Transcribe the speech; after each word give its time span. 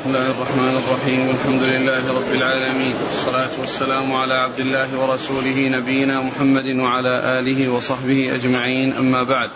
بسم 0.00 0.08
الله 0.08 0.30
الرحمن 0.30 0.82
الرحيم 0.86 1.30
الحمد 1.30 1.62
لله 1.62 2.14
رب 2.14 2.32
العالمين 2.32 2.94
والصلاة 3.06 3.50
والسلام 3.60 4.12
على 4.12 4.34
عبد 4.34 4.60
الله 4.60 4.98
ورسوله 4.98 5.68
نبينا 5.68 6.22
محمد 6.22 6.66
وعلى 6.76 7.38
آله 7.38 7.68
وصحبه 7.68 8.34
أجمعين 8.34 8.92
أما 8.92 9.22
بعد 9.22 9.50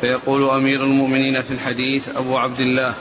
فيقول 0.00 0.50
أمير 0.50 0.84
المؤمنين 0.84 1.42
في 1.42 1.50
الحديث 1.50 2.08
أبو 2.16 2.38
عبد 2.38 2.60
الله 2.60 2.94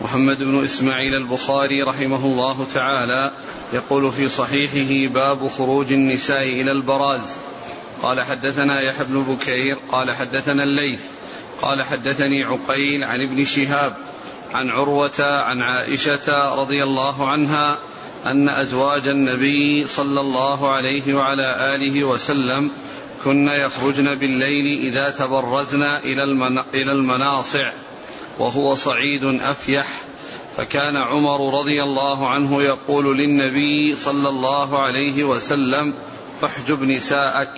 محمد 0.00 0.42
بن 0.42 0.64
إسماعيل 0.64 1.14
البخاري 1.14 1.82
رحمه 1.82 2.26
الله 2.26 2.66
تعالى 2.74 3.30
يقول 3.72 4.12
في 4.12 4.28
صحيحه 4.28 5.12
باب 5.14 5.48
خروج 5.48 5.92
النساء 5.92 6.42
إلى 6.42 6.72
البراز 6.72 7.22
قال 8.02 8.22
حدثنا 8.22 8.80
يحيى 8.80 9.06
بن 9.06 9.22
بكير 9.22 9.76
قال 9.92 10.10
حدثنا 10.10 10.62
الليث 10.62 11.02
قال 11.62 11.82
حدثني 11.82 12.44
عقيل 12.44 13.04
عن 13.04 13.20
ابن 13.20 13.44
شهاب 13.44 13.96
عن 14.54 14.70
عروة 14.70 15.20
عن 15.20 15.62
عائشة 15.62 16.54
رضي 16.54 16.82
الله 16.82 17.28
عنها 17.28 17.78
أن 18.26 18.48
أزواج 18.48 19.08
النبي 19.08 19.86
صلى 19.86 20.20
الله 20.20 20.68
عليه 20.70 21.14
وعلى 21.14 21.74
آله 21.74 22.04
وسلم 22.04 22.70
كن 23.24 23.48
يخرجن 23.48 24.14
بالليل 24.14 24.80
إذا 24.80 25.10
تبرزن 25.10 25.82
إلى 26.74 26.92
المناصع 26.92 27.72
وهو 28.38 28.74
صعيد 28.74 29.24
أفيح. 29.24 29.86
فكان 30.56 30.96
عمر 30.96 31.58
رضي 31.60 31.82
الله 31.82 32.28
عنه 32.28 32.62
يقول 32.62 33.18
للنبي 33.18 33.96
صلى 33.96 34.28
الله 34.28 34.78
عليه 34.78 35.24
وسلم 35.24 35.94
احجب 36.44 36.82
نساءك. 36.82 37.52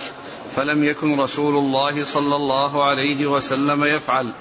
فلم 0.55 0.83
يكن 0.83 1.19
رسول 1.19 1.55
الله 1.55 2.03
صلى 2.03 2.35
الله 2.35 2.83
عليه 2.83 3.25
وسلم 3.27 3.83
يفعل. 3.83 4.31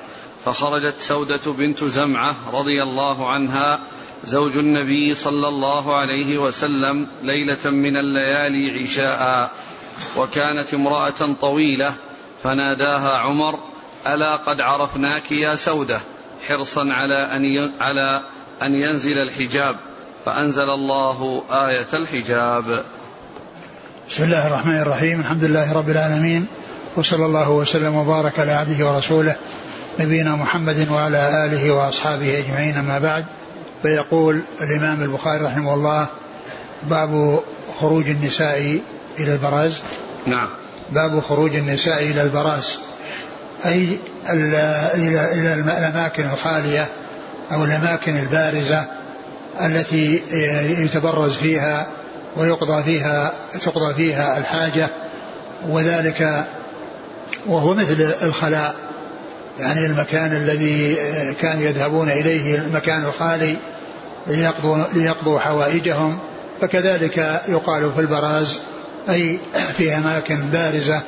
فخرجت 0.45 0.95
سودة 1.01 1.53
بنت 1.53 1.85
زمعة 1.85 2.35
رضي 2.53 2.83
الله 2.83 3.31
عنها 3.31 3.79
زوج 4.25 4.57
النبي 4.57 5.15
صلى 5.15 5.49
الله 5.49 5.97
عليه 5.97 6.39
وسلم 6.39 7.07
ليلة 7.23 7.71
من 7.71 7.97
الليالي 7.97 8.83
عشاء. 8.83 9.51
وكانت 10.17 10.75
امرأة 10.75 11.35
طويلة 11.41 11.93
فناداها 12.43 13.19
عمر 13.19 13.59
ألا 14.07 14.37
قد 14.37 14.61
عرفناك 14.61 15.33
يا 15.33 15.55
سودة؟ 15.55 16.01
حرصا 16.49 16.93
على 16.93 17.15
أن 17.15 17.75
على 17.81 18.21
أن 18.63 18.75
ينزل 18.75 19.19
الحجاب. 19.19 19.77
فأنزل 20.25 20.71
الله 20.71 21.43
آية 21.51 21.89
الحجاب. 21.93 22.85
بسم 24.11 24.25
الله 24.25 24.47
الرحمن 24.47 24.81
الرحيم. 24.81 25.21
الحمد 25.21 25.45
لله 25.45 25.73
رب 25.73 25.91
العالمين. 25.91 26.47
وصلى 26.97 27.27
الله 27.27 27.51
وسلم 27.51 27.95
وبارك 27.95 28.39
على 28.39 28.53
عبده 28.53 28.93
ورسوله 28.93 29.37
نبينا 29.99 30.37
محمد 30.37 30.89
وعلى 30.91 31.45
آله 31.47 31.71
وأصحابه 31.71 32.39
أجمعين 32.39 32.77
أما 32.77 32.99
بعد 32.99 33.25
فيقول 33.83 34.43
الإمام 34.61 35.03
البخاري 35.03 35.45
رحمه 35.45 35.75
الله 35.75 36.07
باب 36.83 37.41
خروج 37.81 38.09
النساء 38.09 38.81
إلى 39.19 39.33
البراز. 39.33 39.81
نعم. 40.27 40.49
باب 40.91 41.21
خروج 41.21 41.57
النساء 41.57 42.03
إلى 42.03 42.23
البراز. 42.23 42.79
أي 43.67 43.99
إلى 44.29 44.91
إلى 45.33 45.55
الأماكن 45.55 46.31
الخالية 46.31 46.89
أو 47.53 47.65
الأماكن 47.65 48.17
البارزة 48.17 48.87
التي 49.61 50.23
يتبرز 50.85 51.35
فيها 51.35 51.87
ويقضى 52.37 52.83
فيها 52.83 53.33
تقضى 53.61 53.95
فيها 53.95 54.39
الحاجة 54.39 54.89
وذلك 55.69 56.47
وهو 57.47 57.75
مثل 57.75 58.15
الخلاء. 58.23 58.90
يعني 59.59 59.87
المكان 59.87 60.37
الذي 60.37 60.97
كانوا 61.41 61.63
يذهبون 61.63 62.11
إليه 62.11 62.59
المكان 62.59 63.05
الخالي 63.05 63.57
ليقضوا, 64.27 64.85
ليقضوا 64.95 65.39
حوائجهم. 65.39 66.19
فكذلك 66.61 67.43
يقال 67.49 67.93
في 67.93 68.01
البراز 68.01 68.61
أي 69.11 69.39
في 69.77 69.97
أماكن 69.97 70.37
بارزة 70.37 71.03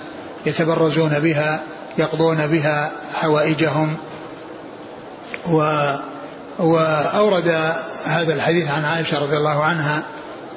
يتبرزون 0.47 1.19
بها 1.19 1.63
يقضون 1.99 2.47
بها 2.47 2.93
حوائجهم. 3.15 3.97
و 5.49 5.63
وأورد 6.59 7.49
هذا 8.05 8.35
الحديث 8.35 8.71
عن 8.71 8.85
عائشة 8.85 9.19
رضي 9.19 9.37
الله 9.37 9.65
عنها 9.65 10.03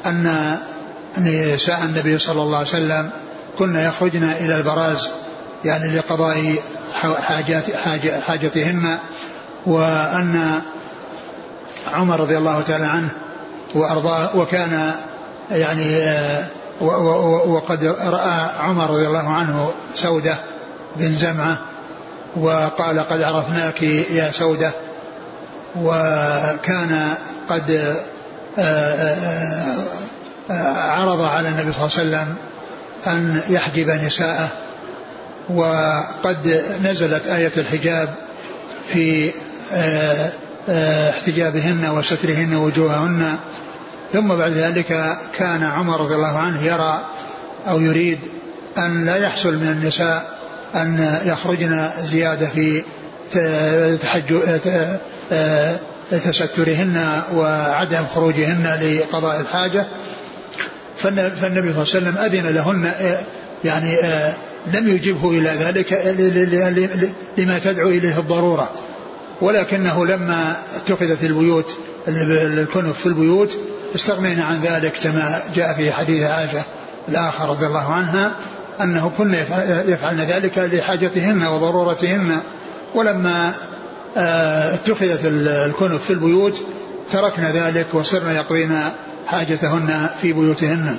أن 0.06 0.58
نساء 1.18 1.84
النبي 1.84 2.18
صلى 2.18 2.42
الله 2.42 2.58
عليه 2.58 2.68
وسلم 2.68 3.12
كن 3.60 3.76
يخرجن 3.76 4.24
إلى 4.24 4.58
البراز 4.58 5.12
يعني 5.66 5.98
لقضاء 5.98 6.56
حاجات 7.22 7.76
حاجتهن 8.28 8.98
وأن 9.66 10.62
عمر 11.94 12.20
رضي 12.20 12.38
الله 12.38 12.62
تعالى 12.62 12.86
عنه 12.86 13.10
وأرضاه 13.76 14.38
وكان 14.38 14.92
يعني 15.52 16.16
وقد 17.46 17.96
رأى 18.06 18.50
عمر 18.60 18.90
رضي 18.90 19.08
الله 19.08 19.30
عنه 19.30 19.72
سودة 19.96 20.36
بن 20.96 21.14
زمعة 21.14 21.58
وقال 22.36 23.00
قد 23.00 23.22
عرفناك 23.22 23.84
يا 23.84 24.32
سودة 24.32 24.72
وكان 25.76 27.16
قد 27.50 27.96
عرض 30.90 31.22
على 31.22 31.50
النبي 31.50 31.74
صلى 31.74 32.04
الله 32.04 32.18
عليه 32.18 32.28
وسلم 32.28 32.36
أن 33.08 33.42
يحجب 33.50 33.90
نساءه. 33.90 34.48
وقد 35.50 36.64
نزلت 36.84 37.28
آية 37.28 37.52
الحجاب 37.58 38.14
في 38.94 39.32
احتجابهن 41.10 41.90
وسترهن 41.90 42.56
وجوههن. 42.56 43.36
ثم 44.14 44.28
بعد 44.28 44.52
ذلك 44.52 45.18
كان 45.38 45.64
عمر 45.64 46.02
رضي 46.02 46.16
الله 46.16 46.38
عنه 46.38 46.64
يرى 46.64 47.06
أو 47.68 47.80
يريد 47.80 48.20
أن 48.78 49.06
لا 49.06 49.16
يحصل 49.16 49.54
من 49.54 49.68
النساء 49.68 50.40
أن 50.76 51.20
يخرجن 51.26 51.90
زيادة 52.04 52.48
في 52.48 52.84
تسترهن 56.12 57.22
وعدم 57.36 58.06
خروجهن 58.16 58.80
لقضاء 58.82 59.42
الحاجة. 59.42 59.86
فالنبي 60.98 61.36
صلى 61.40 61.48
الله 61.48 61.72
عليه 61.72 61.80
وسلم 61.82 62.18
أذن 62.18 62.48
لهن 62.48 62.92
يعني 63.64 63.98
لم 64.74 64.88
يجبه 64.88 65.30
إلى 65.30 65.50
ذلك 65.50 65.94
لما 67.38 67.60
تدعو 67.60 67.90
إليه 67.90 68.20
الضرورة. 68.20 68.70
ولكنه 69.42 70.06
لما 70.06 70.56
اتخذت 70.76 71.24
البيوت 71.24 71.78
الكنف 72.08 73.00
في 73.00 73.06
البيوت 73.06 73.60
استغنينا 73.96 74.44
عن 74.44 74.62
ذلك 74.62 74.94
كما 75.04 75.42
جاء 75.56 75.74
في 75.74 75.92
حديث 75.92 76.24
عائشة 76.24 76.64
الآخر 77.10 77.50
رضي 77.50 77.66
الله 77.66 77.94
عنها 77.94 78.36
أنه 78.82 79.12
كنا 79.18 79.38
يفعلن 79.88 80.22
ذلك 80.22 80.58
لحاجتهن 80.58 81.44
وضرورتهن. 81.44 82.40
ولما 82.96 83.54
اتخذت 84.74 85.20
الكنف 85.26 86.04
في 86.04 86.14
البيوت 86.14 86.62
تركنا 87.12 87.52
ذلك 87.52 87.86
وصرنا 87.94 88.34
يقضين 88.34 88.80
حاجتهن 89.28 90.10
في 90.22 90.34
بيوتهن. 90.34 90.98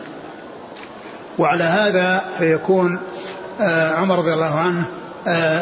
وعلى 1.39 1.65
هذا 1.65 2.25
فيكون 2.39 2.99
عمر 3.61 4.19
رضي 4.19 4.33
الله 4.33 4.55
عنه 4.55 4.85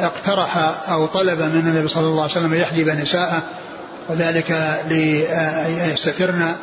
اقترح 0.04 0.56
أو 0.90 1.06
طلب 1.06 1.38
من 1.38 1.66
النبي 1.66 1.88
صلى 1.88 2.04
الله 2.04 2.22
عليه 2.22 2.32
وسلم 2.32 2.54
يحجب 2.54 2.88
نساءه 2.88 3.42
وذلك 4.08 4.80
ليستترن 4.88 6.54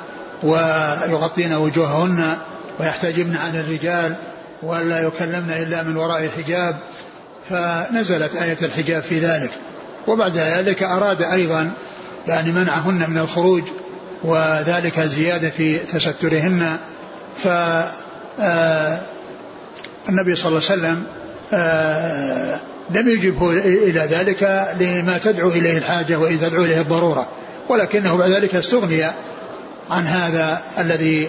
ويغطين 0.44 1.54
وجوههن 1.54 2.38
ويحتجبن 2.80 3.36
عن 3.36 3.56
الرجال 3.56 4.16
ولا 4.64 5.00
يكلمن 5.08 5.52
إلا 5.52 5.84
من 5.84 5.98
وراء 5.98 6.30
حجاب 6.30 6.76
فنزلت 7.50 8.36
آية 8.36 8.58
الحجاب 8.62 9.02
في 9.02 9.20
ذلك. 9.20 9.52
وبعد 10.08 10.38
ذلك 10.38 10.84
أراد 10.84 11.22
أيضا 11.22 11.72
يعني 12.28 12.52
منعهن 12.52 13.10
من 13.10 13.18
الخروج 13.18 13.64
وذلك 14.24 15.00
زيادة 15.00 15.50
في 15.50 15.78
تسترهن 15.78 16.78
ف 17.38 17.48
النبي 20.10 20.36
صلى 20.36 20.50
الله 20.50 20.62
عليه 20.70 20.82
وسلم 20.82 21.04
لم 22.90 23.10
يجبه 23.10 23.52
إلى 23.60 24.00
ذلك 24.00 24.74
لما 24.80 25.18
تدعو 25.18 25.50
إليه 25.50 25.78
الحاجة 25.78 26.16
وإذا 26.20 26.50
تدعو 26.50 26.64
إليه 26.64 26.82
الضرورة 26.82 27.28
ولكنه 27.70 28.18
بعد 28.18 28.32
ذلك 28.32 28.56
استغني 28.56 29.04
عن 29.90 30.06
هذا 30.06 30.62
الذي 30.80 31.28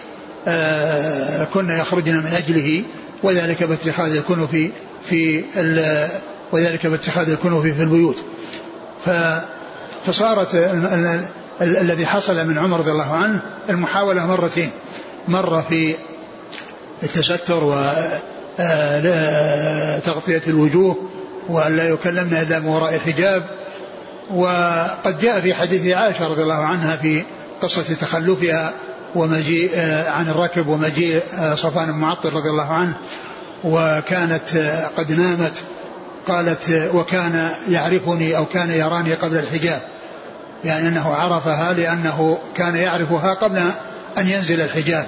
كنا 1.54 1.78
يخرجن 1.80 2.16
من 2.16 2.32
أجله 2.32 2.84
وذلك 3.22 3.64
باتخاذ 3.64 4.16
الكنف 4.16 4.70
في 5.04 5.44
وذلك 6.52 6.86
باتخاذ 6.86 7.30
الكنوف 7.30 7.66
في 7.66 7.82
البيوت. 7.82 8.16
فصارت 10.06 10.54
الذي 11.60 12.06
حصل 12.06 12.46
من 12.46 12.58
عمر 12.58 12.78
رضي 12.78 12.90
الله 12.90 13.12
عنه 13.12 13.42
المحاولة 13.70 14.26
مرتين 14.26 14.70
مرة 15.28 15.66
في 15.68 15.94
التستر 17.02 17.84
وتغطية 18.58 20.42
الوجوه 20.46 20.96
وأن 21.48 21.76
لا 21.76 21.88
يكلمن 21.88 22.34
إلا 22.34 22.58
من 22.58 22.66
وراء 22.66 22.98
حجاب. 22.98 23.42
وقد 24.34 25.20
جاء 25.20 25.40
في 25.40 25.54
حديث 25.54 25.94
عائشة 25.94 26.26
رضي 26.26 26.42
الله 26.42 26.64
عنها 26.64 26.96
في 26.96 27.24
قصة 27.62 27.94
تخلفها 27.94 28.72
ومجيء 29.14 29.70
آه، 29.74 30.10
عن 30.10 30.28
الركب 30.28 30.68
ومجيء 30.68 31.22
آه، 31.38 31.54
صفان 31.54 31.92
بن 31.92 31.98
معطل 31.98 32.28
رضي 32.28 32.48
الله 32.48 32.72
عنه. 32.72 32.94
وكانت 33.64 34.56
آه، 34.56 34.86
قد 34.96 35.12
نامت 35.12 35.64
قالت 36.28 36.90
وكان 36.94 37.48
يعرفني 37.68 38.36
أو 38.36 38.44
كان 38.44 38.70
يراني 38.70 39.14
قبل 39.14 39.38
الحجاب. 39.38 39.82
يعني 40.64 40.88
أنه 40.88 41.08
عرفها 41.08 41.72
لأنه 41.72 42.38
كان 42.56 42.76
يعرفها 42.76 43.34
قبل 43.34 43.58
أن 44.18 44.28
ينزل 44.28 44.60
الحجاب. 44.60 45.06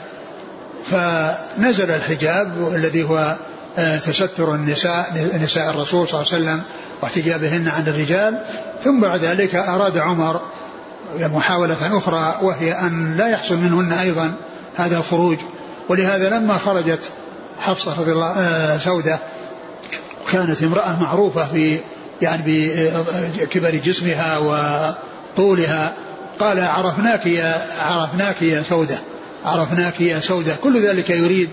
فنزل 0.90 1.90
الحجاب 1.90 2.72
الذي 2.74 3.02
هو 3.02 3.36
تستر 4.04 4.54
النساء 4.54 5.30
نساء 5.42 5.70
الرسول 5.70 6.08
صلى 6.08 6.20
الله 6.20 6.32
عليه 6.32 6.44
وسلم 6.44 6.62
واحتجابهن 7.02 7.68
عن 7.68 7.88
الرجال. 7.88 8.40
ثم 8.84 9.00
بعد 9.00 9.24
ذلك 9.24 9.54
أراد 9.54 9.98
عمر 9.98 10.40
محاولة 11.18 11.98
أخرى 11.98 12.38
وهي 12.42 12.72
أن 12.72 13.16
لا 13.16 13.28
يحصل 13.28 13.56
منهن 13.56 13.92
أيضا 13.92 14.32
هذا 14.76 14.98
الخروج. 14.98 15.38
ولهذا 15.88 16.30
لما 16.30 16.58
خرجت 16.58 17.12
حفصة 17.60 18.00
رضي 18.00 18.12
الله 18.12 18.30
آه، 18.30 18.78
سودة 18.78 19.18
كانت 20.32 20.62
امرأة 20.62 21.00
معروفة 21.00 21.44
في 21.44 21.78
يعني 22.22 22.42
بكبر 23.40 23.70
جسمها 23.70 24.38
وطولها 24.38 25.92
قال 26.40 26.60
عرفناك 26.60 27.26
يا 27.26 27.66
عرفناك 27.78 28.42
يا 28.42 28.62
سودة. 28.62 28.98
عرفناك 29.44 30.00
يا 30.00 30.20
سودة. 30.20 30.56
كل 30.62 30.86
ذلك 30.86 31.10
يريد 31.10 31.50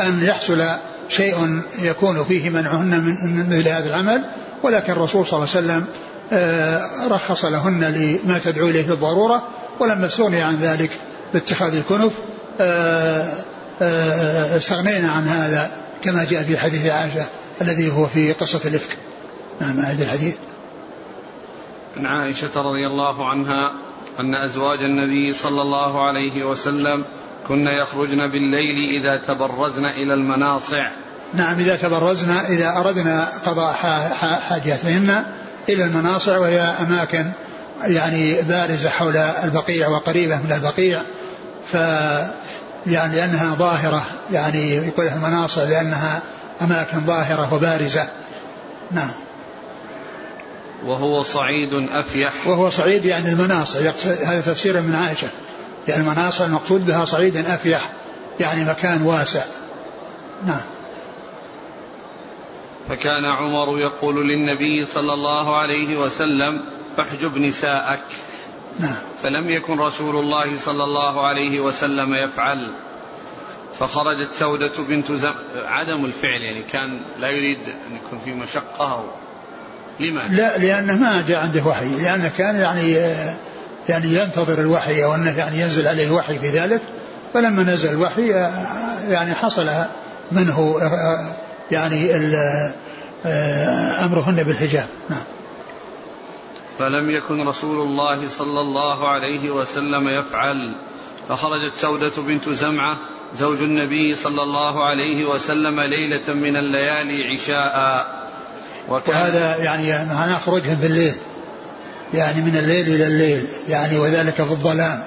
أن 0.00 0.22
يحصل 0.22 0.64
شيء 1.08 1.60
يكون 1.82 2.24
فيه 2.24 2.50
منعهن 2.50 3.00
من 3.04 3.46
مثل 3.48 3.68
هذا 3.68 3.88
العمل 3.88 4.24
ولكن 4.62 4.92
الرسول 4.92 5.26
صلى 5.26 5.38
الله 5.38 5.56
عليه 5.56 5.66
وسلم 5.66 5.86
آه، 6.32 7.08
رخص 7.08 7.44
لهن 7.44 7.84
لما 7.84 8.38
تدعو 8.38 8.68
إليه 8.68 8.92
الضروره 8.92 9.48
ولما 9.80 10.06
استغني 10.06 10.42
عن 10.42 10.56
ذلك 10.56 10.90
باتخاذ 11.32 11.76
الكنف. 11.76 12.12
آه، 12.60 13.32
آه، 13.82 14.56
استغنينا 14.56 15.10
عن 15.10 15.28
هذا 15.28 15.70
كما 16.04 16.24
جاء 16.24 16.42
في 16.42 16.58
حديث 16.58 16.86
عائشة 16.86 17.26
الذي 17.60 17.92
هو 17.92 18.06
في 18.06 18.32
قصة 18.32 18.60
الإفك. 18.64 18.96
نعم 19.60 19.80
اعد 19.80 20.00
الحديث. 20.00 20.36
عن 21.96 22.06
عائشة 22.06 22.50
رضي 22.56 22.86
الله 22.86 23.28
عنها 23.28 23.72
أن 24.20 24.34
أزواج 24.34 24.78
النبي 24.78 25.32
صلى 25.32 25.62
الله 25.62 26.06
عليه 26.08 26.44
وسلم 26.44 27.04
كن 27.48 27.66
يخرجن 27.66 28.30
بالليل 28.30 29.00
إذا 29.00 29.16
تبرزن 29.16 29.84
إلى 29.84 30.14
المناصع. 30.14 30.90
نعم 31.34 31.58
إذا 31.58 31.76
تبرزنا 31.76 32.48
إذا 32.48 32.76
أردنا 32.76 33.28
قضاء 33.46 33.72
حاجاتهن 34.48 35.24
إلى 35.68 35.84
المناصع 35.84 36.38
وهي 36.38 36.60
أماكن 36.60 37.32
يعني 37.84 38.42
بارزة 38.42 38.88
حول 38.88 39.16
البقيع 39.16 39.88
وقريبة 39.88 40.36
من 40.36 40.52
البقيع 40.52 41.02
ف 41.72 41.74
يعني 42.86 43.16
لأنها 43.16 43.54
ظاهرة 43.54 44.02
يعني 44.32 44.74
يقول 44.76 45.08
المناصع 45.08 45.62
لأنها 45.62 46.22
أماكن 46.62 47.00
ظاهرة 47.00 47.54
وبارزة. 47.54 48.08
نعم. 48.90 49.10
وهو 50.86 51.22
صعيد 51.22 51.88
أفيح. 51.92 52.32
وهو 52.46 52.70
صعيد 52.70 53.04
يعني 53.04 53.30
المناصع 53.30 53.80
هذا 54.04 54.40
تفسير 54.40 54.80
من 54.80 54.94
عائشة. 54.94 55.28
يعني 55.88 56.02
المناصع 56.02 56.44
المقصود 56.44 56.86
بها 56.86 57.04
صعيد 57.04 57.36
أفيح 57.36 57.92
يعني 58.40 58.64
مكان 58.64 59.02
واسع. 59.02 59.44
نعم. 60.46 60.60
فكان 62.88 63.24
عمر 63.24 63.78
يقول 63.78 64.28
للنبي 64.28 64.86
صلى 64.86 65.12
الله 65.12 65.56
عليه 65.56 65.96
وسلم 65.96 66.64
احجب 67.00 67.38
نساءك. 67.38 68.04
نعم. 68.80 68.96
فلم 69.22 69.48
يكن 69.48 69.80
رسول 69.80 70.16
الله 70.16 70.58
صلى 70.58 70.84
الله 70.84 71.26
عليه 71.26 71.60
وسلم 71.60 72.14
يفعل. 72.14 72.70
فخرجت 73.78 74.32
سودة 74.32 74.72
بنت 74.88 75.12
زم... 75.12 75.34
عدم 75.64 76.04
الفعل 76.04 76.40
يعني 76.40 76.62
كان 76.62 77.00
لا 77.18 77.28
يريد 77.30 77.68
أن 77.68 77.96
يكون 77.96 78.18
في 78.18 78.32
مشقة 78.32 78.92
أو 78.92 79.04
لماذا؟ 80.00 80.34
لا 80.34 80.58
لأنه 80.58 80.96
ما 80.96 81.24
جاء 81.28 81.38
عنده 81.38 81.64
وحي 81.64 81.88
لأنه 81.88 82.32
كان 82.38 82.56
يعني 82.56 82.96
يعني 83.88 84.14
ينتظر 84.14 84.58
الوحي 84.58 85.04
أو 85.04 85.14
أنه 85.14 85.38
يعني 85.38 85.60
ينزل 85.60 85.88
عليه 85.88 86.10
وحي 86.10 86.38
في 86.38 86.48
ذلك 86.48 86.82
فلما 87.34 87.62
نزل 87.62 87.90
الوحي 87.90 88.28
يعني 89.08 89.34
حصل 89.34 89.70
منه 90.32 90.80
يعني 91.70 92.10
آه، 93.26 94.04
أمرهن 94.04 94.42
بالحجاب. 94.42 94.86
نعم. 95.10 95.22
فلم 96.78 97.10
يكن 97.10 97.48
رسول 97.48 97.86
الله 97.86 98.28
صلى 98.28 98.60
الله 98.60 99.08
عليه 99.08 99.50
وسلم 99.50 100.08
يفعل 100.08 100.74
فخرجت 101.28 101.74
سودة 101.76 102.12
بنت 102.16 102.48
زمعة 102.48 102.98
زوج 103.38 103.62
النبي 103.62 104.16
صلى 104.16 104.42
الله 104.42 104.84
عليه 104.84 105.24
وسلم 105.24 105.80
ليلة 105.80 106.34
من 106.34 106.56
الليالي 106.56 107.34
عشاء. 107.34 108.06
وهذا 108.88 109.56
يعني 109.56 110.14
معناه 110.14 110.38
خروجهم 110.38 110.76
في 110.76 110.86
الليل 110.86 111.14
يعني 112.14 112.40
من 112.40 112.56
الليل 112.56 112.94
إلى 112.94 113.06
الليل 113.06 113.46
يعني 113.68 113.98
وذلك 113.98 114.34
في 114.34 114.40
الظلام 114.40 115.04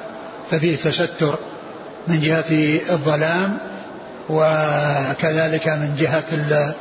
ففيه 0.52 0.76
تستر 0.76 1.40
من 2.08 2.22
جهة 2.22 2.80
الظلام 2.90 3.60
وكذلك 4.30 5.68
من 5.68 5.96
جهة 6.00 6.76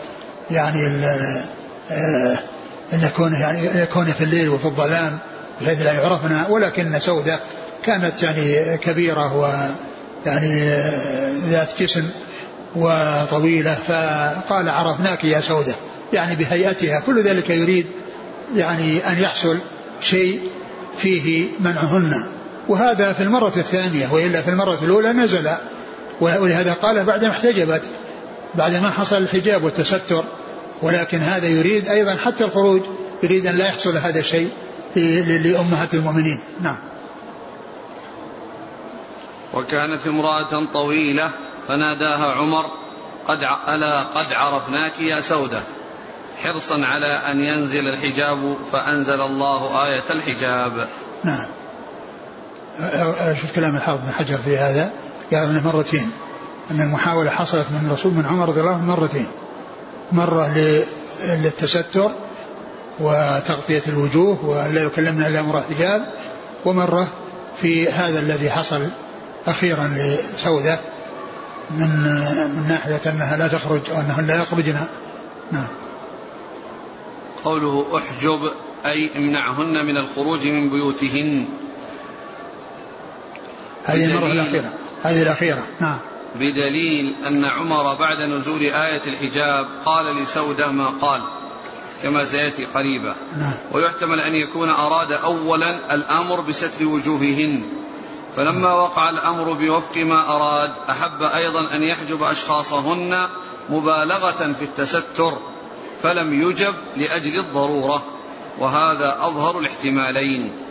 يعني 0.50 0.86
آه، 1.90 2.38
إن 2.92 3.00
يكون 3.04 3.34
يعني 3.34 3.80
يكون 3.80 4.04
في 4.04 4.24
الليل 4.24 4.48
وفي 4.48 4.64
الظلام 4.64 5.18
بحيث 5.60 5.82
لا 5.82 5.92
يعرفنا 5.92 6.46
ولكن 6.48 7.00
سودة 7.00 7.40
كانت 7.84 8.22
يعني 8.22 8.76
كبيرة 8.78 9.36
و 9.36 9.54
يعني 10.26 10.80
ذات 11.50 11.68
جسم 11.80 12.08
وطويلة 12.76 13.74
فقال 13.74 14.68
عرفناك 14.68 15.24
يا 15.24 15.40
سودة 15.40 15.74
يعني 16.12 16.36
بهيئتها 16.36 17.00
كل 17.00 17.22
ذلك 17.22 17.50
يريد 17.50 17.86
يعني 18.56 19.10
أن 19.10 19.18
يحصل 19.18 19.58
شيء 20.00 20.50
فيه 20.98 21.46
منعهن. 21.60 22.24
وهذا 22.68 23.12
في 23.12 23.22
المرة 23.22 23.52
الثانية 23.56 24.12
وإلا 24.12 24.42
في 24.42 24.50
المرة 24.50 24.78
الأولى 24.82 25.12
نزل 25.12 25.50
ولهذا 26.20 26.72
قال 26.72 27.04
بعد 27.04 27.24
ما 27.24 27.30
احتجبت 27.30 27.82
بعد 28.54 28.82
ما 28.82 28.90
حصل 28.90 29.16
الحجاب 29.16 29.64
والتستر 29.64 30.24
ولكن 30.82 31.18
هذا 31.18 31.48
يريد 31.48 31.88
أيضا 31.88 32.16
حتى 32.16 32.44
الخروج 32.44 32.82
يريد 33.22 33.46
أن 33.46 33.56
لا 33.56 33.66
يحصل 33.66 33.96
هذا 33.96 34.20
الشيء 34.20 34.50
لأمهات 35.44 35.94
المؤمنين. 35.94 36.40
نعم. 36.60 36.76
وكانت 39.54 40.06
امرأة 40.06 40.64
طويلة 40.72 41.30
فناداها 41.68 42.32
عمر 42.32 42.64
قد 43.28 43.38
ألا 43.68 44.02
قد 44.02 44.32
عرفناك 44.32 44.92
يا 45.00 45.20
سودة؟ 45.20 45.60
حرصا 46.46 46.84
على 46.84 47.06
أن 47.06 47.40
ينزل 47.40 47.88
الحجاب 47.88 48.56
فأنزل 48.72 49.20
الله 49.20 49.86
آية 49.86 50.04
الحجاب. 50.10 50.88
نعم. 51.24 51.46
شوف 53.40 53.54
كلام 53.54 53.76
الحافظ 53.76 54.00
بن 54.04 54.12
حجر 54.12 54.38
في 54.38 54.56
هذا. 54.56 54.92
قال 55.32 55.48
إنه 55.48 55.66
مرتين. 55.66 56.10
إن 56.70 56.80
المحاولة 56.80 57.30
حصلت 57.30 57.66
من 57.70 57.86
الرسول 57.86 58.12
من 58.12 58.26
عمر 58.26 58.48
رضي 58.48 58.60
الله 58.60 58.72
عنه 58.72 58.84
مرتين. 58.84 59.26
مرة 60.12 60.58
للتستر 61.24 62.10
وتغطية 63.00 63.82
الوجوه 63.88 64.44
ولا 64.44 64.82
يكلمنا 64.82 65.28
إلا 65.28 65.40
أمر 65.40 65.58
الحجاب 65.58 66.02
ومرة 66.64 67.06
في 67.62 67.88
هذا 67.88 68.20
الذي 68.20 68.50
حصل 68.50 68.88
أخيرا 69.46 69.94
لسودة 70.36 70.78
من 71.70 71.88
من 72.56 72.64
ناحية 72.68 73.10
أنها 73.10 73.36
لا 73.36 73.48
تخرج 73.48 73.80
أو 73.90 74.00
انهن 74.00 74.26
لا 74.26 74.34
يخرجن 74.34 74.76
نعم. 75.52 75.66
قوله 77.46 77.86
احجب 77.96 78.50
أي 78.86 79.10
امنعهن 79.16 79.86
من 79.86 79.96
الخروج 79.96 80.46
من 80.46 80.70
بيوتهن. 80.70 81.48
هذه 83.84 84.04
المرة 84.04 84.26
الأخيرة. 84.32 84.72
هذه 85.02 85.22
الأخيرة. 85.22 85.66
نعم. 85.80 86.00
بدليل 86.34 87.26
أن 87.26 87.44
عمر 87.44 87.94
بعد 87.94 88.22
نزول 88.22 88.62
آية 88.62 89.02
الحجاب 89.06 89.66
قال 89.84 90.16
لسودة 90.16 90.70
ما 90.70 90.86
قال 90.86 91.22
كما 92.02 92.24
سيأتي 92.24 92.64
قريبا. 92.64 93.14
نعم. 93.38 93.54
ويحتمل 93.72 94.20
أن 94.20 94.34
يكون 94.34 94.70
أراد 94.70 95.12
أولا 95.12 95.94
الأمر 95.94 96.40
بستر 96.40 96.86
وجوههن. 96.86 97.62
فلما 98.36 98.72
وقع 98.72 99.10
الأمر 99.10 99.52
بوفق 99.52 99.96
ما 99.96 100.36
أراد 100.36 100.72
أحب 100.90 101.22
أيضا 101.22 101.74
أن 101.74 101.82
يحجب 101.82 102.22
أشخاصهن 102.22 103.28
مبالغة 103.70 104.52
في 104.58 104.62
التستر. 104.62 105.38
فلم 106.02 106.48
يجب 106.48 106.74
لأجل 106.96 107.38
الضرورة 107.38 108.02
وهذا 108.58 109.16
أظهر 109.20 109.58
الاحتمالين. 109.58 110.66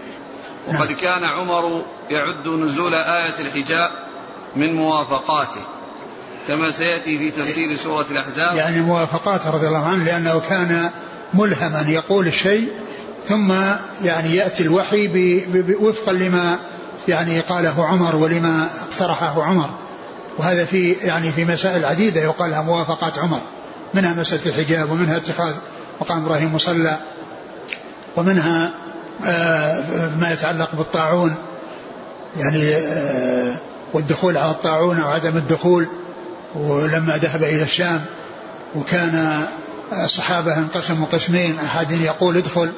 وقد 0.68 0.90
نعم. 0.90 1.00
كان 1.02 1.24
عمر 1.24 1.82
يعد 2.10 2.48
نزول 2.48 2.94
آية 2.94 3.40
الحجاب 3.40 3.90
من 4.56 4.74
موافقاته 4.74 5.62
كما 6.48 6.72
سيأتي 6.72 7.18
في 7.18 7.32
تفسير 7.32 7.76
سورة 7.76 8.06
الأحزاب. 8.12 8.56
يعني 8.56 8.82
موافقاته 8.82 9.50
رضي 9.50 9.68
الله 9.68 9.86
عنه 9.86 10.04
لأنه 10.04 10.40
كان 10.40 10.90
ملهما 11.34 11.86
يقول 11.88 12.28
الشيء 12.28 12.70
ثم 13.28 13.52
يعني 14.04 14.36
يأتي 14.36 14.64
الوحي 14.64 15.08
وفقا 15.80 16.14
لما 16.14 16.60
يعني 17.08 17.40
قاله 17.40 17.86
عمر 17.86 18.16
ولما 18.16 18.70
اقترحه 18.90 19.44
عمر. 19.44 19.70
وهذا 20.38 20.66
في 20.66 20.92
يعني 20.92 21.32
في 21.32 21.46
مسائل 21.46 21.86
عديدة 21.86 22.22
يقال 22.22 22.52
لها 22.52 22.62
موافقات 22.62 23.20
عمر. 23.20 23.42
منها 23.94 24.14
مسألة 24.14 24.46
الحجاب 24.46 24.92
ومنها 24.92 25.18
اتخاذ 25.18 25.54
مقام 26.02 26.26
إبراهيم 26.26 26.56
مصلى 26.56 26.98
ومنها 28.18 28.72
آه، 29.26 30.10
ما 30.20 30.32
يتعلق 30.32 30.76
بالطاعون 30.76 31.36
يعني 32.38 32.76
آه، 32.76 33.56
والدخول 33.94 34.38
على 34.38 34.52
الطاعون 34.52 35.00
أو 35.00 35.10
عدم 35.10 35.38
الدخول. 35.38 35.88
ولما 36.56 37.18
ذهب 37.18 37.44
إلى 37.44 37.64
الشام 37.64 38.06
وكان 38.76 39.46
الصحابة 39.94 40.58
انقسموا 40.58 41.08
قسمين 41.12 41.60
أحد 41.60 41.92
يقول 41.92 42.38
ادخل 42.38 42.72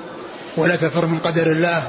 ولا 0.57 0.75
تفر 0.75 1.05
من 1.05 1.19
قدر 1.19 1.51
الله 1.51 1.83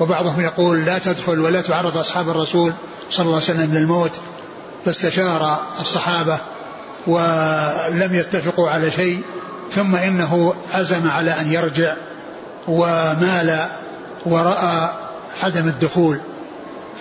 وبعضهم 0.00 0.40
يقول 0.40 0.84
لا 0.84 0.98
تدخل 0.98 1.40
ولا 1.40 1.60
تعرض 1.60 1.96
أصحاب 1.96 2.28
الرسول 2.28 2.72
صلى 3.10 3.26
الله 3.26 3.34
عليه 3.34 3.44
وسلم 3.44 3.74
للموت. 3.74 4.12
فاستشار 4.84 5.58
الصحابة 5.80 6.38
ولم 7.08 8.14
يتفقوا 8.14 8.70
على 8.70 8.90
شيء 8.90 9.22
ثم 9.70 9.96
إنه 9.96 10.54
عزم 10.70 11.08
على 11.08 11.30
أن 11.30 11.52
يرجع 11.52 11.94
ومال 12.68 13.66
ورأى 14.26 14.88
عدم 15.42 15.68
الدخول. 15.68 16.20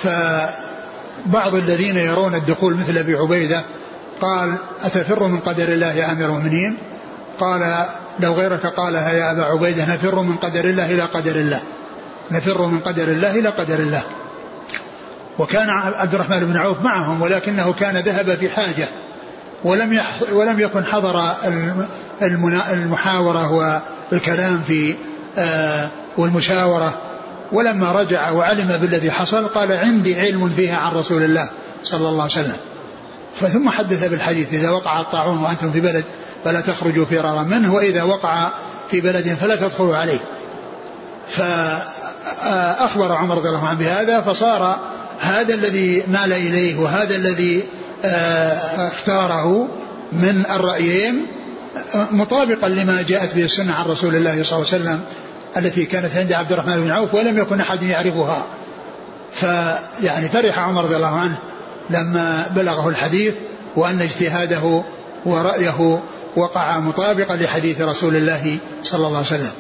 فبعض 0.03 1.55
الذين 1.55 1.97
يرون 1.97 2.35
الدخول 2.35 2.73
مثل 2.73 2.97
أبي 2.97 3.15
عبيدة 3.15 3.63
قال 4.21 4.55
أتفر 4.83 5.27
من 5.27 5.39
قدر 5.39 5.67
الله 5.67 5.93
يا 5.93 6.11
أمير 6.11 6.25
المؤمنين؟ 6.25 6.77
قال 7.39 7.85
لو 8.19 8.33
غيرك 8.33 8.65
قالها 8.65 9.11
يا 9.11 9.31
أبا 9.31 9.43
عبيدة 9.43 9.85
نفر 9.85 10.21
من 10.21 10.35
قدر 10.35 10.65
الله 10.65 10.85
إلى 10.85 11.01
قدر 11.01 11.35
الله. 11.35 11.61
نفر 12.31 12.65
من 12.65 12.79
قدر 12.79 13.03
الله 13.03 13.39
إلى 13.39 13.49
قدر 13.49 13.79
الله. 13.79 14.03
وكان 15.39 15.69
عبد 15.69 16.13
الرحمن 16.13 16.39
بن 16.39 16.57
عوف 16.57 16.81
معهم 16.81 17.21
ولكنه 17.21 17.73
كان 17.73 17.97
ذهب 17.97 18.35
في 18.35 18.49
حاجة. 18.49 18.87
ولم 19.63 20.01
ولم 20.31 20.59
يكن 20.59 20.85
حضر 20.85 21.33
المحاورة 22.71 23.81
والكلام 24.11 24.61
في 24.67 24.95
آه، 25.37 25.89
والمشاورة. 26.17 27.01
ولما 27.51 27.91
رجع 27.91 28.31
وعلم 28.31 28.77
بالذي 28.81 29.11
حصل 29.11 29.47
قال 29.47 29.71
عندي 29.71 30.19
علم 30.19 30.49
فيها 30.49 30.77
عن 30.77 30.95
رسول 30.95 31.23
الله 31.23 31.49
صلى 31.83 32.07
الله 32.07 32.23
عليه 32.23 32.31
وسلم. 32.31 32.57
فثم 33.35 33.69
حدث 33.69 34.07
بالحديث 34.07 34.53
إذا 34.53 34.69
وقع 34.69 34.99
الطاعون 34.99 35.37
وأنتم 35.37 35.71
في 35.71 35.79
بلد 35.79 36.03
فلا 36.45 36.61
تخرجوا 36.61 37.05
فرارا 37.05 37.43
منه 37.43 37.73
وإذا 37.73 38.03
وقع 38.03 38.53
في 38.91 39.01
بلد 39.01 39.33
فلا 39.33 39.55
تدخلوا 39.55 39.97
عليه. 39.97 40.19
فأخبر 41.27 43.11
عمر 43.11 43.37
رضي 43.37 43.49
الله 43.49 43.67
عنه 43.67 43.79
بهذا 43.79 44.21
فصار 44.21 44.79
هذا 45.19 45.53
الذي 45.53 46.03
مال 46.07 46.33
إليه 46.33 46.79
وهذا 46.79 47.15
الذي 47.15 47.63
اختاره 48.03 49.67
من 50.11 50.43
الرأيين 50.55 51.27
مطابقا 52.11 52.67
لما 52.67 53.03
جاءت 53.07 53.35
به 53.35 53.45
السنة 53.45 53.73
عن 53.73 53.85
رسول 53.85 54.15
الله 54.15 54.43
صلى 54.43 54.59
الله 54.59 54.73
عليه 54.73 54.83
وسلم 54.83 55.05
التي 55.57 55.85
كانت 55.85 56.17
عند 56.17 56.33
عبد 56.33 56.51
الرحمن 56.51 56.81
بن 56.81 56.91
عوف 56.91 57.13
ولم 57.13 57.37
يكن 57.37 57.61
أحد 57.61 57.83
يعرفها. 57.83 58.45
فيعني 59.31 60.29
فرح 60.29 60.59
عمر 60.59 60.83
رضي 60.83 60.95
الله 60.95 61.19
عنه 61.19 61.37
لما 61.89 62.45
بلغه 62.55 62.89
الحديث 62.89 63.33
وأن 63.75 64.01
اجتهاده 64.01 64.83
ورأيه 65.25 66.03
وقع 66.35 66.79
مطابقا 66.79 67.35
لحديث 67.35 67.81
رسول 67.81 68.15
الله 68.15 68.57
صلى 68.83 69.07
الله 69.07 69.17
عليه 69.17 69.27
وسلم. 69.27 69.51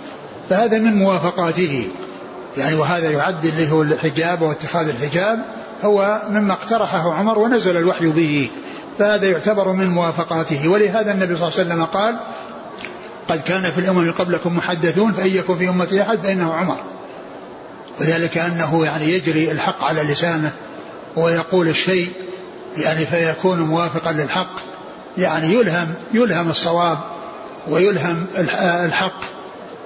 فهذا 0.49 0.79
من 0.79 0.95
موافقاته. 0.95 1.87
يعني 2.57 2.75
وهذا 2.75 3.11
يعد 3.11 3.45
اللي 3.45 3.71
هو 3.71 3.81
الحجاب 3.81 4.41
واتخاذ 4.41 4.89
الحجاب. 4.89 5.39
هو 5.83 6.21
مما 6.29 6.53
اقترحه 6.53 7.13
عمر 7.13 7.39
ونزل 7.39 7.77
الوحي 7.77 8.07
به 8.07 8.49
فهذا 8.99 9.25
يعتبر 9.29 9.71
من 9.71 9.87
موافقاته. 9.87 10.67
ولهذا 10.67 11.11
النبي 11.11 11.35
صلى 11.35 11.47
الله 11.47 11.59
عليه 11.59 11.67
وسلم 11.69 11.85
قال 11.85 12.19
قد 13.27 13.41
كان 13.41 13.71
في 13.71 13.77
الأمم 13.77 14.11
قبلكم 14.11 14.57
محدثون 14.57 15.11
فإن 15.11 15.35
يكن 15.35 15.57
في 15.57 15.69
أمتي 15.69 16.01
أحد 16.01 16.17
فإنه 16.17 16.53
عمر. 16.53 16.77
وذلك 17.99 18.37
أنه 18.37 18.85
يعني 18.85 19.13
يجري 19.13 19.51
الحق 19.51 19.83
على 19.83 20.03
لسانه 20.03 20.51
ويقول 21.15 21.67
الشيء 21.67 22.09
يعني 22.77 23.05
فيكون 23.05 23.59
موافقا 23.59 24.11
للحق. 24.11 24.59
يعني 25.17 25.53
يلهم 25.53 25.93
يلهم 26.13 26.49
الصواب 26.49 26.97
ويلهم 27.67 28.25
الحق 28.85 29.21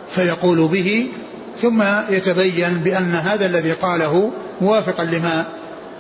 فيقول 0.09 0.67
به 0.67 1.11
ثم 1.61 1.83
يتبين 2.09 2.73
بأن 2.73 3.15
هذا 3.15 3.45
الذي 3.45 3.71
قاله 3.71 4.31
موافقا 4.61 5.03
لما 5.03 5.45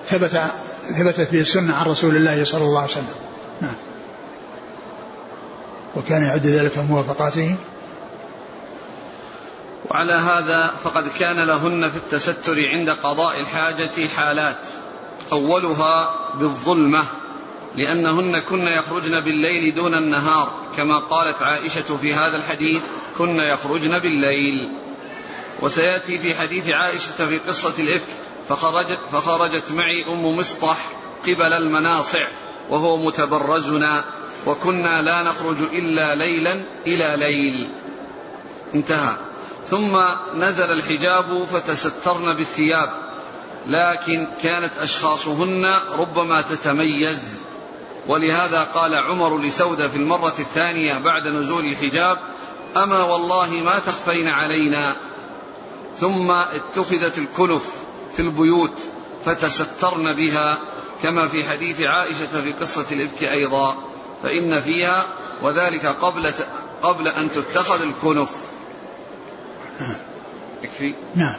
ثبت 0.05 0.41
ثبتت 0.97 1.31
به 1.31 1.41
السنة 1.41 1.75
عن 1.75 1.85
رسول 1.85 2.15
الله 2.15 2.43
صلى 2.43 2.63
الله 2.63 2.81
عليه 2.81 2.91
وسلم. 2.91 3.15
نعم. 3.61 3.75
وكان 5.95 6.23
يعد 6.23 6.47
ذلك 6.47 6.77
موافقاته. 6.77 7.55
وعلى 9.89 10.13
هذا 10.13 10.71
فقد 10.83 11.07
كان 11.19 11.47
لهن 11.47 11.89
في 11.89 11.97
التستر 11.97 12.55
عند 12.73 12.89
قضاء 12.89 13.39
الحاجة 13.39 14.07
حالات. 14.15 14.57
أولها 15.31 16.15
بالظلمة 16.35 17.03
لأنهن 17.75 18.39
كن 18.39 18.67
يخرجن 18.67 19.19
بالليل 19.19 19.75
دون 19.75 19.95
النهار. 19.95 20.53
كما 20.77 20.99
قالت 20.99 21.41
عائشة 21.41 21.97
في 22.01 22.13
هذا 22.13 22.37
الحديث 22.37 22.81
كن 23.17 23.35
يخرجن 23.35 23.99
بالليل. 23.99 24.77
وسيأتي 25.61 26.17
في 26.17 26.35
حديث 26.35 26.69
عائشة 26.69 27.27
في 27.27 27.37
قصة 27.37 27.73
الإفك 27.79 28.20
فخرجت, 28.49 28.99
فخرجت 29.11 29.71
معي 29.71 30.05
أم 30.07 30.37
مسطح 30.37 30.89
قبل 31.27 31.53
المناصع 31.53 32.27
وهو 32.69 32.97
متبرزنا 32.97 34.03
وكنا 34.45 35.01
لا 35.01 35.23
نخرج 35.23 35.57
إلا 35.73 36.15
ليلا 36.15 36.61
إلى 36.87 37.15
ليل. 37.17 37.75
انتهى. 38.75 39.15
ثم 39.69 39.99
نزل 40.35 40.71
الحجاب 40.71 41.43
فتسترن 41.53 42.33
بالثياب 42.33 42.89
لكن 43.67 44.27
كانت 44.43 44.77
أشخاصهن 44.77 45.73
ربما 45.97 46.41
تتميز. 46.41 47.41
ولهذا 48.07 48.63
قال 48.63 48.95
عمر 48.95 49.37
لسودة 49.37 49.87
في 49.87 49.97
المرة 49.97 50.33
الثانية 50.39 50.97
بعد 50.97 51.27
نزول 51.27 51.65
الحجاب 51.65 52.19
أما 52.77 53.03
والله 53.03 53.49
ما 53.49 53.79
تخفين 53.79 54.27
علينا. 54.27 54.95
ثم 55.99 56.31
اتخذت 56.31 57.17
الكنف. 57.17 57.80
في 58.15 58.21
البيوت 58.21 58.79
فتسترن 59.25 60.13
بها 60.13 60.57
كما 61.03 61.27
في 61.27 61.43
حديث 61.43 61.81
عائشة 61.81 62.41
في 62.43 62.51
قصة 62.51 62.85
الإفك 62.91 63.23
أيضا 63.23 63.77
فإن 64.23 64.61
فيها 64.61 65.05
وذلك 65.41 65.85
قبل 65.85 66.33
قبل 66.83 67.07
أن 67.07 67.31
تتخذ 67.31 67.81
الكنف. 67.81 68.29
يكفي 70.63 70.95
نعم. 71.15 71.35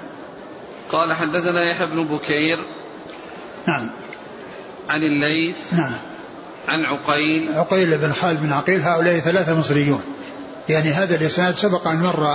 قال 0.92 1.12
حدثنا 1.12 1.62
يحيى 1.62 1.86
بن 1.86 2.04
بكير 2.04 2.58
نعم. 3.68 3.90
عن 4.88 5.02
الليث 5.02 5.56
نعم. 5.72 5.92
عن 6.68 6.84
عقيل. 6.84 7.52
عقيل 7.52 7.98
بن 7.98 8.12
خالد 8.12 8.40
بن 8.40 8.52
عقيل 8.52 8.82
هؤلاء 8.82 9.18
ثلاثة 9.18 9.58
مصريون. 9.58 10.02
يعني 10.68 10.90
هذا 10.90 11.14
الإسناد 11.16 11.54
سبق 11.54 11.88
أن 11.88 12.00
مر 12.00 12.26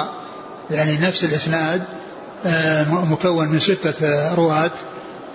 يعني 0.72 0.98
نفس 0.98 1.24
الإسناد 1.24 1.84
مكون 2.90 3.48
من 3.48 3.60
ستة 3.60 4.34
رواة 4.34 4.72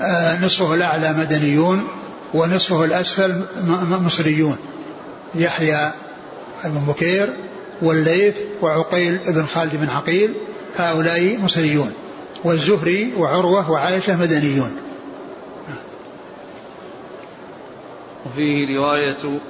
آه، 0.01 0.45
نصفه 0.45 0.75
الأعلى 0.75 1.13
مدنيون 1.13 1.89
ونصفه 2.35 2.85
الأسفل 2.85 3.45
مصريون. 3.91 4.57
يحيى 5.35 5.91
بن 6.65 6.81
بكير 6.81 7.35
والليث 7.83 8.37
وعقيل 8.63 9.19
بن 9.27 9.47
خالد 9.47 9.77
بن 9.77 9.89
عقيل 9.89 10.35
هؤلاء 10.77 11.39
مصريون. 11.39 11.93
والزهري 12.45 13.15
وعروة 13.17 13.71
وعائشة 13.71 14.17
مدنيون. 14.17 14.77
وفيه 18.27 18.79
رواية 18.79 19.41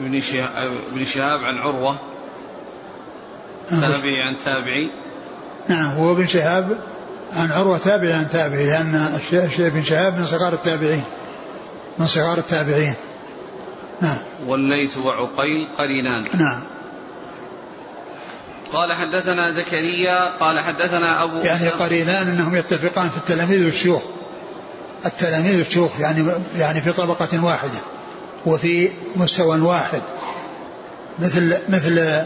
ابن 0.00 1.04
شهاب 1.04 1.44
عن 1.44 1.58
عروة. 1.58 1.96
تابعي 3.70 4.22
عن 4.22 4.36
تابعي. 4.44 4.90
نعم 5.68 5.90
هو 5.90 6.12
ابن 6.12 6.26
شهاب 6.26 6.78
عن 7.36 7.52
عروة 7.52 7.78
تابعي 7.78 8.12
عن 8.12 8.28
تابعي 8.28 8.66
لأن 8.66 9.18
ابن 9.58 9.82
شهاب 9.82 10.18
من 10.18 10.26
صغار 10.26 10.52
التابعين. 10.52 11.04
من 11.98 12.06
صغار 12.06 12.38
التابعين. 12.38 12.94
نعم. 14.00 14.18
والليث 14.46 14.96
وعقيل 14.98 15.68
قرينان. 15.78 16.24
نعم. 16.34 16.60
قال 18.72 18.92
حدثنا 18.92 19.52
زكريا 19.52 20.28
قال 20.40 20.60
حدثنا 20.60 21.22
أبو 21.22 21.38
يعني 21.38 21.68
قرينان 21.68 22.28
أنهم 22.28 22.56
يتفقان 22.56 23.08
في 23.08 23.16
التلاميذ 23.16 23.64
والشيوخ. 23.64 24.02
التلاميذ 25.06 25.58
والشيوخ 25.58 26.00
يعني 26.00 26.32
يعني 26.58 26.80
في 26.80 26.92
طبقة 26.92 27.44
واحدة 27.44 27.78
وفي 28.46 28.90
مستوى 29.16 29.60
واحد. 29.60 30.02
مثل 31.18 31.58
مثل 31.68 32.24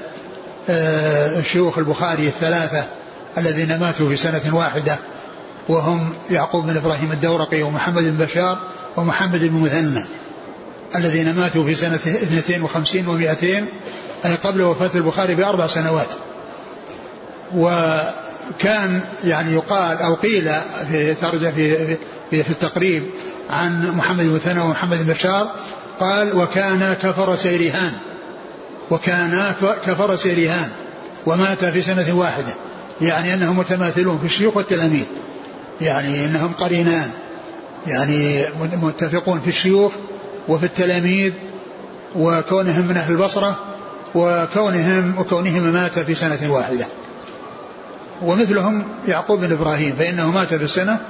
آه، 0.71 1.41
شيوخ 1.43 1.79
البخاري 1.79 2.27
الثلاثة 2.27 2.85
الذين 3.39 3.81
ماتوا 3.81 4.09
في 4.09 4.17
سنة 4.17 4.57
واحدة 4.57 4.97
وهم 5.69 6.13
يعقوب 6.31 6.67
بن 6.67 6.77
إبراهيم 6.77 7.13
الدورقي 7.13 7.63
ومحمد 7.63 8.03
بن 8.03 8.25
بشار 8.25 8.59
ومحمد 8.97 9.45
بن 9.45 9.61
مثنى. 9.61 10.05
الذين 10.97 11.35
ماتوا 11.35 11.65
في 11.65 11.75
سنة 11.75 11.97
52 11.97 13.05
و200 13.05 13.45
أي 14.27 14.35
قبل 14.35 14.63
وفاة 14.63 14.91
البخاري 14.95 15.35
بأربع 15.35 15.67
سنوات. 15.67 16.09
وكان 17.55 19.03
يعني 19.25 19.53
يقال 19.53 19.99
أو 19.99 20.15
قيل 20.15 20.51
في 20.91 21.15
ترجمة 21.15 21.51
في, 21.51 21.97
في, 22.31 22.43
في 22.43 22.51
التقريب 22.51 23.11
عن 23.51 23.91
محمد 23.91 24.25
بن 24.25 24.35
مثنى 24.35 24.61
ومحمد 24.61 25.07
بن 25.07 25.13
بشار 25.13 25.55
قال 26.01 26.37
وكان 26.37 26.97
كفر 27.03 27.37
سيرهان 27.37 27.93
وكان 28.91 29.55
كفر 29.87 30.17
سيرهان 30.17 30.71
ومات 31.27 31.65
في 31.65 31.83
سنة 31.83 32.13
واحدة. 32.13 32.55
يعني 33.01 33.35
أنهم 33.35 33.59
متماثلون 33.59 34.19
في 34.19 34.25
الشيوخ 34.25 34.57
والتلاميذ. 34.57 35.05
يعني 35.81 36.25
أنهم 36.25 36.53
قرينان. 36.53 37.11
يعني 37.87 38.45
متفقون 38.83 39.41
في 39.41 39.49
الشيوخ 39.49 39.93
وفي 40.49 40.67
التلاميذ 40.67 41.33
وكونهم 42.17 42.87
من 42.87 42.97
أهل 42.97 43.13
البصرة 43.13 43.59
وكونهم 44.15 45.19
وكونهم 45.19 45.63
مات 45.63 45.99
في 45.99 46.15
سنة 46.15 46.53
واحدة. 46.53 46.87
ومثلهم 48.23 48.85
يعقوب 49.09 49.41
بن 49.41 49.53
إبراهيم 49.53 49.95
فإنه 49.99 50.31
مات 50.31 50.55
في 50.55 50.65
السنة 50.65 51.01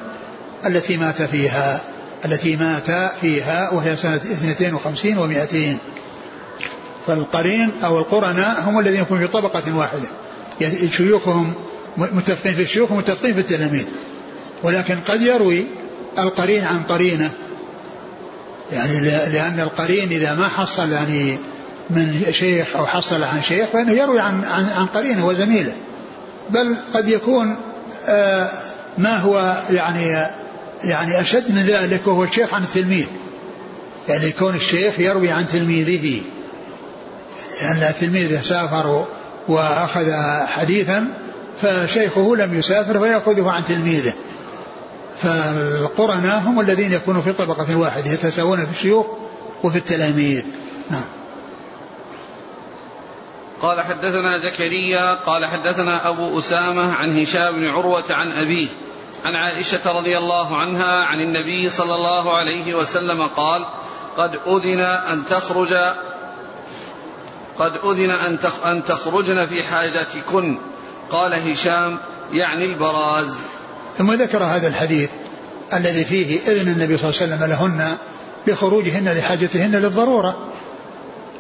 التي 0.67 0.97
مات 0.97 1.23
فيها 1.23 1.81
التي 2.25 2.57
مات 2.57 3.13
فيها 3.21 3.71
وهي 3.71 3.97
سنة 3.97 4.17
52 4.17 5.17
و200 5.17 5.79
فالقرين 7.07 7.73
أو 7.85 7.99
القرناء 7.99 8.63
هم 8.67 8.79
الذين 8.79 9.01
يكونون 9.01 9.27
في 9.27 9.33
طبقة 9.33 9.77
واحدة. 9.77 10.09
شيوخهم 10.91 11.55
متفقين 11.97 12.55
في 12.55 12.63
الشيوخ 12.63 12.93
ومتفقين 12.93 13.35
في 13.35 13.41
التلاميذ. 13.41 13.87
ولكن 14.63 14.97
قد 15.09 15.23
يروي 15.23 15.65
القرين 16.19 16.65
عن 16.65 16.83
قرينة. 16.83 17.31
يعني 18.73 19.01
لأن 19.31 19.61
القرين 19.61 20.09
إذا 20.13 20.35
ما 20.35 20.49
حصل 20.49 20.93
يعني 20.93 21.39
من 21.91 22.25
شيخ 22.31 22.77
أو 22.77 22.87
حصل 22.87 23.23
عن 23.23 23.43
شيخ 23.43 23.69
فإنه 23.69 23.93
يروي 23.93 24.21
عن 24.21 24.45
عن, 24.45 24.65
عن 24.65 24.87
قرينة 24.87 25.27
وزميله. 25.27 25.73
بل 26.51 26.77
قد 26.95 27.09
يكون 27.09 27.57
آه 28.07 28.51
ما 28.99 29.17
هو 29.17 29.63
يعني 29.71 30.27
يعني 30.85 31.21
أشد 31.21 31.53
من 31.53 31.63
ذلك 31.63 32.07
وهو 32.07 32.25
الشيخ 32.25 32.55
عن 32.55 32.63
التلميذ. 32.63 33.07
يعني 34.09 34.27
يكون 34.27 34.55
الشيخ 34.55 35.01
يروي 35.01 35.31
عن 35.31 35.49
تلميذه. 35.49 36.21
لأن 37.63 37.81
يعني 37.81 37.95
تلميذه 38.01 38.43
سافر 38.43 39.05
وأخذ 39.49 40.13
حديثا 40.47 41.28
فشيخه 41.63 42.37
لم 42.37 42.55
يسافر 42.55 42.99
فيأخذه 42.99 43.51
عن 43.51 43.65
تلميذه. 43.65 44.13
فالقرناء 45.23 46.39
هم 46.39 46.61
الذين 46.61 46.93
يكونوا 46.93 47.23
في 47.23 47.33
طبقة 47.33 47.77
واحدة 47.77 48.11
يتساوون 48.11 48.67
في 48.67 48.73
الشيوخ 48.73 49.07
وفي 49.63 49.79
التلاميذ. 49.79 50.45
نعم. 50.91 51.05
قال 53.63 53.81
حدثنا 53.81 54.39
زكريا 54.39 55.15
قال 55.15 55.47
حدثنا 55.47 56.09
أبو 56.09 56.39
أسامة 56.39 56.95
عن 56.95 57.23
هشام 57.23 57.57
بن 57.57 57.69
عروة 57.69 58.05
عن 58.11 58.33
أبيه 58.33 58.67
عن 59.25 59.35
عائشة 59.35 59.93
رضي 59.99 60.19
الله 60.19 60.57
عنها 60.57 61.05
عن 61.05 61.21
النبي 61.21 61.71
صلى 61.71 61.95
الله 61.95 62.37
عليه 62.37 62.75
وسلم 62.75 63.23
قال 63.23 63.67
قد 64.17 64.39
أذن 64.47 64.81
أن 64.81 65.27
تخرج 65.27 65.75
قد 67.59 67.73
أذن 67.85 68.11
أن 68.65 68.85
تخرجن 68.85 69.47
في 69.47 69.63
حاجتكن. 69.63 70.61
قال 71.11 71.51
هشام 71.51 71.99
يعني 72.33 72.65
البراز. 72.65 73.27
ثم 73.99 74.13
ذكر 74.13 74.45
هذا 74.45 74.69
الحديث 74.69 75.11
الذي 75.75 76.05
فيه 76.05 76.41
إذن 76.47 76.69
النبي 76.73 76.97
صلى 76.97 77.11
الله 77.11 77.21
عليه 77.21 77.35
وسلم 77.35 77.45
لهن 77.51 77.97
بخروجهن 78.47 79.09
لحاجتهن 79.09 79.71
للضرورة 79.73 80.53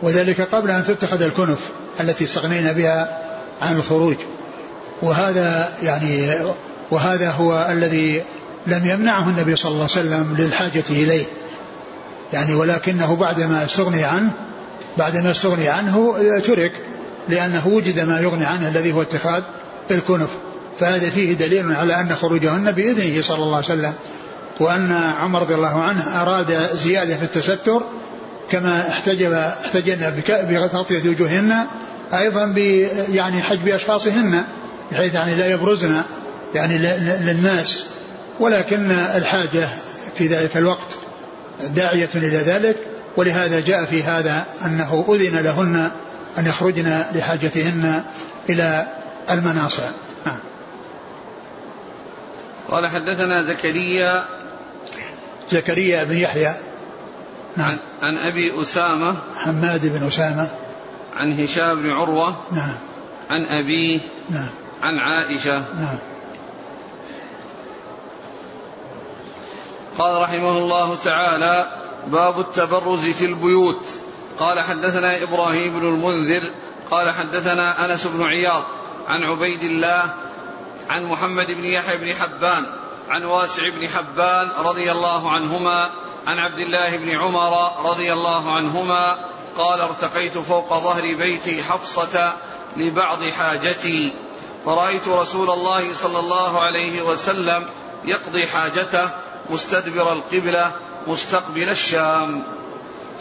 وذلك 0.02 0.40
قبل 0.40 0.70
أن 0.70 0.84
تتخذ 0.84 1.22
الكنف 1.22 1.58
التي 2.00 2.24
استغنينا 2.24 2.72
بها 2.72 3.18
عن 3.62 3.76
الخروج. 3.76 4.16
وهذا 5.02 5.72
يعني 5.82 6.36
وهذا 6.90 7.30
هو 7.30 7.68
الذي 7.72 8.22
لم 8.66 8.86
يمنعه 8.86 9.28
النبي 9.28 9.56
صلى 9.56 9.72
الله 9.72 9.88
عليه 9.96 10.08
وسلم 10.08 10.36
للحاجة 10.38 10.84
إليه. 10.90 11.24
يعني 12.32 12.54
ولكنه 12.54 13.16
بعدما 13.16 13.64
استغني 13.64 14.04
عنه 14.04 14.30
بعدما 14.98 15.30
استغني 15.30 15.68
عنه 15.68 16.14
ترك. 16.44 16.72
لأنه 17.28 17.66
وجد 17.66 18.00
ما 18.00 18.20
يغني 18.20 18.44
عنه 18.44 18.68
الذي 18.68 18.92
هو 18.92 19.02
اتخاذ 19.02 19.42
الكنف. 19.90 20.28
فهذا 20.80 21.10
فيه 21.10 21.32
دليل 21.32 21.72
على 21.72 22.00
أن 22.00 22.14
خروجهن 22.14 22.72
بإذنه 22.72 23.22
صلى 23.22 23.42
الله 23.42 23.56
عليه 23.56 23.66
وسلم 23.66 23.92
وأن 24.60 24.92
عمر 25.20 25.40
رضي 25.40 25.54
الله 25.54 25.82
عنه 25.82 26.22
أراد 26.22 26.76
زيادة 26.76 27.16
في 27.16 27.22
التستر 27.22 27.82
كما 28.50 28.88
احتجب 28.88 29.32
احتجن 29.32 30.14
بتغطية 30.28 31.10
وجوههن 31.10 31.66
أيضا 32.12 32.46
ب 32.46 32.58
يعني 33.12 33.42
حجب 33.42 33.68
أشخاصهن 33.68 34.44
بحيث 34.92 35.14
يعني 35.14 35.34
لا 35.34 35.46
يبرزن 35.46 36.02
يعني 36.54 36.78
للناس. 37.24 37.86
ولكن 38.40 38.90
الحاجة 38.90 39.68
في 40.14 40.26
ذلك 40.26 40.56
الوقت 40.56 40.98
داعية 41.74 42.08
إلى 42.14 42.36
ذلك 42.36 42.76
ولهذا 43.16 43.60
جاء 43.60 43.84
في 43.84 44.02
هذا 44.02 44.44
أنه 44.64 45.04
أذن 45.08 45.38
لهن 45.38 45.90
أن 46.38 46.46
يخرجن 46.46 47.04
لحاجتهن 47.14 48.04
إلى 48.48 48.86
المناصع. 49.30 49.90
نعم. 50.26 50.38
قال 52.68 52.86
حدثنا 52.86 53.42
زكريا. 53.42 54.24
زكريا 55.50 56.04
بن 56.04 56.16
يحيى. 56.16 56.54
نعم. 57.56 57.70
عن, 57.70 57.78
عن 58.02 58.16
أبي 58.16 58.62
أسامة. 58.62 59.16
حماد 59.36 59.86
بن 59.86 60.06
أسامة. 60.06 60.50
عن 61.16 61.40
هشام 61.40 61.82
بن 61.82 61.90
عروة. 61.90 62.36
نعم. 62.52 62.74
عن 63.30 63.44
أبيه 63.46 63.98
نعم. 64.30 64.50
عن 64.82 64.98
عائشة. 64.98 65.58
نعم. 65.80 65.98
قال 69.98 70.22
رحمه 70.22 70.58
الله 70.58 70.96
تعالى 71.04 71.66
باب 72.06 72.40
التبرز 72.40 73.04
في 73.04 73.24
البيوت. 73.24 73.86
قال 74.40 74.60
حدثنا 74.60 75.22
إبراهيم 75.22 75.80
بن 75.80 75.86
المنذر 75.86 76.50
قال 76.90 77.10
حدثنا 77.10 77.84
أنس 77.84 78.06
بن 78.06 78.22
عياض 78.22 78.62
عن 79.08 79.22
عبيد 79.22 79.62
الله 79.62 80.14
عن 80.90 81.04
محمد 81.04 81.46
بن 81.46 81.64
يحيى 81.64 81.96
بن 81.96 82.14
حبان 82.14 82.66
عن 83.08 83.24
واسع 83.24 83.68
بن 83.68 83.88
حبان 83.88 84.50
رضي 84.58 84.92
الله 84.92 85.30
عنهما 85.30 85.90
عن 86.26 86.38
عبد 86.38 86.58
الله 86.58 86.96
بن 86.96 87.10
عمر 87.10 87.72
رضي 87.90 88.12
الله 88.12 88.52
عنهما 88.52 89.18
قال 89.58 89.80
ارتقيت 89.80 90.38
فوق 90.38 90.68
ظهر 90.78 91.14
بيتي 91.14 91.62
حفصة 91.62 92.34
لبعض 92.76 93.24
حاجتي 93.24 94.12
فرأيت 94.64 95.08
رسول 95.08 95.50
الله 95.50 95.94
صلى 95.94 96.18
الله 96.18 96.60
عليه 96.60 97.02
وسلم 97.02 97.66
يقضي 98.04 98.46
حاجته 98.46 99.10
مستدبر 99.50 100.12
القبلة 100.12 100.72
مستقبل 101.06 101.68
الشام. 101.68 102.42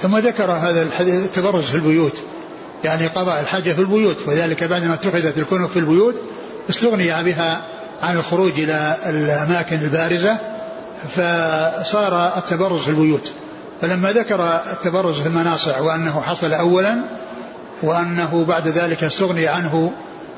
ثم 0.02 0.18
ذكر 0.18 0.52
هذا 0.52 0.84
الحديث 0.84 1.26
التبرج 1.26 1.64
في 1.64 1.76
البيوت. 1.76 2.22
يعني 2.84 3.08
قضاء 3.08 3.42
الحاجة 3.42 3.74
في 3.74 3.82
البيوت 3.82 4.18
وذلك 4.28 4.64
بعدما 4.64 4.94
اتخذت 4.94 5.38
الكنف 5.38 5.72
في 5.72 5.80
البيوت 5.80 6.16
استغني 6.70 7.24
بها 7.24 7.62
عن 8.04 8.18
الخروج 8.18 8.52
إلى 8.60 8.96
الأماكن 9.06 9.76
البارزة 9.76 10.38
فصار 11.10 12.38
التبرز 12.38 12.80
في 12.80 12.90
البيوت. 12.90 13.32
فلما 13.82 14.12
ذكر 14.12 14.60
التبرز 14.72 15.20
في 15.20 15.28
المناصع 15.28 15.80
وأنه 15.80 16.22
حصل 16.22 16.54
أولا 16.54 17.10
وأنه 17.84 18.46
بعد 18.48 18.68
ذلك 18.68 19.04
استغني 19.04 19.48
عنه 19.48 19.92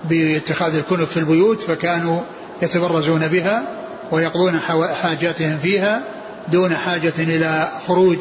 باتخاذ 0.09 0.75
الكنف 0.75 1.11
في 1.11 1.17
البيوت 1.17 1.61
فكانوا 1.61 2.21
يتبرزون 2.61 3.27
بها 3.27 3.63
ويقضون 4.11 4.59
حاجاتهم 5.01 5.57
فيها 5.57 6.01
دون 6.51 6.75
حاجة 6.75 7.13
إلى 7.19 7.67
خروج 7.87 8.17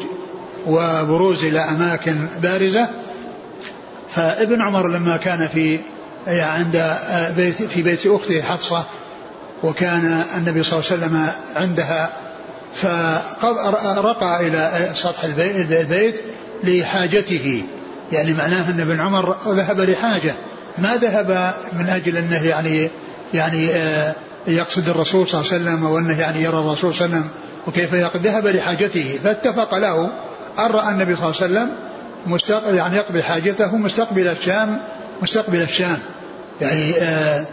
وبروز 0.67 1.43
إلى 1.43 1.59
أماكن 1.59 2.27
بارزة. 2.41 2.89
فابن 4.15 4.61
عمر 4.61 4.87
لما 4.87 5.17
كان 5.17 5.47
في 5.47 5.79
عند 6.27 6.95
بيت 7.37 7.61
في 7.61 7.81
بيت 7.81 8.07
أخته 8.07 8.41
حفصة 8.41 8.85
وكان 9.63 10.23
النبي 10.37 10.63
صلى 10.63 10.79
الله 10.79 10.91
عليه 10.91 11.03
وسلم 11.03 11.29
عندها 11.55 12.09
فرقى 13.41 14.47
إلى 14.47 14.89
سطح 14.93 15.23
البيت 15.23 16.21
لحاجته. 16.63 17.63
يعني 18.11 18.33
معناه 18.33 18.69
أن 18.71 18.79
ابن 18.79 19.01
عمر 19.01 19.35
ذهب 19.47 19.79
لحاجة. 19.79 20.33
ما 20.77 20.95
ذهب 20.95 21.53
من 21.73 21.89
أجل 21.89 22.17
أنه 22.17 22.45
يعني 22.45 22.89
يعني 23.33 23.69
آه 23.69 24.15
يقصد 24.47 24.89
الرسول 24.89 25.27
صلى 25.27 25.41
الله 25.41 25.53
عليه 25.53 25.63
وسلم 25.63 25.83
وأنه 25.85 26.19
يعني 26.19 26.43
يرى 26.43 26.57
الرسول 26.57 26.95
صلى 26.95 27.05
الله 27.05 27.17
عليه 27.17 27.25
وسلم 27.25 27.39
وكيف 27.67 27.93
ذهب 28.17 28.47
لحاجته 28.47 29.19
فاتفق 29.23 29.77
له. 29.77 30.09
أن 30.65 30.71
رأى 30.71 30.89
النبي 30.89 31.15
صلى 31.15 31.25
الله 31.25 31.35
عليه 31.41 31.45
وسلم 31.45 31.75
مستقبل 32.27 32.75
يعني 32.75 32.95
يقضي 32.95 33.23
حاجته 33.23 33.75
مستقبل 33.75 34.27
الشام 34.27 34.81
مستقبل 35.21 35.61
الشام. 35.61 35.99
يعني 36.61 36.93
آه 37.01 37.45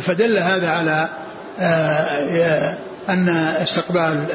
فدل 0.00 0.38
هذا 0.38 0.68
على 0.68 1.08
أن 3.08 3.28
استقبال 3.62 4.26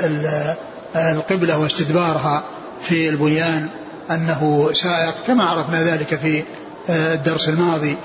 القبلة 0.96 1.60
واستدبارها 1.60 2.44
في 2.82 3.10
البنيان 3.10 3.68
أنه 4.12 4.70
سائق 4.74 5.16
كما 5.28 5.44
عرفنا 5.44 5.84
ذلك 5.84 6.16
في 6.16 6.44
الدرس 6.90 7.50
الماضي. 7.50 7.98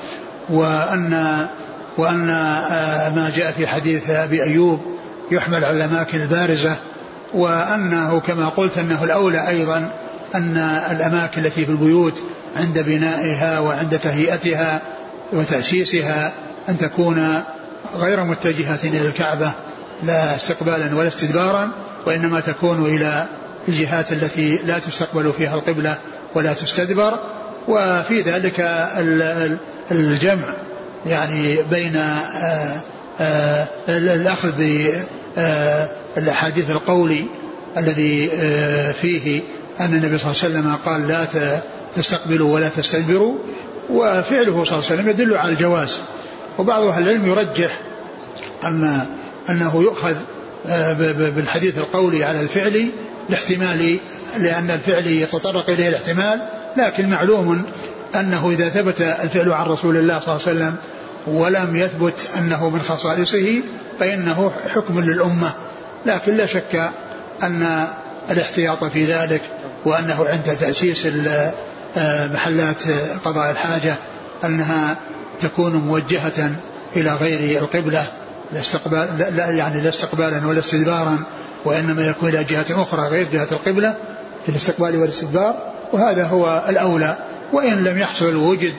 وأن 0.50 1.46
وأن 1.98 2.26
ما 3.16 3.32
جاء 3.36 3.52
في 3.52 3.66
حديث 3.66 4.10
أبي 4.10 4.42
أيوب 4.42 4.80
يحمل 5.30 5.64
على 5.64 5.76
الأماكن 5.76 6.20
البارزة 6.20 6.76
وأنه 7.34 8.20
كما 8.20 8.48
قلت 8.48 8.78
أنه 8.78 9.04
الأولى 9.04 9.48
أيضا 9.48 9.90
أن 10.34 10.56
الأماكن 10.90 11.44
التي 11.44 11.64
في 11.64 11.72
البيوت 11.72 12.22
عند 12.56 12.78
بنائها 12.78 13.58
وعند 13.58 13.98
تهيئتها 13.98 14.80
وتأسيسها 15.32 16.32
أن 16.68 16.78
تكون 16.78 17.42
غير 17.94 18.24
متجهة 18.24 18.78
إلى 18.84 19.06
الكعبة 19.06 19.52
لا 20.02 20.36
استقبالا 20.36 20.96
ولا 20.96 21.08
استدبارا 21.08 21.70
وإنما 22.06 22.40
تكون 22.40 22.86
إلى 22.86 23.26
الجهات 23.68 24.12
التي 24.12 24.56
لا 24.56 24.78
تستقبل 24.78 25.32
فيها 25.32 25.54
القبلة 25.54 25.96
ولا 26.34 26.52
تستدبر. 26.52 27.18
وفي 27.68 28.20
ذلك 28.20 28.60
الجمع 29.90 30.54
يعني 31.06 31.62
بين 31.62 31.96
آه، 31.96 32.80
آه، 33.20 33.66
الأخذ 33.88 34.62
بالأحاديث 36.16 36.70
القولي 36.70 37.26
الذي 37.76 38.30
آه، 38.32 38.92
فيه 38.92 39.42
أن 39.80 39.94
النبي 39.94 40.18
صلى 40.18 40.30
الله 40.30 40.42
عليه 40.42 40.54
وسلم 40.54 40.76
قال 40.84 41.08
لا 41.08 41.26
تستقبلوا 41.96 42.54
ولا 42.54 42.68
تستدبروا 42.68 43.38
وفعله 43.90 44.64
صلى 44.64 44.78
الله 44.78 44.90
عليه 44.90 44.94
وسلم 44.94 45.08
يدل 45.08 45.36
على 45.36 45.52
الجواز. 45.52 46.00
وبعض 46.58 46.82
أهل 46.82 47.02
العلم 47.02 47.26
يرجح 47.26 47.80
أن 48.64 49.06
أنه 49.50 49.82
يؤخذ 49.82 50.14
بالحديث 51.34 51.78
القولي 51.78 52.24
على 52.24 52.40
الفعل 52.40 52.90
لاحتمال 53.28 53.98
لأن 54.38 54.70
الفعل 54.70 55.06
يتطرق 55.06 55.70
إليه 55.70 55.88
الاحتمال 55.88 56.48
لكن 56.76 57.10
معلوم 57.10 57.62
أنه 58.14 58.50
إذا 58.50 58.68
ثبت 58.68 59.00
الفعل 59.00 59.52
عن 59.52 59.66
رسول 59.66 59.96
الله 59.96 60.20
صلى 60.20 60.34
الله 60.34 60.48
عليه 60.48 60.56
وسلم 60.56 60.76
ولم 61.26 61.76
يثبت 61.76 62.28
أنه 62.38 62.70
من 62.70 62.80
خصائصه 62.80 63.62
فإنه 64.00 64.52
حكم 64.66 65.00
للأمة. 65.00 65.52
لكن 66.06 66.36
لا 66.36 66.46
شك 66.46 66.90
أن 67.42 67.86
الاحتياط 68.30 68.84
في 68.84 69.04
ذلك 69.04 69.42
وأنه 69.84 70.26
عند 70.26 70.56
تأسيس 70.60 71.06
محلات 72.32 72.82
قضاء 73.24 73.50
الحاجة 73.50 73.94
أنها 74.44 74.96
تكون 75.40 75.72
موجهة 75.72 76.50
إلى 76.96 77.10
غير 77.10 77.62
القبلة 77.62 78.04
لا 79.32 79.50
يعني 79.50 79.80
لا 79.80 79.88
استقبالا 79.88 80.46
ولا 80.46 80.58
استدبارا 80.58 81.24
وإنما 81.64 82.06
يكون 82.06 82.28
إلى 82.28 82.44
جهة 82.44 82.82
أخرى 82.82 83.08
غير 83.08 83.26
جهة 83.32 83.48
القبلة 83.52 83.94
في 84.46 84.48
الاستقبال 84.48 84.96
والاستدبار 84.96 85.72
وهذا 85.92 86.24
هو 86.24 86.64
الأولى. 86.68 87.18
وإن 87.52 87.84
لم 87.84 87.98
يحصل 87.98 88.36
وجد 88.36 88.74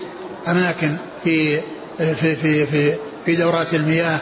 أماكن 0.48 0.96
في 1.24 1.62
في 1.98 2.36
في, 2.36 2.96
في 3.26 3.36
دورات 3.36 3.74
المياه 3.74 4.18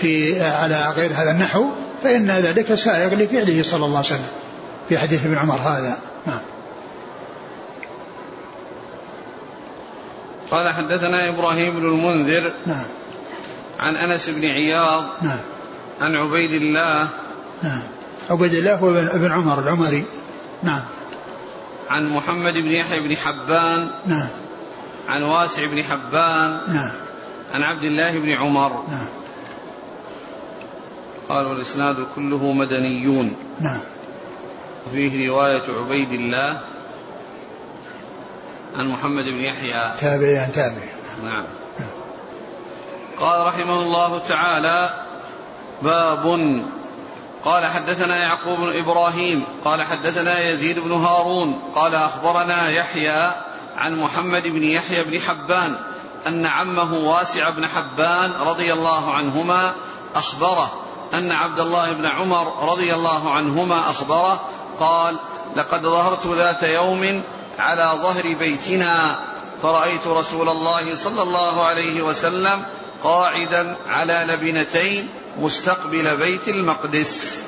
في 0.00 0.42
على 0.42 0.92
غير 0.96 1.10
هذا 1.14 1.30
النحو 1.30 1.64
فإن 2.04 2.30
ذلك 2.30 2.74
سائغ 2.74 3.14
لفعله 3.14 3.62
صلى 3.62 3.84
الله 3.84 3.96
عليه 3.96 4.06
وسلم 4.06 4.28
في 4.88 4.98
حديث 4.98 5.26
ابن 5.26 5.38
عمر 5.38 5.56
هذا. 5.56 5.98
نعم. 6.26 6.40
قال 10.50 10.74
حدثنا 10.74 11.28
إبراهيم 11.28 11.80
بن 11.80 11.86
المنذر 11.86 12.52
نعم. 12.66 12.84
عن 13.80 13.96
أنس 13.96 14.28
بن 14.28 14.44
عياض 14.44 15.04
نعم. 15.22 15.40
عن 16.00 16.16
عبيد 16.16 16.52
الله 16.52 17.08
نعم. 17.62 17.82
عبيد 18.30 18.54
الله 18.54 18.74
هو 18.74 18.90
ابن 18.90 19.32
عمر 19.32 19.58
العمري. 19.58 20.04
نعم. 20.62 20.82
عن 21.90 22.16
محمد 22.16 22.52
بن 22.52 22.70
يحيى 22.70 23.00
بن 23.00 23.16
حبان 23.16 23.90
نعم. 24.06 24.28
عن 25.08 25.22
واسع 25.22 25.66
بن 25.66 25.82
حبان 25.82 26.74
نعم. 26.74 26.92
عن 27.52 27.62
عبد 27.62 27.84
الله 27.84 28.18
بن 28.18 28.30
عمر 28.30 28.84
نعم. 28.88 29.23
قال 31.28 31.46
والإسناد 31.46 32.06
كله 32.14 32.52
مدنيون. 32.52 33.36
نعم. 33.60 33.80
وفيه 34.86 35.28
رواية 35.28 35.62
عبيد 35.78 36.12
الله 36.12 36.60
عن 38.76 38.88
محمد 38.88 39.24
بن 39.24 39.40
يحيى. 39.40 39.92
تابعي 40.00 40.38
عن 40.38 40.52
تابعي 40.52 40.88
نعم. 41.22 41.44
قال 43.18 43.46
رحمه 43.46 43.82
الله 43.82 44.18
تعالى 44.18 45.04
باب. 45.82 46.26
قال 47.44 47.66
حدثنا 47.66 48.16
يعقوب 48.16 48.60
بن 48.60 48.78
إبراهيم. 48.78 49.44
قال 49.64 49.82
حدثنا 49.82 50.48
يزيد 50.50 50.78
بن 50.78 50.92
هارون. 50.92 51.62
قال 51.74 51.94
أخبرنا 51.94 52.70
يحيى 52.70 53.32
عن 53.76 54.00
محمد 54.00 54.42
بن 54.42 54.62
يحيى 54.62 55.04
بن 55.04 55.20
حبان 55.20 55.76
أن 56.26 56.46
عمه 56.46 56.94
واسع 56.94 57.50
بن 57.50 57.66
حبان 57.66 58.32
رضي 58.32 58.72
الله 58.72 59.14
عنهما 59.14 59.74
أخبره 60.14 60.83
أن 61.14 61.32
عبد 61.32 61.60
الله 61.60 61.92
بن 61.92 62.06
عمر 62.06 62.72
رضي 62.72 62.94
الله 62.94 63.30
عنهما 63.30 63.80
أخبره 63.80 64.40
قال 64.80 65.16
لقد 65.56 65.82
ظهرت 65.82 66.26
ذات 66.26 66.62
يوم 66.62 67.22
على 67.58 68.02
ظهر 68.02 68.34
بيتنا 68.38 69.18
فرأيت 69.62 70.06
رسول 70.06 70.48
الله 70.48 70.94
صلى 70.94 71.22
الله 71.22 71.64
عليه 71.64 72.02
وسلم 72.02 72.62
قاعدا 73.04 73.76
على 73.86 74.26
لبنتين 74.28 75.08
مستقبل 75.38 76.16
بيت 76.16 76.48
المقدس. 76.48 77.42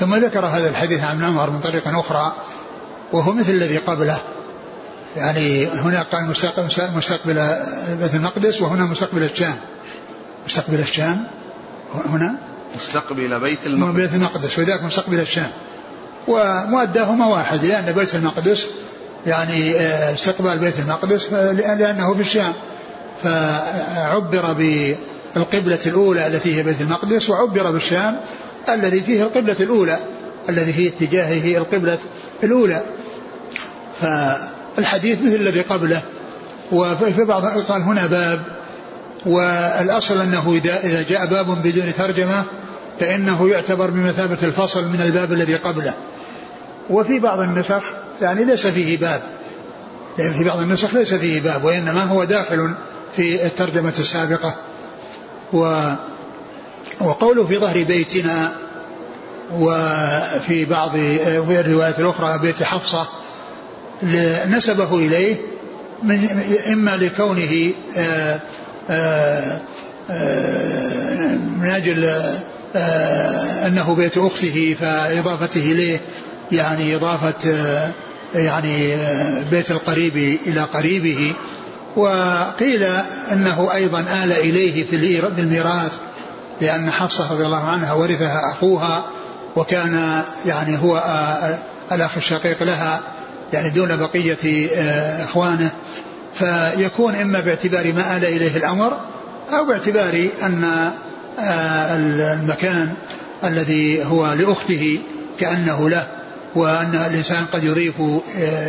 ثم 0.00 0.14
ذكر 0.14 0.46
هذا 0.46 0.68
الحديث 0.68 1.04
عن 1.04 1.24
عمر 1.24 1.50
من 1.50 1.60
طريق 1.60 1.98
أخرى 1.98 2.32
وهو 3.12 3.32
مثل 3.32 3.50
الذي 3.50 3.78
قبله. 3.78 4.18
يعني 5.16 5.66
هنا 5.66 6.02
قال 6.02 6.26
مستقبل 6.96 7.56
بيت 7.88 8.14
المقدس 8.14 8.62
وهنا 8.62 8.84
مستقبل 8.84 9.22
الشام. 9.22 9.58
مستقبل 10.46 10.80
الشام 10.80 11.26
هنا. 12.04 12.51
مستقبل 12.76 13.40
بيت 13.40 13.66
المقدس. 13.66 13.96
بيت 13.96 14.14
المقدس 14.14 14.58
وذاك 14.58 14.82
مستقبل 14.84 15.20
الشام. 15.20 15.50
ومؤداهما 16.28 17.26
واحد 17.26 17.64
لأن 17.64 17.92
بيت 17.92 18.14
المقدس 18.14 18.66
يعني 19.26 19.76
آه، 19.76 20.14
استقبال 20.14 20.58
بيت 20.58 20.80
المقدس 20.80 21.32
لأنه 21.32 22.14
في 22.14 22.20
الشام. 22.20 22.54
فعبر 23.22 24.52
بالقبلة 24.52 25.78
الأولى 25.86 26.26
التي 26.26 26.54
هي 26.58 26.62
بيت 26.62 26.80
المقدس 26.80 27.30
وعبر 27.30 27.70
بالشام 27.70 28.20
الذي 28.68 29.00
فيه 29.00 29.22
القبلة 29.22 29.56
الأولى 29.60 29.98
الذي 30.48 30.72
في 30.72 30.88
اتجاهه 30.88 31.58
القبلة 31.58 31.98
الأولى. 32.42 32.82
فالحديث 34.00 35.22
مثل 35.22 35.34
الذي 35.34 35.60
قبله. 35.60 36.02
وفي 36.72 37.24
بعض 37.24 37.46
قال 37.46 37.82
هنا 37.82 38.06
باب 38.06 38.61
والأصل 39.26 40.20
أنه 40.20 40.60
إذا 40.64 41.02
جاء 41.02 41.26
باب 41.26 41.62
بدون 41.62 41.92
ترجمة 41.98 42.44
فإنه 43.00 43.48
يعتبر 43.48 43.90
بمثابة 43.90 44.38
الفصل 44.42 44.88
من 44.88 45.00
الباب 45.00 45.32
الذي 45.32 45.54
قبله. 45.54 45.94
وفي 46.90 47.18
بعض 47.18 47.40
النسخ 47.40 47.82
يعني 48.20 48.44
ليس 48.44 48.66
فيه 48.66 48.98
باب. 48.98 49.22
لأن 50.18 50.32
في 50.32 50.44
بعض 50.44 50.58
النسخ 50.58 50.94
ليس 50.94 51.14
فيه 51.14 51.40
باب 51.40 51.64
وإنما 51.64 52.04
هو 52.04 52.24
داخل 52.24 52.74
في 53.16 53.46
الترجمة 53.46 53.94
السابقة. 53.98 54.56
و 55.52 55.92
وقوله 57.00 57.46
في 57.46 57.58
ظهر 57.58 57.82
بيتنا 57.82 58.52
وفي 59.52 60.64
بعض 60.64 60.90
في 60.90 61.60
الروايات 61.60 62.00
الأخرى 62.00 62.38
بيت 62.38 62.62
حفصة 62.62 63.08
نسبه 64.50 64.94
إليه 64.96 65.36
من 66.02 66.28
إما 66.72 66.96
لكونه 66.96 67.72
آآ 67.96 68.40
من 71.60 71.70
أجل 71.70 72.22
أنه 73.66 73.94
بيت 73.94 74.18
أخته 74.18 74.76
فإضافته 74.80 75.60
إليه 75.72 76.00
يعني 76.52 76.96
إضافة 76.96 77.34
يعني 78.34 78.96
بيت 79.50 79.70
القريب 79.70 80.16
إلى 80.46 80.60
قريبه. 80.60 81.34
وقيل 81.96 82.84
أنه 83.32 83.74
أيضا 83.74 84.00
آل 84.00 84.32
إليه 84.32 84.84
في 84.84 84.96
الميراث 85.38 85.92
لأن 86.60 86.90
حفصة 86.90 87.32
رضي 87.32 87.46
الله 87.46 87.64
عنها 87.64 87.92
ورثها 87.92 88.50
أخوها 88.52 89.04
وكان 89.56 90.22
يعني 90.46 90.78
هو 90.78 91.02
الأخ 91.92 92.16
الشقيق 92.16 92.62
لها 92.62 93.00
يعني 93.52 93.70
دون 93.70 93.96
بقية 93.96 94.68
إخوانه. 95.24 95.70
فيكون 96.34 97.14
إما 97.14 97.40
باعتبار 97.40 97.92
ما 97.92 98.16
آل 98.16 98.24
إليه 98.24 98.56
الأمر 98.56 99.00
أو 99.52 99.64
باعتبار 99.64 100.28
أن 100.42 100.90
المكان 101.38 102.94
الذي 103.44 104.04
هو 104.04 104.32
لأخته 104.32 104.98
كأنه 105.40 105.90
له 105.90 106.06
وأن 106.54 106.94
الإنسان 107.10 107.44
قد 107.44 107.64
يضيف 107.64 107.94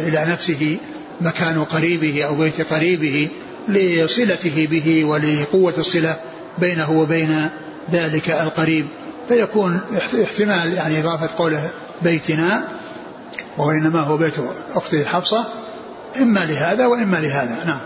إلى 0.08 0.26
نفسه 0.30 0.78
مكان 1.22 1.64
قريبه 1.64 2.24
أو 2.24 2.36
بيت 2.36 2.74
قريبه 2.74 3.30
لصلته 3.68 4.68
به 4.72 5.06
ولقوة 5.06 5.74
الصلة 5.78 6.16
بينه 6.58 6.92
وبين 6.92 7.50
ذلك 7.92 8.30
القريب. 8.30 8.86
فيكون 9.28 9.80
احتمال 10.24 10.74
يعني 10.74 11.00
إضافة 11.00 11.30
قوله 11.38 11.70
بيتنا 12.02 12.64
وإنما 13.58 14.00
هو 14.02 14.18
بيت 14.18 14.36
أخته 14.76 15.06
حفصة 15.06 15.46
إما 16.22 16.40
لهذا 16.40 16.86
وإما 16.86 17.18
لهذا. 17.18 17.66
نعم. 17.66 17.80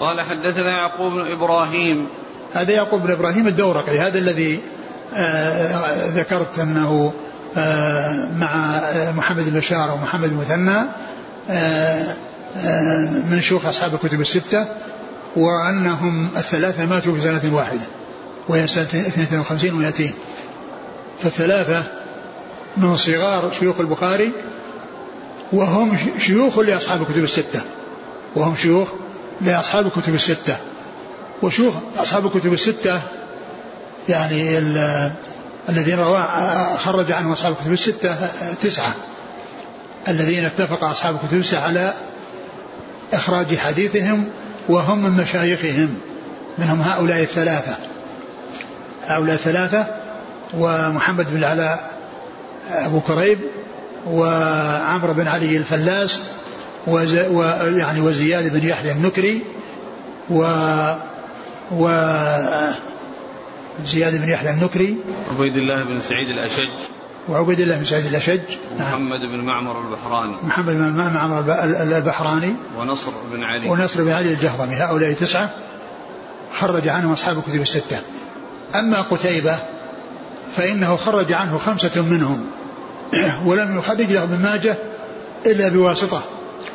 قال 0.00 0.20
حدثنا 0.20 0.70
يعقوب 0.70 1.12
بن 1.12 1.32
إبراهيم. 1.32 2.08
هذا 2.54 2.70
يعقوب 2.72 3.02
بن 3.02 3.10
إبراهيم 3.10 3.46
الدورقي 3.46 3.98
هذا 3.98 4.18
الذي 4.18 4.62
آه 5.14 6.06
ذكرت 6.06 6.58
أنه 6.58 7.12
آه 7.56 8.28
مع 8.36 8.80
محمد 9.10 9.54
بشار 9.54 9.90
ومحمد 9.90 10.28
المثنى 10.28 10.82
آه 11.50 12.14
آه 12.56 13.08
من 13.30 13.40
شيوخ 13.40 13.66
أصحاب 13.66 13.94
الكتب 13.94 14.20
الستة 14.20 14.66
وأنهم 15.36 16.28
الثلاثة 16.36 16.86
ماتوا 16.86 17.14
في 17.14 17.22
سنة 17.22 17.56
واحدة 17.56 17.86
وهي 18.48 18.66
سنة 18.66 18.84
52 18.84 19.92
و200 19.92 20.10
فالثلاثة 21.22 21.82
من 22.76 22.96
صغار 22.96 23.52
شيوخ 23.60 23.80
البخاري 23.80 24.32
وهم 25.52 25.96
شيوخ 26.18 26.58
لأصحاب 26.58 27.02
الكتب 27.02 27.24
الستة. 27.24 27.60
وهم 28.36 28.56
شيوخ 28.56 28.88
لأصحاب 29.40 29.86
الكتب 29.86 30.14
الستة. 30.14 30.56
وشيوخ 31.42 31.74
أصحاب 31.98 32.26
الكتب 32.26 32.52
الستة 32.52 33.00
يعني 34.08 34.58
الذين 35.68 35.98
روى 35.98 36.28
خرج 36.76 37.12
عنهم 37.12 37.32
أصحاب 37.32 37.52
الكتب 37.52 37.72
الستة 37.72 38.16
تسعة. 38.62 38.94
الذين 40.08 40.44
اتفق 40.44 40.84
أصحاب 40.84 41.14
الكتب 41.14 41.38
الستة 41.38 41.58
على 41.58 41.92
إخراج 43.12 43.56
حديثهم 43.56 44.28
وهم 44.68 45.02
من 45.02 45.10
مشايخهم. 45.10 45.98
منهم 46.58 46.80
هؤلاء 46.80 47.20
الثلاثة. 47.20 47.74
هؤلاء 49.04 49.34
الثلاثة 49.34 49.86
ومحمد 50.54 51.30
بن 51.30 51.36
العلاء 51.36 51.90
أبو 52.70 53.00
كريب 53.00 53.38
وعمرو 54.06 55.14
بن 55.14 55.28
علي 55.28 55.56
الفلاس 55.56 56.22
ويعني 56.86 58.00
وزياد 58.00 58.52
بن 58.52 58.68
يحيى 58.68 58.92
النكري 58.92 59.42
و 60.30 60.42
و 61.70 61.88
زياد 63.86 64.20
بن 64.20 64.28
يحيى 64.28 64.50
النكري 64.50 64.96
عبيد 65.30 65.56
الله 65.56 65.84
بن 65.84 66.00
سعيد 66.00 66.28
الأشج. 66.28 66.68
وعبيد 67.28 67.60
الله 67.60 67.76
بن 67.76 67.84
سعيد 67.84 68.06
الأشج. 68.06 68.40
محمد 68.78 69.20
بن 69.20 69.40
معمر 69.40 69.80
البحراني. 69.80 70.34
محمد 70.42 70.74
بن 70.74 70.92
معمر 70.92 71.38
البحراني. 71.82 72.54
ونصر 72.78 73.10
بن 73.32 73.42
علي. 73.42 73.68
ونصر 73.68 74.04
بن 74.04 74.10
علي 74.10 74.32
الجهضمي. 74.32 74.76
هؤلاء 74.76 75.12
تسعة 75.12 75.50
خرج 76.58 76.88
عنهم 76.88 77.12
أصحاب 77.12 77.38
الكتب 77.38 77.62
الستة. 77.62 77.98
أما 78.74 79.00
قتيبة 79.00 79.56
فإنه 80.56 80.96
خرج 80.96 81.32
عنه 81.32 81.58
خمسة 81.58 82.02
منهم. 82.02 82.46
ولم 83.46 83.78
يخرج 83.78 84.12
له 84.12 84.22
ابن 84.22 84.38
ماجه 84.38 84.76
إلا 85.46 85.68
بواسطة 85.68 86.24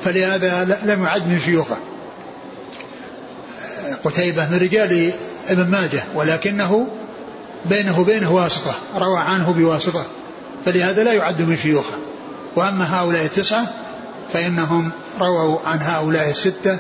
فلهذا 0.04 0.80
لم 0.84 1.04
يعد 1.04 1.28
من 1.28 1.40
شيوخه. 1.40 1.78
قتيبة 4.04 4.50
من 4.50 4.58
رجال 4.58 5.14
ابن 5.50 5.72
ماجه 5.72 6.04
ولكنه 6.16 6.88
بينه 7.66 8.00
وبينه 8.00 8.32
واسطة 8.32 8.76
روى 8.96 9.20
عنه 9.20 9.52
بواسطة 9.52 10.06
فلهذا 10.66 11.04
لا 11.04 11.14
يعد 11.14 11.42
من 11.42 11.58
شيوخه. 11.58 11.98
وأما 12.56 13.02
هؤلاء 13.02 13.26
التسعة 13.26 13.70
فإنهم 14.34 14.92
رووا 15.20 15.58
عن 15.66 15.80
هؤلاء 15.82 16.30
الستة 16.30 16.78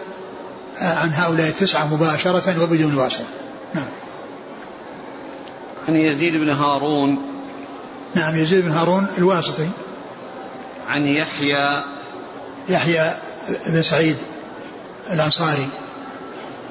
عن 0.82 1.10
هؤلاء 1.14 1.48
التسعة 1.48 1.94
مباشرة 1.94 2.64
وبدون 2.64 2.96
واسطة. 2.96 3.26
نعم. 3.74 3.86
عن 5.88 5.96
يزيد 5.96 6.34
بن 6.34 6.50
هارون 6.50 7.31
نعم 8.16 8.36
يزيد 8.36 8.66
بن 8.66 8.72
هارون 8.72 9.08
الواسطي. 9.18 9.70
عن 10.90 11.06
يحيى. 11.06 11.84
يحيى 12.70 13.14
بن 13.68 13.82
سعيد 13.82 14.18
الأنصاري. 15.12 15.68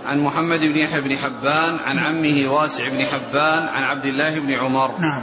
عن 0.06 0.18
محمد 0.18 0.60
بن 0.60 0.76
يحيى 0.76 1.00
بن 1.00 1.16
حبان 1.16 1.76
عن 1.86 1.98
عمه 1.98 2.48
واسع 2.48 2.88
بن 2.88 3.04
حبان 3.04 3.68
عن 3.68 3.82
عبد 3.82 4.04
الله 4.04 4.40
بن 4.40 4.52
عمر. 4.52 4.90
نعم. 4.98 5.22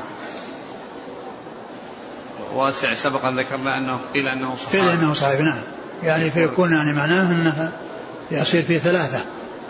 واسع 2.53 2.93
سبق 2.93 3.25
أن 3.25 3.39
ذكرنا 3.39 3.77
أنه 3.77 3.99
قيل 4.13 4.27
أنه 4.27 4.55
صحابي. 4.55 4.79
قيل 4.79 4.89
أنه 4.89 5.13
صحابي 5.13 5.43
نعم. 5.43 5.61
يعني 6.03 6.31
فيكون 6.31 6.73
يعني 6.75 6.93
معناه 6.93 7.31
أنه 7.31 7.71
يصير 8.31 8.63
في 8.63 8.79
ثلاثة 8.79 9.19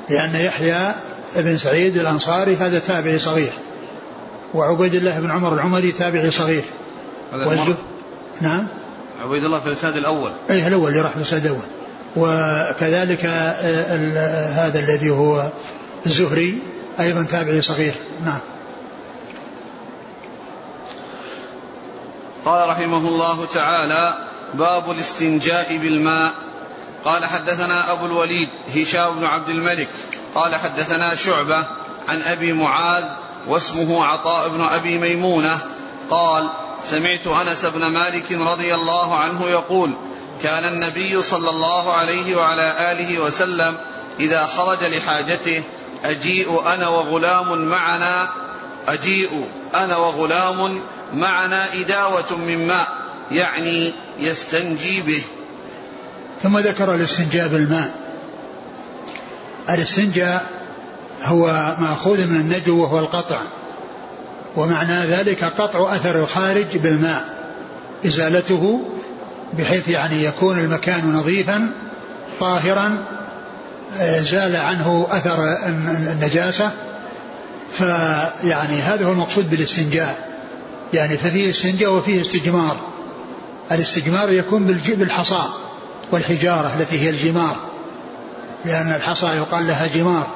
لأن 0.09 0.35
يحيى 0.35 0.93
بن 1.35 1.57
سعيد 1.57 1.97
الأنصاري 1.97 2.55
هذا 2.55 2.79
تابعي 2.79 3.19
صغير. 3.19 3.53
وعبيد 4.53 4.95
الله 4.95 5.19
بن 5.19 5.31
عمر 5.31 5.53
العمري 5.53 5.91
تابعي 5.91 6.31
صغير. 6.31 6.63
والزه... 7.33 7.75
نعم. 8.41 8.67
عبيد 9.23 9.43
الله 9.43 9.59
في 9.59 9.67
الاسناد 9.67 9.95
الأول. 9.95 10.31
اي 10.49 10.67
الأول 10.67 10.89
اللي 10.91 11.01
راح 11.01 11.11
في 11.11 11.17
الاسناد 11.17 11.45
الأول. 11.45 11.65
وكذلك 12.15 13.25
هذا 14.55 14.79
الذي 14.79 15.09
هو 15.09 15.49
الزهري 16.05 16.59
أيضا 16.99 17.23
تابعي 17.23 17.61
صغير. 17.61 17.93
نعم. 18.25 18.39
قال 22.45 22.69
رحمه 22.69 23.07
الله 23.07 23.45
تعالى 23.45 24.27
باب 24.53 24.91
الاستنجاء 24.91 25.77
بالماء. 25.77 26.31
قال 27.05 27.25
حدثنا 27.25 27.91
أبو 27.91 28.05
الوليد 28.05 28.49
هشام 28.75 29.19
بن 29.19 29.25
عبد 29.25 29.49
الملك. 29.49 29.87
قال 30.35 30.55
حدثنا 30.55 31.15
شعبة 31.15 31.67
عن 32.07 32.21
أبي 32.21 32.53
معاذ 32.53 33.03
واسمه 33.47 34.05
عطاء 34.05 34.49
بن 34.49 34.61
أبي 34.61 34.97
ميمونة. 34.97 35.59
قال 36.09 36.49
سمعت 36.83 37.27
أنس 37.27 37.65
بن 37.65 37.85
مالك 37.85 38.31
رضي 38.31 38.75
الله 38.75 39.17
عنه 39.17 39.49
يقول 39.49 39.93
كان 40.43 40.63
النبي 40.63 41.21
صلى 41.21 41.49
الله 41.49 41.93
عليه 41.93 42.35
وعلى 42.35 42.91
آله 42.91 43.19
وسلم 43.19 43.77
إذا 44.19 44.45
خرج 44.45 44.83
لحاجته 44.83 45.63
أجيء 46.05 46.61
أنا 46.73 46.87
وغلام 46.87 47.65
معنا 47.65 48.29
أجيء 48.87 49.45
أنا 49.75 49.97
وغلام 49.97 50.81
معنا 51.13 51.73
إداوة 51.73 52.37
من 52.37 52.67
ماء 52.67 52.87
يعني 53.31 53.93
يستنجي 54.19 55.01
به. 55.01 55.23
ثم 56.43 56.57
ذكر 56.57 56.95
الاستنجاء 56.95 57.47
بالماء. 57.47 58.07
الاستنجاء 59.69 60.56
هو 61.23 61.75
ماخوذ 61.79 62.27
من 62.27 62.35
النجو 62.35 62.81
وهو 62.83 62.99
القطع. 62.99 63.41
ومعنى 64.55 65.05
ذلك 65.05 65.43
قطع 65.43 65.95
أثر 65.95 66.15
الخارج 66.15 66.77
بالماء 66.77 67.25
إزالته 68.05 68.81
بحيث 69.53 69.87
يعني 69.89 70.23
يكون 70.23 70.59
المكان 70.59 71.13
نظيفا 71.13 71.73
طاهرا 72.39 73.07
زال 74.19 74.55
عنه 74.55 75.07
أثر 75.09 75.55
النجاسة. 76.11 76.71
فيعني 77.71 78.81
هذا 78.81 79.05
هو 79.05 79.11
المقصود 79.11 79.49
بالاستنجاء. 79.49 80.27
يعني 80.93 81.17
ففيه 81.17 81.49
استنجاء 81.49 81.93
وفيه 81.93 82.21
استجمار. 82.21 82.77
الاستجمار 83.71 84.31
يكون 84.31 84.63
بالحصى 84.87 85.43
والحجارة 86.11 86.71
التي 86.79 86.99
هي 86.99 87.09
الجمار. 87.09 87.55
لأن 88.65 88.91
الحصى 88.91 89.27
يقال 89.27 89.67
لها 89.67 89.87
جمار. 89.87 90.27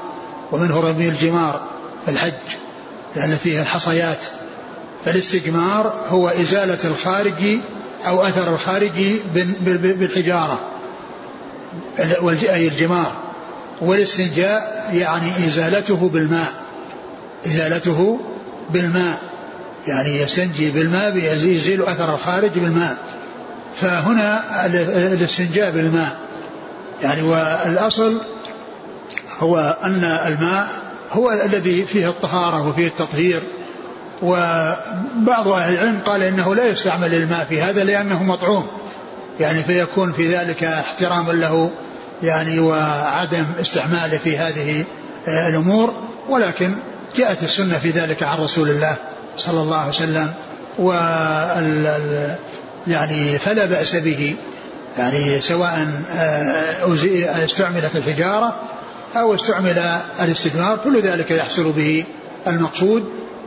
ومنه 0.51 0.79
رمي 0.79 1.09
الجمار 1.09 1.67
في 2.05 2.11
الحج 2.11 2.33
لأن 3.15 3.35
فيه 3.35 3.61
الحصيات. 3.61 4.25
فالاستجمار 5.05 5.93
هو 6.09 6.27
إزالة 6.27 6.79
الخارج 6.83 7.59
أو 8.07 8.21
أثر 8.21 8.53
الخارج 8.53 9.19
بالحجارة 9.73 10.59
أي 12.49 12.67
الجمار. 12.67 13.11
والاستنجاء 13.81 14.89
يعني 14.93 15.47
إزالته 15.47 16.09
بالماء 16.09 16.51
إزالته 17.45 18.19
بالماء. 18.69 19.19
يعني 19.87 20.21
يستنجي 20.21 20.71
بالماء 20.71 21.17
يزيل 21.17 21.83
أثر 21.83 22.13
الخارج 22.13 22.51
بالماء. 22.51 22.97
فهنا 23.81 24.65
الاستنجاء 25.13 25.71
بالماء. 25.71 26.19
يعني 27.03 27.21
والأصل 27.21 28.17
هو 29.41 29.77
أن 29.83 30.03
الماء 30.03 30.67
هو 31.11 31.31
الذي 31.31 31.85
فيه 31.85 32.09
الطهارة 32.09 32.67
وفيه 32.67 32.87
التطهير. 32.87 33.41
وبعض 34.21 35.47
أهل 35.47 35.73
العلم 35.73 35.99
قال 36.05 36.23
إنه 36.23 36.55
لا 36.55 36.67
يستعمل 36.67 37.13
الماء 37.13 37.45
في 37.49 37.61
هذا 37.61 37.83
لأنه 37.83 38.23
مطعوم. 38.23 38.67
يعني 39.39 39.63
فيكون 39.63 40.11
في 40.11 40.35
ذلك 40.35 40.63
احتراما 40.63 41.31
له 41.31 41.71
يعني 42.23 42.59
وعدم 42.59 43.45
استعماله 43.61 44.17
في 44.17 44.37
هذه 44.37 44.85
الأمور. 45.27 45.93
ولكن 46.29 46.75
جاءت 47.15 47.43
السنة 47.43 47.77
في 47.77 47.89
ذلك 47.89 48.23
عن 48.23 48.37
رسول 48.37 48.69
الله 48.69 48.95
صلى 49.37 49.61
الله 49.61 49.77
عليه 49.77 49.89
وسلم. 49.89 50.33
و 50.79 50.91
يعني 52.87 53.39
فلا 53.39 53.65
بأس 53.65 53.95
به. 53.95 54.35
يعني 54.97 55.41
سواء 55.41 55.87
استعملت 57.45 57.95
الحجارة 57.95 58.59
أو 59.15 59.35
استعمل 59.35 59.99
الاستثمار 60.21 60.77
كل 60.77 61.01
ذلك 61.01 61.31
يحصل 61.31 61.71
به 61.71 62.05
المقصود 62.47 63.05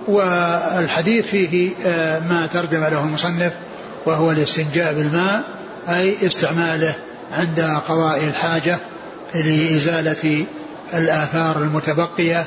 والحديث 0.09 1.27
فيه 1.27 1.71
آه، 1.87 2.21
ما 2.21 2.47
ترجم 2.47 2.81
له 2.81 3.05
المصنف 3.05 3.53
وهو 4.07 4.31
الاستنجاء 4.31 4.95
بالماء 4.95 5.43
أي 5.89 6.27
استعماله 6.27 6.95
عند 7.33 7.61
قضاء 7.89 8.29
الحاجة 8.29 8.79
لإزالة 9.35 10.47
الآثار 10.95 11.57
المتبقية 11.57 12.45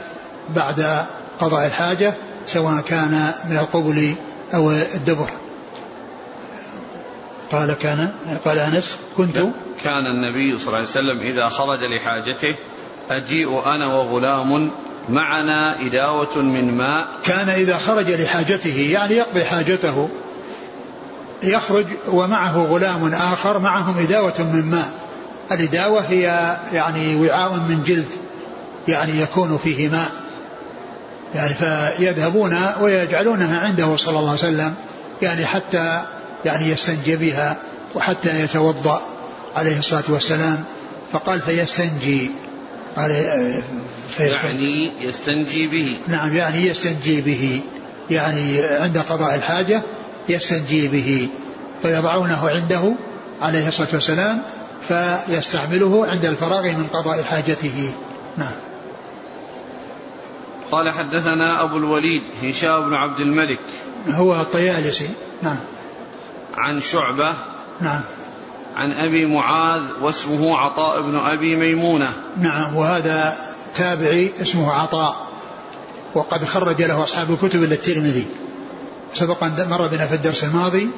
بعد 0.55 1.05
قضاء 1.39 1.65
الحاجة 1.65 2.13
سواء 2.45 2.81
كان 2.81 3.31
من 3.49 3.57
القبل 3.57 4.15
أو 4.53 4.71
الدبر. 4.71 5.29
قال 7.51 7.73
كان 7.73 8.11
قال 8.45 8.59
أنس 8.59 8.97
كنت؟ 9.17 9.37
كان 9.83 10.05
النبي 10.05 10.59
صلى 10.59 10.67
الله 10.67 10.77
عليه 10.77 10.89
وسلم 10.89 11.19
إذا 11.19 11.49
خرج 11.49 11.79
لحاجته 11.83 12.55
أجيء 13.09 13.65
أنا 13.65 13.93
وغلام 13.93 14.71
معنا 15.09 15.81
إداوة 15.81 16.37
من 16.37 16.73
ماء. 16.77 17.07
كان 17.23 17.49
إذا 17.49 17.77
خرج 17.77 18.11
لحاجته 18.11 18.87
يعني 18.91 19.15
يقضي 19.15 19.45
حاجته. 19.45 20.09
يخرج 21.43 21.85
ومعه 22.07 22.57
غلام 22.57 23.13
آخر 23.13 23.59
معهم 23.59 23.99
إداوة 23.99 24.33
من 24.39 24.65
ماء. 24.65 24.91
الإداوة 25.51 26.01
هي 26.09 26.57
يعني 26.73 27.15
وعاء 27.15 27.53
من 27.53 27.83
جلد 27.87 28.07
يعني 28.87 29.21
يكون 29.21 29.59
فيه 29.63 29.89
ماء. 29.89 30.11
يعني 31.35 31.53
فيذهبون 31.53 32.59
ويجعلونها 32.81 33.59
عنده 33.59 33.95
صلى 33.95 34.19
الله 34.19 34.29
عليه 34.29 34.39
وسلم 34.39 34.73
يعني 35.21 35.45
حتى 35.45 36.01
يعني 36.45 36.69
يستنجي 36.69 37.15
بها 37.15 37.57
وحتى 37.95 38.41
يتوضأ 38.43 39.01
عليه 39.55 39.79
الصلاة 39.79 40.03
والسلام. 40.09 40.63
فقال 41.13 41.41
فيستنجي. 41.41 42.31
قال 42.97 43.11
يعني 44.19 44.91
يستنجي 45.01 45.67
به. 45.67 45.97
نعم 46.07 46.35
يعني 46.35 46.65
يستنجي 46.67 47.21
به. 47.21 47.61
يعني 48.09 48.61
عند 48.63 48.97
قضاء 48.97 49.35
الحاجة 49.35 49.81
يستنجي 50.29 50.87
به 50.87 51.29
فيضعونه 51.81 52.49
عنده 52.49 52.95
عليه 53.41 53.67
الصلاة 53.67 53.87
والسلام 53.93 54.43
فيستعمله 54.87 56.07
عند 56.07 56.25
الفراغ 56.25 56.63
من 56.63 56.87
قضاء 56.93 57.23
حاجته. 57.23 57.93
نعم. 58.37 58.55
قال 60.71 60.89
حدثنا 60.89 61.63
أبو 61.63 61.77
الوليد 61.77 62.23
هشام 62.43 62.83
بن 62.83 62.93
عبد 62.93 63.19
الملك. 63.19 63.59
هو 64.07 64.41
الطيالسي. 64.41 65.09
نعم. 65.43 65.59
عن 66.57 66.81
شعبة 66.81 67.33
نعم. 67.81 68.01
عن 68.77 68.91
أبي 68.91 69.25
معاذ 69.25 69.81
واسمه 70.01 70.57
عطاء 70.57 71.01
بن 71.01 71.15
أبي 71.15 71.55
ميمونة. 71.55 72.09
نعم 72.37 72.75
وهذا 72.75 73.37
تابعي 73.75 74.31
اسمه 74.41 74.71
عطاء 74.71 75.27
وقد 76.15 76.45
خرج 76.45 76.81
له 76.81 77.03
أصحاب 77.03 77.31
الكتب 77.31 77.63
إلا 77.63 77.73
الترمذي. 77.73 78.27
سبق 79.13 79.43
أن 79.43 79.67
مر 79.69 79.87
بنا 79.87 80.05
في 80.05 80.15
الدرس 80.15 80.43
الماضي 80.43 80.89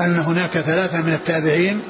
أن 0.00 0.18
هناك 0.18 0.50
ثلاثة 0.50 1.02
من 1.02 1.12
التابعين 1.12 1.82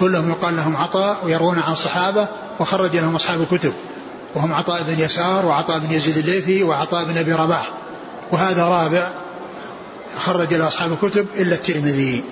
كلهم 0.00 0.30
يقال 0.30 0.56
لهم 0.56 0.76
عطاء 0.76 1.16
ويروون 1.24 1.58
عن 1.58 1.72
الصحابة 1.72 2.28
وخرج 2.60 2.96
لهم 2.96 3.14
أصحاب 3.14 3.40
الكتب. 3.40 3.72
وهم 4.34 4.52
عطاء 4.52 4.82
بن 4.82 5.00
يسار 5.00 5.46
وعطاء 5.46 5.78
بن 5.78 5.92
يزيد 5.92 6.16
الليثي 6.18 6.62
وعطاء 6.62 7.04
بن 7.04 7.18
أبي 7.18 7.32
رباح. 7.32 7.70
وهذا 8.32 8.64
رابع 8.64 9.12
خرج 10.18 10.54
له 10.54 10.68
أصحاب 10.68 10.92
الكتب 10.92 11.26
إلا 11.36 11.54
الترمذي. 11.54 12.24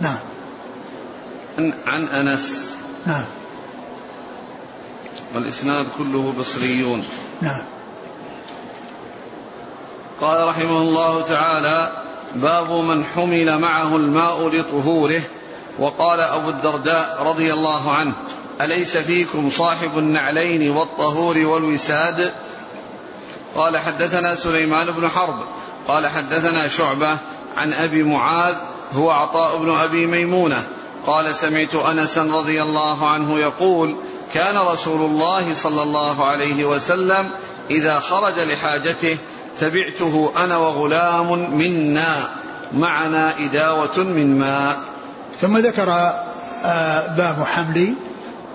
نعم. 0.00 0.29
عن 1.86 2.08
أنس. 2.08 2.76
نعم. 3.06 3.24
والإسناد 5.34 5.86
كله 5.98 6.34
بصريون. 6.38 7.04
نعم. 7.40 7.62
قال 10.20 10.48
رحمه 10.48 10.78
الله 10.78 11.22
تعالى 11.22 12.02
باب 12.34 12.72
من 12.72 13.04
حمل 13.04 13.58
معه 13.58 13.96
الماء 13.96 14.48
لطهوره. 14.48 15.20
وقال 15.78 16.20
أبو 16.20 16.48
الدرداء 16.48 17.22
رضي 17.22 17.52
الله 17.52 17.92
عنه 17.92 18.12
أليس 18.60 18.96
فيكم 18.96 19.50
صاحب 19.50 19.98
النعلين 19.98 20.70
والطهور 20.70 21.38
والوساد؟ 21.38 22.32
قال 23.56 23.78
حدثنا 23.78 24.34
سليمان 24.34 24.86
بن 24.86 25.08
حرب. 25.08 25.36
قال 25.88 26.08
حدثنا 26.08 26.68
شعبة 26.68 27.18
عن 27.56 27.72
أبي 27.72 28.02
معاذ 28.02 28.54
هو 28.92 29.10
عطاء 29.10 29.58
بن 29.58 29.70
أبي 29.70 30.06
ميمونة. 30.06 30.66
قال 31.06 31.34
سمعت 31.34 31.74
أنسا 31.74 32.22
رضي 32.22 32.62
الله 32.62 33.08
عنه 33.10 33.38
يقول 33.38 33.96
كان 34.34 34.58
رسول 34.58 35.10
الله 35.10 35.54
صلى 35.54 35.82
الله 35.82 36.26
عليه 36.26 36.64
وسلم 36.64 37.30
إذا 37.70 37.98
خرج 37.98 38.38
لحاجته 38.38 39.16
تبعته 39.58 40.32
أنا 40.44 40.56
وغلام 40.56 41.56
منا 41.58 42.28
معنا 42.72 43.44
إداوة 43.44 43.98
من 43.98 44.38
ماء. 44.38 44.78
ثم 45.40 45.58
ذكر 45.58 45.90
آه، 46.64 47.16
باب 47.16 47.44
حمل. 47.44 47.94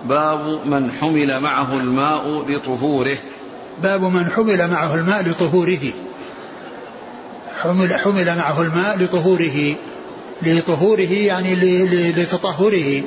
باب 0.04 0.60
من 0.66 0.90
حمل 1.00 1.40
معه 1.40 1.74
الماء 1.74 2.44
لطهوره. 2.48 3.16
باب 3.82 4.02
من 4.02 4.30
حمل 4.30 4.70
معه 4.70 4.94
الماء 4.94 5.22
لطهوره. 5.22 5.92
حمل 7.58 7.94
حمل 7.94 8.36
معه 8.36 8.62
الماء 8.62 8.98
لطهوره. 8.98 9.76
لطهوره 10.42 11.12
يعني 11.12 11.54
لتطهره. 12.10 13.02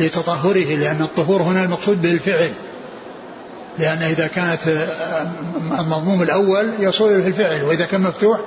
لتطهره 0.00 0.74
لأن 0.74 1.02
الطهور 1.02 1.42
هنا 1.42 1.64
المقصود 1.64 2.02
بالفعل. 2.02 2.50
لأن 3.78 4.02
إذا 4.02 4.26
كانت 4.26 4.68
آه، 4.68 5.30
المضموم 5.80 6.22
الأول 6.22 6.68
يصول 6.78 7.22
في 7.22 7.28
الفعل 7.28 7.64
وإذا 7.64 7.84
كان 7.84 8.00
مفتوح 8.00 8.40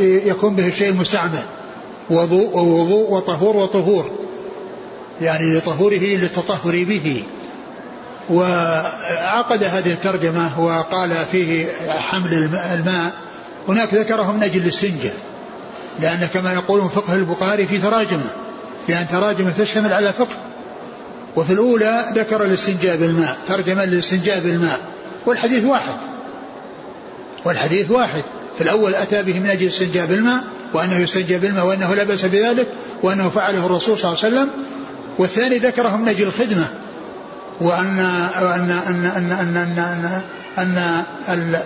يكون 0.00 0.54
به 0.54 0.68
الشيء 0.68 0.88
المستعمل. 0.88 1.42
وضوء 2.10 2.56
ووضوء 2.56 3.10
وطهور 3.10 3.56
وطهور. 3.56 4.10
يعني 5.20 5.58
لطهوره 5.58 6.16
للتطهر 6.16 6.84
به. 6.84 7.22
وعقد 8.30 9.64
هذه 9.64 9.92
الترجمة 9.92 10.60
وقال 10.60 11.10
فيه 11.32 11.66
حمل 11.88 12.50
الماء. 12.74 13.12
هناك 13.68 13.94
ذكره 13.94 14.32
من 14.32 14.42
أجل 14.42 14.60
الاستنجاء 14.60 15.14
لأن 16.00 16.28
كما 16.34 16.52
يقولون 16.52 16.88
فقه 16.88 17.14
البخاري 17.14 17.66
في 17.66 17.78
تراجمة 17.78 18.30
لأن 18.88 19.06
تراجمة 19.08 19.52
تشتمل 19.58 19.92
على 19.92 20.12
فقه. 20.12 20.36
وفي 21.36 21.52
الأولى 21.52 22.04
ذكر 22.14 22.44
الاستنجاء 22.44 22.96
بالماء 22.96 23.36
ترجمة 23.48 23.84
للاستنجاء 23.84 24.40
بالماء 24.40 24.80
والحديث 25.26 25.64
واحد. 25.64 25.94
والحديث 27.44 27.90
واحد. 27.90 28.22
في 28.56 28.60
الأول 28.64 28.94
أتى 28.94 29.22
به 29.22 29.40
من 29.40 29.46
أجل 29.46 29.62
الاستنجاء 29.62 30.06
بالماء 30.06 30.44
وأنه 30.74 30.96
يستنجى 30.96 31.38
بالماء 31.38 31.66
وأنه 31.66 31.94
لا 31.94 32.04
بأس 32.04 32.24
بذلك 32.24 32.66
وأنه 33.02 33.28
فعله 33.28 33.66
الرسول 33.66 33.98
صلى 33.98 34.10
الله 34.10 34.24
عليه 34.24 34.34
وسلم. 34.34 34.50
والثاني 35.18 35.58
ذكره 35.58 35.96
من 35.96 36.08
أجل 36.08 36.26
الخدمة. 36.26 36.68
وأن 37.60 37.98
أن 37.98 38.70
أن 38.70 39.04
أن 39.06 39.32
أن 39.32 39.56
أن, 39.56 40.02
أن, 40.58 40.72
أن, 40.78 41.04
أن 41.28 41.60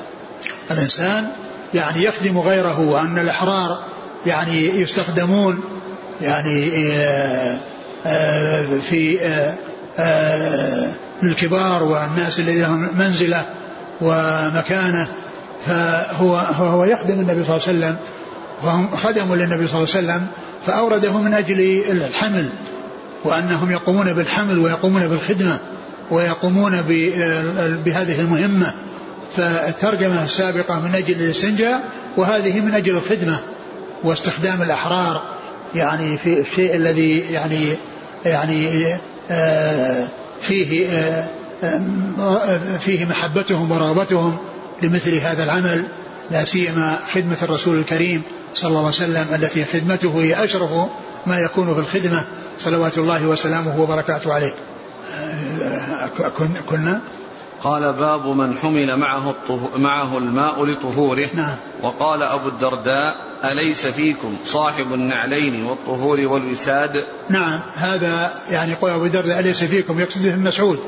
الإنسان 0.71 1.33
يعني 1.75 2.05
يخدم 2.05 2.39
غيره 2.39 2.81
وأن 2.81 3.19
الأحرار 3.19 3.96
يعني 4.27 4.81
يستخدمون 4.81 5.61
يعني 6.23 6.71
آه، 6.93 7.57
آه، 8.07 8.65
في 8.91 9.19
آه، 9.99 10.93
الكبار 11.23 11.83
والناس 11.83 12.41
الذين 12.41 12.63
لهم 12.63 12.89
منزلة 12.99 13.45
ومكانة. 14.01 15.07
فهو 15.67 16.37
هو 16.37 16.85
يخدم 16.85 17.15
النبي 17.15 17.45
صلى 17.45 17.57
الله 17.57 17.69
عليه 17.69 17.79
وسلم 17.79 17.97
فهم 18.63 18.97
خدموا 18.97 19.37
للنبي 19.37 19.67
صلى 19.67 19.77
الله 19.77 19.95
عليه 19.95 20.07
وسلم 20.07 20.31
فأورده 20.67 21.19
من 21.19 21.35
أجل 21.35 21.83
الحمل 21.91 22.49
وأنهم 23.25 23.71
يقومون 23.71 24.13
بالحمل 24.13 24.59
ويقومون 24.59 25.09
بالخدمة 25.09 25.59
ويقومون 26.11 26.83
بهذه 27.85 28.21
المهمة. 28.21 28.75
فالترجمة 29.37 30.25
السابقة 30.25 30.81
من 30.81 30.95
أجل 30.95 31.15
الاستنجاء 31.15 31.81
وهذه 32.17 32.61
من 32.61 32.75
أجل 32.75 32.97
الخدمة. 32.97 33.39
واستخدام 34.03 34.63
الأحرار 34.63 35.23
يعني 35.75 36.19
في 36.19 36.41
الشيء 36.41 36.77
الذي 36.77 37.19
يعني 37.19 37.77
يعني 38.25 38.87
آه، 39.31 40.07
فيه 40.41 40.89
آه، 40.89 41.29
فيه 42.81 43.05
محبتهم 43.05 43.71
ورغبتهم 43.71 44.39
لمثل 44.83 45.15
هذا 45.15 45.45
العمل 45.45 45.85
لا 46.31 46.45
سيما 46.45 46.99
خدمة 47.15 47.37
الرسول 47.43 47.79
الكريم 47.79 48.23
صلى 48.55 48.69
الله 48.69 48.79
عليه 48.79 48.89
وسلم 48.89 49.27
التي 49.35 49.65
خدمته 49.65 50.23
هي 50.23 50.45
أشرف 50.45 50.71
ما 51.27 51.39
يكون 51.39 51.75
في 51.75 51.81
الخدمة 51.81 52.25
صلوات 52.59 52.99
الله 52.99 53.27
وسلامه 53.27 53.81
وبركاته 53.81 54.35
عليه. 54.35 54.55
كنا 56.69 57.01
قال 57.63 57.93
باب 57.93 58.27
من 58.27 58.57
حمل 58.57 58.97
معه 58.97 59.35
معه 59.77 60.19
الماء 60.19 60.65
لطهوره. 60.65 61.27
نعم. 61.35 61.57
وقال 61.83 62.23
أبو 62.23 62.49
الدرداء 62.49 63.15
أليس 63.45 63.87
فيكم 63.87 64.37
صاحب 64.45 64.95
النعلين 64.95 65.65
والطهور 65.65 66.21
والوساد؟ 66.21 67.05
نعم. 67.29 67.61
هذا 67.77 68.31
يعني 68.51 68.75
قول 68.75 68.91
أبو 68.91 69.05
الدرداء 69.05 69.41
أليس 69.41 69.65
فيكم؟ 69.65 70.01
يقصد 70.01 70.27
ابن 70.27 70.45
مسعود 70.45 70.79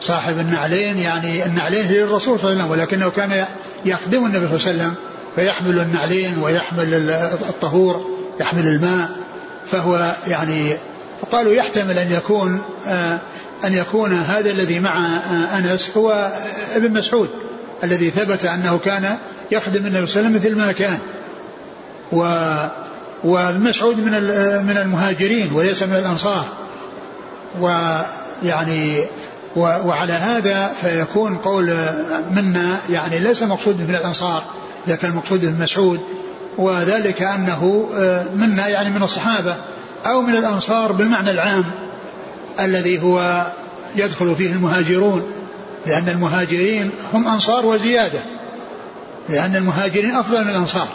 صاحب 0.00 0.38
النعلين 0.38 0.98
يعني 0.98 1.46
النعلين 1.46 1.86
هي 1.86 1.98
للرسول 1.98 2.38
صلى 2.38 2.52
الله 2.52 2.62
عليه 2.62 2.64
وسلم 2.64 2.70
ولكنه 2.70 3.10
كان 3.10 3.46
يخدم 3.84 4.26
النبي 4.26 4.58
صلى 4.58 4.72
الله 4.72 4.84
عليه 4.84 4.92
وسلم 4.92 4.94
فيحمل 5.36 5.78
النعلين 5.78 6.38
ويحمل 6.38 7.10
الطهور 7.48 8.06
يحمل 8.40 8.66
الماء 8.66 9.10
فهو 9.70 10.14
يعني 10.26 10.76
فقالوا 11.22 11.52
يحتمل 11.52 11.98
أن 11.98 12.12
يكون 12.12 12.60
آه 12.86 13.18
أن 13.64 13.74
يكون 13.74 14.12
هذا 14.12 14.50
الذي 14.50 14.80
مع 14.80 15.06
آه 15.06 15.58
أنس 15.58 15.90
هو 15.96 16.32
ابن 16.74 16.92
مسعود 16.92 17.28
الذي 17.84 18.10
ثبت 18.10 18.44
أنه 18.44 18.78
كان 18.78 19.16
يخدم 19.50 19.86
النبي 19.86 20.06
صلى 20.06 20.20
الله 20.20 20.30
عليه 20.30 20.40
وسلم 20.40 20.52
مثل 20.52 20.66
ما 20.66 20.72
كان. 20.72 20.98
و 22.12 22.24
ومسعود 23.24 23.98
من 23.98 24.12
من 24.66 24.76
المهاجرين 24.76 25.52
وليس 25.52 25.82
من 25.82 25.96
الأنصار. 25.96 26.44
ويعني 27.60 29.04
وعلى 29.56 30.12
هذا 30.12 30.72
فيكون 30.82 31.36
قول 31.36 31.74
منا 32.30 32.76
يعني 32.90 33.18
ليس 33.18 33.42
مقصود 33.42 33.80
من 33.80 33.94
الأنصار 33.94 34.42
إذا 34.86 34.96
كان 34.96 35.14
مقصود 35.14 35.44
من 35.44 35.60
مسعود. 35.60 36.00
وذلك 36.58 37.22
أنه 37.22 37.88
منا 38.34 38.68
يعني 38.68 38.90
من 38.90 39.02
الصحابة. 39.02 39.56
أو 40.06 40.22
من 40.22 40.36
الأنصار 40.36 40.92
بالمعنى 40.92 41.30
العام 41.30 41.64
الذي 42.60 43.02
هو 43.02 43.46
يدخل 43.96 44.36
فيه 44.36 44.52
المهاجرون 44.52 45.22
لأن 45.86 46.08
المهاجرين 46.08 46.90
هم 47.12 47.28
أنصار 47.28 47.66
وزيادة 47.66 48.18
لأن 49.28 49.56
المهاجرين 49.56 50.10
أفضل 50.10 50.44
من 50.44 50.50
الأنصار 50.50 50.88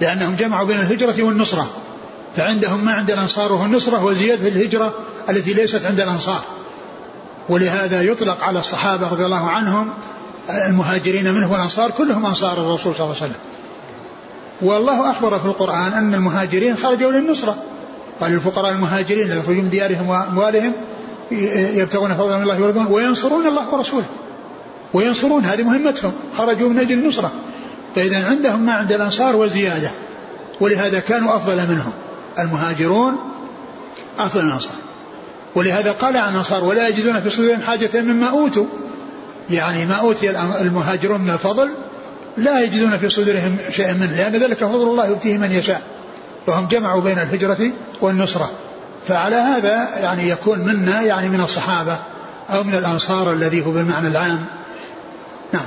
لأنهم 0.00 0.36
جمعوا 0.36 0.66
بين 0.66 0.80
الهجرة 0.80 1.22
والنصرة 1.22 1.68
فعندهم 2.36 2.84
ما 2.84 2.92
عند 2.92 3.10
الأنصار 3.10 3.52
وهو 3.52 3.64
النصرة 3.64 4.04
وزيادة 4.04 4.48
الهجرة 4.48 4.94
التي 5.28 5.52
ليست 5.52 5.86
عند 5.86 6.00
الأنصار. 6.00 6.40
ولهذا 7.48 8.02
يطلق 8.02 8.44
على 8.44 8.58
الصحابة 8.58 9.08
رضي 9.08 9.24
الله 9.24 9.50
عنهم 9.50 9.92
المهاجرين 10.68 11.34
منه 11.34 11.52
والأنصار 11.52 11.90
كلهم 11.90 12.26
أنصار 12.26 12.52
الرسول 12.52 12.94
صلى 12.94 13.04
الله 13.04 13.16
عليه 13.16 13.24
وسلم. 13.24 13.40
والله 14.62 15.10
أخبر 15.10 15.38
في 15.38 15.46
القرآن 15.46 15.92
أن 15.92 16.14
المهاجرين 16.14 16.76
خرجوا 16.76 17.12
للنصرة. 17.12 17.56
قال 18.20 18.32
الفقراء 18.32 18.72
المهاجرين 18.72 19.30
يخرجون 19.30 19.64
من 19.64 19.70
ديارهم 19.70 20.08
وأموالهم 20.08 20.72
يبتغون 21.30 22.14
فضلا 22.14 22.36
من 22.36 22.42
الله 22.42 22.62
ورضوانه 22.62 22.90
وينصرون 22.90 23.46
الله 23.46 23.74
ورسوله. 23.74 24.04
وينصرون 24.94 25.44
هذه 25.44 25.62
مهمتهم. 25.62 26.12
خرجوا 26.36 26.68
من 26.68 26.78
أجل 26.78 26.92
النصرة. 26.92 27.32
فإذا 27.94 28.24
عندهم 28.24 28.66
ما 28.66 28.72
عند 28.72 28.92
الأنصار 28.92 29.36
وزيادة. 29.36 29.90
ولهذا 30.60 31.00
كانوا 31.00 31.36
أفضل 31.36 31.56
منهم. 31.56 31.92
المهاجرون 32.38 33.16
أفضل 34.18 34.42
من 34.42 34.48
الأنصار. 34.48 34.72
ولهذا 35.54 35.92
قال 35.92 36.16
عن 36.16 36.32
الأنصار 36.32 36.64
ولا 36.64 36.88
يجدون 36.88 37.20
في 37.20 37.30
صدورهم 37.30 37.62
حاجة 37.62 38.02
مما 38.02 38.26
أوتوا. 38.26 38.66
يعني 39.50 39.86
ما 39.86 39.94
أوتي 39.94 40.30
المهاجرون 40.60 41.20
من 41.20 41.30
الفضل 41.30 41.68
لا 42.36 42.60
يجدون 42.60 42.98
في 42.98 43.08
صدورهم 43.08 43.56
شيئا 43.70 43.92
منه 43.92 44.16
لأن 44.16 44.32
ذلك 44.32 44.56
فضل 44.56 44.88
الله 44.90 45.06
يؤتيه 45.06 45.38
من 45.38 45.52
يشاء. 45.52 45.97
وهم 46.48 46.68
جمعوا 46.68 47.00
بين 47.00 47.18
الهجرة 47.18 47.70
والنصرة. 48.00 48.50
فعلى 49.06 49.36
هذا 49.36 49.98
يعني 49.98 50.28
يكون 50.28 50.58
منا 50.58 51.02
يعني 51.02 51.28
من 51.28 51.40
الصحابة 51.40 51.98
أو 52.50 52.62
من 52.62 52.74
الأنصار 52.74 53.32
الذي 53.32 53.66
هو 53.66 53.70
بالمعنى 53.70 54.08
العام. 54.08 54.46
نعم. 55.52 55.66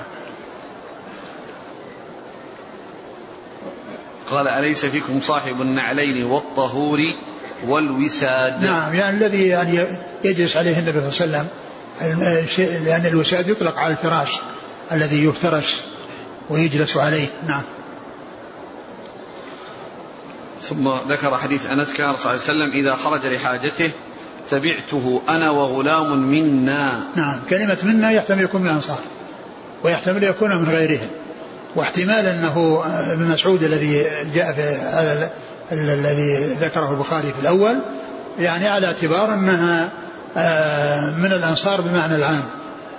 قال 4.31 4.47
أليس 4.47 4.85
فيكم 4.85 5.21
صاحب 5.21 5.61
النعلين 5.61 6.25
والطهور 6.25 7.01
والوساد؟ 7.67 8.63
نعم 8.63 8.93
يعني 8.93 9.17
الذي 9.17 9.47
يعني 9.47 9.87
يجلس 10.23 10.57
عليه 10.57 10.79
النبي 10.79 11.11
صلى 11.11 11.25
الله 11.25 11.37
عليه 11.37 12.43
وسلم. 12.43 12.83
لأن 12.85 13.05
الوساد 13.05 13.47
يطلق 13.47 13.77
على 13.77 13.91
الفراش 13.91 14.41
الذي 14.91 15.23
يفترش 15.25 15.75
ويجلس 16.49 16.97
عليه. 16.97 17.27
نعم. 17.47 17.63
ثم 20.71 20.89
ذكر 21.09 21.37
حديث 21.37 21.71
أنس 21.71 21.93
كان 21.93 22.15
صلى 22.15 22.19
الله 22.19 22.29
عليه 22.29 22.41
وسلم 22.41 22.71
إذا 22.73 22.95
خرج 22.95 23.25
لحاجته 23.25 23.91
تبعته 24.49 25.21
أنا 25.29 25.49
وغلام 25.49 26.19
منا 26.19 26.99
نعم 27.15 27.41
كلمة 27.49 27.77
منا 27.83 28.11
يحتمل 28.11 28.43
يكون 28.43 28.61
من 28.61 28.67
الأنصار 28.67 28.99
ويحتمل 29.83 30.23
يكون 30.23 30.55
من 30.57 30.69
غيرهم 30.69 31.09
واحتمال 31.75 32.25
أنه 32.25 32.83
ابن 32.85 33.27
مسعود 33.27 33.63
الذي 33.63 34.03
جاء 34.35 34.53
في 34.53 34.61
هذا 34.61 35.31
الذي 35.71 36.57
ذكره 36.61 36.91
البخاري 36.91 37.33
في 37.33 37.41
الأول 37.41 37.81
يعني 38.39 38.67
على 38.67 38.87
اعتبار 38.87 39.33
أنها 39.33 39.91
آه، 40.37 41.09
من 41.09 41.33
الأنصار 41.33 41.81
بمعنى 41.81 42.15
العام 42.15 42.43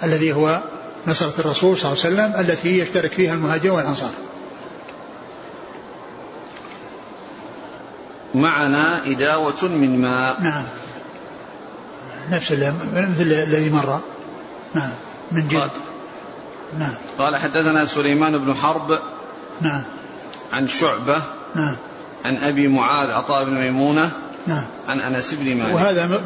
الذي 0.05 0.33
هو 0.33 0.61
نصرة 1.07 1.33
الرسول 1.39 1.79
صلى 1.79 1.93
الله 1.93 2.05
عليه 2.05 2.15
وسلم 2.15 2.41
التي 2.41 2.79
يشترك 2.79 3.13
فيها 3.13 3.35
المهاجرون 3.35 3.77
والأنصار. 3.77 4.11
معنا 8.35 9.07
إداوة 9.07 9.63
من 9.63 10.01
ماء. 10.01 10.41
نعم. 10.41 10.65
نفس 12.31 12.53
مثل 12.53 13.23
الذي 13.23 13.71
مر. 13.71 14.01
نعم. 14.75 14.93
من 15.33 15.49
جلد. 15.49 15.71
نعم. 16.79 16.95
قال 17.19 17.37
حدثنا 17.37 17.85
سليمان 17.85 18.39
بن 18.39 18.55
حرب. 18.55 18.99
نعم. 19.61 19.85
عن 20.53 20.69
شعبة. 20.69 21.23
نعم. 21.55 21.77
عن 22.25 22.37
أبي 22.37 22.69
معاذ 22.69 23.11
عطاء 23.11 23.45
بن 23.45 23.55
ميمونة. 23.55 24.11
نعم. 24.47 24.65
عن 24.89 25.01
أنس 25.01 25.35
بن 25.35 25.57
مالك. 25.57 25.75
وهذا 25.75 26.21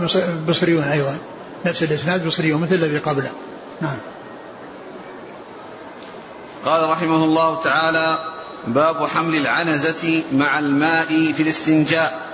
بصريون 0.48 0.82
أيضا. 0.82 1.18
نفس 1.66 1.82
الإسناد 1.82 2.26
بصريون 2.26 2.60
مثل 2.60 2.74
الذي 2.74 2.98
قبله. 2.98 3.30
نعم. 3.80 3.96
قال 6.64 6.90
رحمه 6.90 7.24
الله 7.24 7.62
تعالى 7.62 8.35
باب 8.66 9.06
حمل 9.06 9.36
العنزة 9.36 10.22
مع 10.32 10.58
الماء 10.58 11.32
في 11.32 11.42
الاستنجاء. 11.42 12.26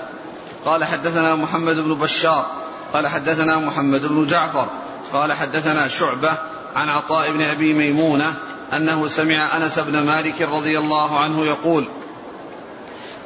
قال 0.65 0.85
حدثنا 0.85 1.35
محمد 1.35 1.77
بن 1.77 1.95
بشار 1.95 2.47
قال 2.93 3.09
حدثنا 3.09 3.59
محمد 3.59 4.07
بن 4.07 4.27
جعفر 4.27 4.67
قال 5.13 5.33
حدثنا 5.33 5.89
شعبة 5.89 6.33
عن 6.75 6.89
عطاء 6.89 7.33
بن 7.33 7.43
أبي 7.43 7.73
ميمونة 7.75 8.35
أنه 8.73 9.07
سمع 9.07 9.57
أنس 9.57 9.79
بن 9.79 10.03
مالك 10.07 10.43
رضي 10.43 10.79
الله 10.79 11.21
عنه 11.21 11.47
يقول 11.47 11.85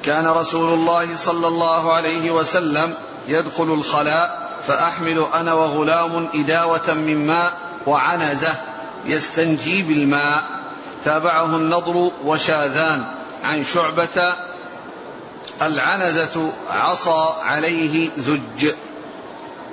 كان 0.05 0.27
رسول 0.27 0.75
الله 0.75 1.17
صلى 1.17 1.47
الله 1.47 1.93
عليه 1.93 2.31
وسلم 2.31 2.95
يدخل 3.29 3.65
الخلاء 3.65 4.51
فأحمل 4.67 5.27
أنا 5.35 5.55
وغلام 5.55 6.29
إداوة 6.35 6.95
من 6.95 7.27
ماء 7.27 7.53
وعنزة 7.87 8.55
يستنجي 9.05 9.83
بالماء. 9.83 10.45
تابعه 11.05 11.57
النضر 11.57 12.11
وشاذان 12.25 13.05
عن 13.43 13.65
شعبة 13.65 14.37
العنزة 15.63 16.53
عصى 16.71 17.29
عليه 17.43 18.11
زج. 18.17 18.71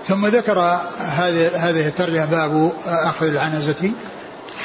ثم 0.08 0.28
ذكر 0.28 0.60
هذه 0.98 1.48
هذه 1.56 1.88
الترجمة 1.88 2.26
باب 2.26 2.72
أخذ 2.86 3.26
العنزة. 3.26 3.92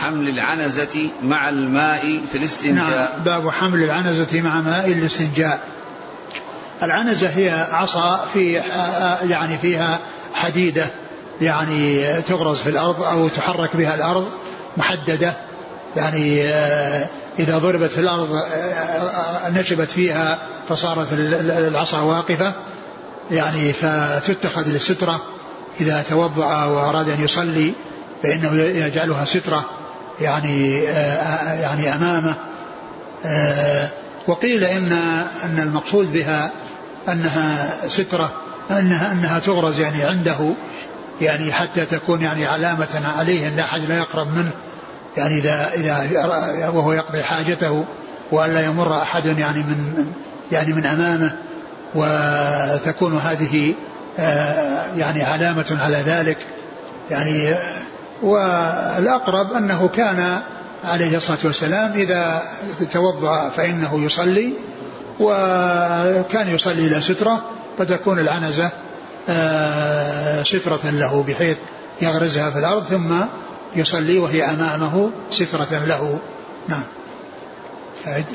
حمل 0.01 0.29
العنزة 0.29 1.11
مع 1.23 1.49
الماء 1.49 2.21
في 2.33 2.39
الاستنجاء. 2.39 2.75
نعم 2.75 3.25
باب 3.25 3.51
حمل 3.51 3.83
العنزة 3.83 4.41
مع 4.41 4.61
ماء 4.61 4.93
الاستنجاء 4.93 5.61
العنزة 6.83 7.29
هي 7.29 7.67
عصا 7.73 8.25
في 8.33 8.53
يعني 9.25 9.59
فيها 9.59 9.99
حديدة 10.35 10.87
يعني 11.41 12.07
تغرز 12.23 12.59
في 12.59 12.71
الأرض 12.71 13.03
أو 13.03 13.29
تحرك 13.29 13.77
بها 13.77 13.95
الأرض 13.95 14.29
محددة. 14.77 15.48
يعني 15.97 16.49
إذا 17.39 17.59
ضربت 17.59 17.91
في 17.91 18.01
الأرض 18.01 18.43
نشبت 19.51 19.91
فيها 19.91 20.39
فصارت 20.69 21.09
العصا 21.59 22.01
واقفة 22.01 22.55
يعني 23.31 23.73
فتتخذ 23.73 24.69
للسترة. 24.69 25.21
إذا 25.81 26.03
توضأ 26.03 26.65
وأراد 26.65 27.09
أن 27.09 27.25
يصلي 27.25 27.73
فإنه 28.23 28.63
يجعلها 28.63 29.25
سترة 29.25 29.65
يعني 30.21 30.89
آه 30.89 31.55
يعني 31.55 31.95
أمامه. 31.95 32.35
آه 33.27 33.89
وقيل 34.27 34.65
إن 34.65 34.93
أن 35.45 35.59
المقصود 35.59 36.13
بها 36.13 36.53
أنها 37.09 37.75
سترة 37.89 38.33
أنها 38.71 39.13
أنها 39.13 39.39
تغرز 39.39 39.81
يعني 39.81 40.03
عنده 40.03 40.57
يعني 41.21 41.53
حتى 41.53 41.87
تكون 41.87 42.23
يعني 42.23 42.47
علامة 42.47 43.03
عليه 43.17 43.49
أن 43.49 43.59
أحد 43.59 43.81
لا 43.81 43.97
يقرب 43.97 44.37
منه. 44.37 44.51
يعني 45.19 45.39
إذا 45.39 45.71
إذا 45.75 46.69
وهو 46.69 46.93
يقضي 46.93 47.23
حاجته 47.23 47.85
وألا 48.33 48.65
يمر 48.65 49.03
أحد 49.03 49.27
يعني 49.39 49.59
من 49.59 50.07
يعني 50.53 50.73
من 50.73 50.87
أمامه 50.87 51.33
وتكون 51.95 53.19
هذه 53.19 53.75
آه، 54.19 54.85
يعني 54.97 55.23
علامة 55.23 55.67
على 55.71 55.97
ذلك 55.97 56.39
يعني 57.11 57.55
والأقرب 58.23 59.53
أنه 59.53 59.89
كان 59.89 60.41
عليه 60.85 61.17
الصلاة 61.17 61.39
والسلام 61.45 61.93
إذا 61.93 62.43
توضأ 62.93 63.49
فإنه 63.49 64.05
يصلي 64.05 64.53
وكان 65.21 66.49
يصلي 66.49 66.87
إلى 66.87 67.01
سترة 67.01 67.43
فتكون 67.79 68.19
العنزة 68.19 68.71
آه، 69.29 70.43
سترة 70.43 70.81
له 70.85 71.23
بحيث 71.23 71.57
يغرزها 72.03 72.51
في 72.51 72.59
الأرض 72.59 72.85
ثم 72.85 73.15
يصلي 73.77 74.19
وهي 74.19 74.45
أمامه 74.45 75.11
سترة 75.31 75.85
له. 75.87 76.19
نعم. 76.69 76.83
أعد. 78.07 78.27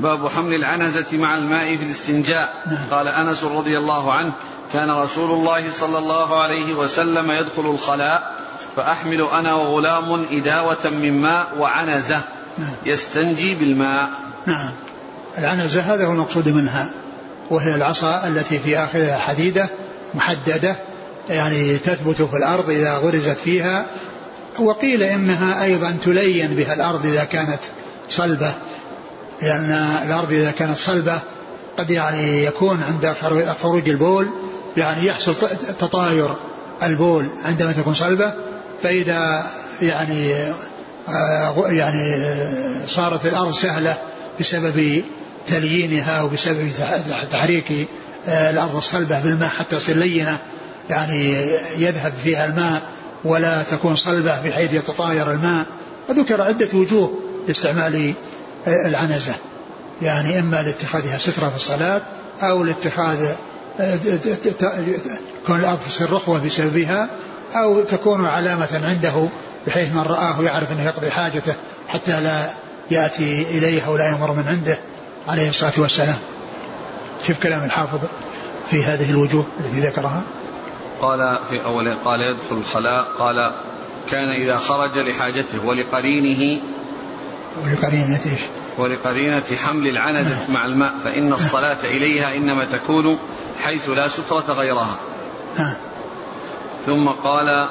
باب 0.00 0.28
حمل 0.28 0.54
العنزة 0.54 1.18
مع 1.18 1.36
الماء 1.36 1.76
في 1.76 1.84
الاستنجاء. 1.84 2.62
نعم. 2.66 2.84
قال 2.90 3.08
أنس 3.08 3.44
رضي 3.44 3.78
الله 3.78 4.12
عنه 4.12 4.32
كان 4.72 4.90
رسول 4.90 5.30
الله 5.30 5.70
صلى 5.70 5.98
الله 5.98 6.42
عليه 6.42 6.74
وسلم 6.74 7.30
يدخل 7.30 7.70
الخلاء 7.70 8.34
فأحمل 8.76 9.22
أنا 9.32 9.54
وغلام 9.54 10.26
إداوة 10.30 10.84
من 10.84 11.20
ماء 11.20 11.58
وعنزة 11.58 12.20
نعم. 12.58 12.74
يستنجي 12.86 13.54
بالماء. 13.54 14.10
نعم. 14.46 14.70
العنزة 15.38 15.80
هذا 15.80 16.06
هو 16.06 16.12
المقصود 16.12 16.48
منها 16.48 16.90
وهي 17.50 17.74
العصا 17.74 18.28
التي 18.28 18.58
في 18.58 18.78
آخرها 18.78 19.18
حديدة 19.18 19.68
محددة 20.14 20.76
يعني 21.28 21.78
تثبت 21.78 22.22
في 22.22 22.36
الأرض 22.36 22.70
إذا 22.70 22.94
غرزت 22.94 23.38
فيها 23.38 23.86
وقيل 24.58 25.02
إنها 25.02 25.64
أيضا 25.64 25.96
تلين 26.04 26.54
بها 26.54 26.74
الأرض 26.74 27.06
إذا 27.06 27.24
كانت 27.24 27.60
صلبة 28.08 28.54
لأن 29.42 29.70
الأرض 30.06 30.32
إذا 30.32 30.50
كانت 30.50 30.76
صلبة 30.76 31.20
قد 31.78 31.90
يعني 31.90 32.44
يكون 32.44 32.82
عند 32.82 33.14
خروج 33.62 33.88
البول 33.88 34.28
يعني 34.76 35.06
يحصل 35.06 35.34
تطاير 35.78 36.28
البول 36.82 37.26
عندما 37.44 37.72
تكون 37.72 37.94
صلبة 37.94 38.34
فإذا 38.82 39.46
يعني 39.82 40.34
آه، 41.08 41.66
يعني 41.68 42.24
صارت 42.88 43.26
الأرض 43.26 43.52
سهلة 43.52 43.98
بسبب 44.40 45.02
تليينها 45.46 46.22
وبسبب 46.22 46.70
تحريك 47.30 47.88
آه، 48.28 48.50
الأرض 48.50 48.76
الصلبة 48.76 49.20
بالماء 49.20 49.48
حتى 49.48 49.76
تصير 49.76 49.96
لينة 49.96 50.38
يعني 50.90 51.30
يذهب 51.78 52.12
فيها 52.24 52.46
الماء 52.46 52.82
ولا 53.24 53.62
تكون 53.62 53.94
صلبة 53.94 54.40
بحيث 54.40 54.72
يتطاير 54.72 55.30
الماء. 55.30 55.66
وذكر 56.08 56.42
عدة 56.42 56.68
وجوه 56.74 57.18
لاستعمال 57.48 58.14
آه، 58.66 58.88
العنزة. 58.88 59.34
يعني 60.02 60.38
إما 60.38 60.62
لاتخاذها 60.62 61.18
سترة 61.18 61.48
في 61.48 61.56
الصلاة 61.56 62.02
أو 62.42 62.64
لاتخاذ 62.64 63.32
كون 65.46 65.60
الأرض 65.60 65.78
تصير 65.86 66.12
رخوة 66.12 66.44
بسببها 66.44 67.10
أو 67.54 67.80
تكون 67.80 68.26
علامة 68.26 68.80
عنده 68.82 69.28
بحيث 69.66 69.92
من 69.92 70.02
رآه 70.02 70.42
يعرف 70.42 70.72
أنه 70.72 70.84
يقضي 70.84 71.10
حاجته 71.10 71.54
حتى 71.88 72.20
لا 72.20 72.50
يأتي 72.90 73.42
إليه 73.42 73.86
أو 73.86 73.96
لا 73.96 74.08
يمر 74.08 74.32
من 74.32 74.48
عنده. 74.48 74.78
عليه 75.28 75.48
الصلاة 75.48 75.72
والسلام. 75.78 76.18
شوف 77.26 77.38
كلام 77.38 77.64
الحافظ 77.64 77.98
في 78.70 78.84
هذه 78.84 79.10
الوجوه 79.10 79.46
التي 79.60 79.80
ذكرها. 79.80 80.22
قال 81.02 81.38
في 81.50 81.64
أول 81.64 81.94
قال 81.94 82.20
يدخل 82.20 82.56
الخلاء 82.56 83.08
قال 83.18 83.52
كان 84.10 84.28
إذا 84.28 84.56
خرج 84.56 84.98
لحاجته 84.98 85.66
ولقرينه 85.66 86.60
ولقرينة 87.64 88.20
إيش؟ 88.26 88.40
ولقرينة 88.78 89.42
حمل 89.64 89.88
العنزة 89.88 90.38
نعم. 90.42 90.54
مع 90.54 90.66
الماء 90.66 90.94
فإن 91.04 91.32
الصلاة 91.32 91.78
إليها 91.84 92.36
إنما 92.36 92.64
تكون 92.64 93.18
حيث 93.62 93.88
لا 93.88 94.08
سترة 94.08 94.52
غيرها 94.52 94.96
نعم. 95.58 95.74
ثم 96.86 97.08
قال 97.08 97.68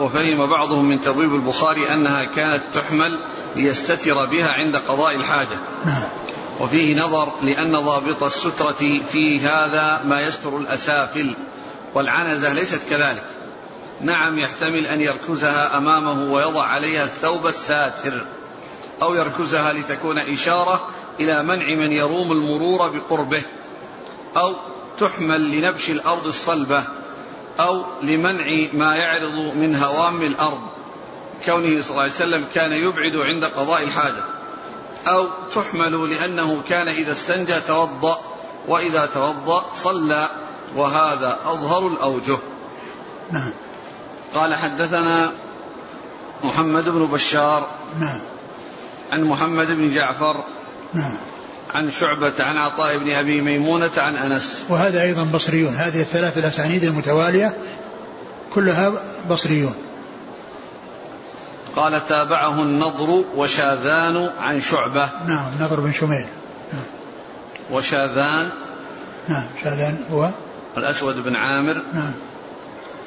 وفهم 0.00 0.46
بعضهم 0.46 0.88
من 0.88 1.00
تبويب 1.00 1.34
البخاري 1.34 1.94
أنها 1.94 2.24
كانت 2.24 2.62
تحمل 2.74 3.18
ليستتر 3.56 4.26
بها 4.26 4.52
عند 4.52 4.76
قضاء 4.76 5.16
الحاجة 5.16 5.58
نعم. 5.84 6.02
وفيه 6.60 7.00
نظر 7.00 7.32
لأن 7.42 7.76
ضابط 7.76 8.22
السترة 8.22 9.00
في 9.12 9.40
هذا 9.40 10.00
ما 10.04 10.20
يستر 10.20 10.56
الأسافل 10.58 11.34
والعنزة 11.94 12.52
ليست 12.52 12.80
كذلك. 12.90 13.24
نعم 14.00 14.38
يحتمل 14.38 14.86
أن 14.86 15.00
يركزها 15.00 15.76
أمامه 15.76 16.32
ويضع 16.32 16.62
عليها 16.62 17.04
الثوب 17.04 17.46
الساتر 17.46 18.24
أو 19.02 19.14
يركزها 19.14 19.72
لتكون 19.72 20.18
إشارة 20.18 20.88
إلى 21.20 21.42
منع 21.42 21.74
من 21.74 21.92
يروم 21.92 22.32
المرور 22.32 22.88
بقربه 22.88 23.42
أو 24.36 24.54
تحمل 24.98 25.50
لنبش 25.50 25.90
الأرض 25.90 26.26
الصلبة 26.26 26.82
أو 27.60 27.84
لمنع 28.02 28.66
ما 28.72 28.96
يعرض 28.96 29.54
من 29.54 29.76
هوام 29.76 30.22
الأرض. 30.22 30.60
كونه 31.44 31.82
صلى 31.82 31.90
الله 31.90 32.02
عليه 32.02 32.12
وسلم 32.12 32.44
كان 32.54 32.72
يبعد 32.72 33.16
عند 33.16 33.44
قضاء 33.44 33.82
الحاجة. 33.82 34.24
أو 35.06 35.28
تحمل 35.54 36.10
لأنه 36.10 36.62
كان 36.68 36.88
إذا 36.88 37.12
استنجى 37.12 37.60
توضأ 37.60 38.18
وإذا 38.68 39.06
توضأ 39.06 39.64
صلى. 39.74 40.28
وهذا 40.76 41.38
أظهر 41.46 41.86
الأوجه. 41.86 42.38
نعم. 43.30 43.52
قال 44.34 44.54
حدثنا 44.54 45.32
محمد 46.44 46.88
بن 46.88 47.06
بشار 47.06 47.68
نعم. 48.00 48.20
عن 49.12 49.24
محمد 49.24 49.66
بن 49.66 49.94
جعفر 49.94 50.44
نعم. 50.94 51.14
عن 51.74 51.90
شعبة 51.90 52.34
عن 52.40 52.56
عطاء 52.56 52.98
بن 52.98 53.10
أبي 53.10 53.40
ميمونة 53.40 53.90
عن 53.96 54.16
أنس. 54.16 54.64
وهذا 54.68 55.02
أيضا 55.02 55.24
بصريون. 55.24 55.74
هذه 55.74 56.00
الثلاث 56.00 56.38
الأسانيد 56.38 56.84
المتوالية 56.84 57.56
كلها 58.54 58.92
بصريون. 59.30 59.74
قال 61.76 62.06
تابعه 62.06 62.62
النضر 62.62 63.24
وشاذان 63.36 64.30
عن 64.40 64.60
شعبة. 64.60 65.08
نعم 65.26 65.52
النضر 65.58 65.80
بن 65.80 65.92
شميل. 65.92 66.26
نعم. 66.72 66.84
وشاذان. 67.70 68.52
نعم 69.28 69.44
شاذان 69.64 70.04
هو 70.12 70.30
الأسود 70.76 71.18
بن 71.18 71.36
عامر. 71.36 71.82
نعم. 71.94 72.12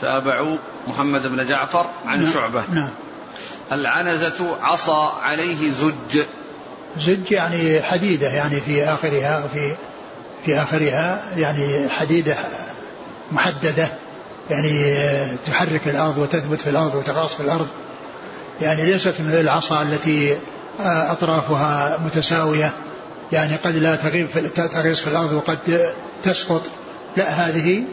تابعوا 0.02 0.58
محمد 0.88 1.22
بن 1.28 1.48
جعفر 1.48 1.86
عن 2.06 2.22
نعم. 2.22 2.34
شعبة. 2.34 2.64
نعم. 2.72 2.90
العنزة 3.72 4.58
عصا 4.62 5.20
عليه 5.22 5.72
زج. 5.72 6.24
زج 7.00 7.32
يعني 7.32 7.82
حديدة 7.82 8.28
يعني 8.28 8.60
في 8.60 8.84
آخرها 8.84 9.48
في 9.54 9.76
في 10.46 10.56
آخرها 10.56 11.24
يعني 11.38 11.90
حديدة 11.90 12.36
محددة. 13.32 13.88
يعني 14.50 14.98
تحرك 15.46 15.88
الأرض 15.88 16.18
وتثبت 16.18 16.62
في 16.62 16.70
الأرض 16.70 16.96
وتغاص 16.96 17.36
في 17.36 17.44
الأرض. 17.44 17.68
يعني 18.62 18.92
ليست 18.92 19.22
من 19.22 19.32
العصا 19.40 19.82
التي 19.82 20.38
أطرافها 20.80 21.98
متساوية. 22.06 22.74
يعني 23.32 23.56
قد 23.56 23.76
لا 23.76 23.96
تغيب 23.96 24.28
في 24.28 24.42
تغيص 24.50 25.02
في 25.02 25.08
الأرض 25.08 25.34
وقد 25.34 25.94
تسقط. 26.24 26.70
لا 27.18 27.30
هذه 27.30 27.84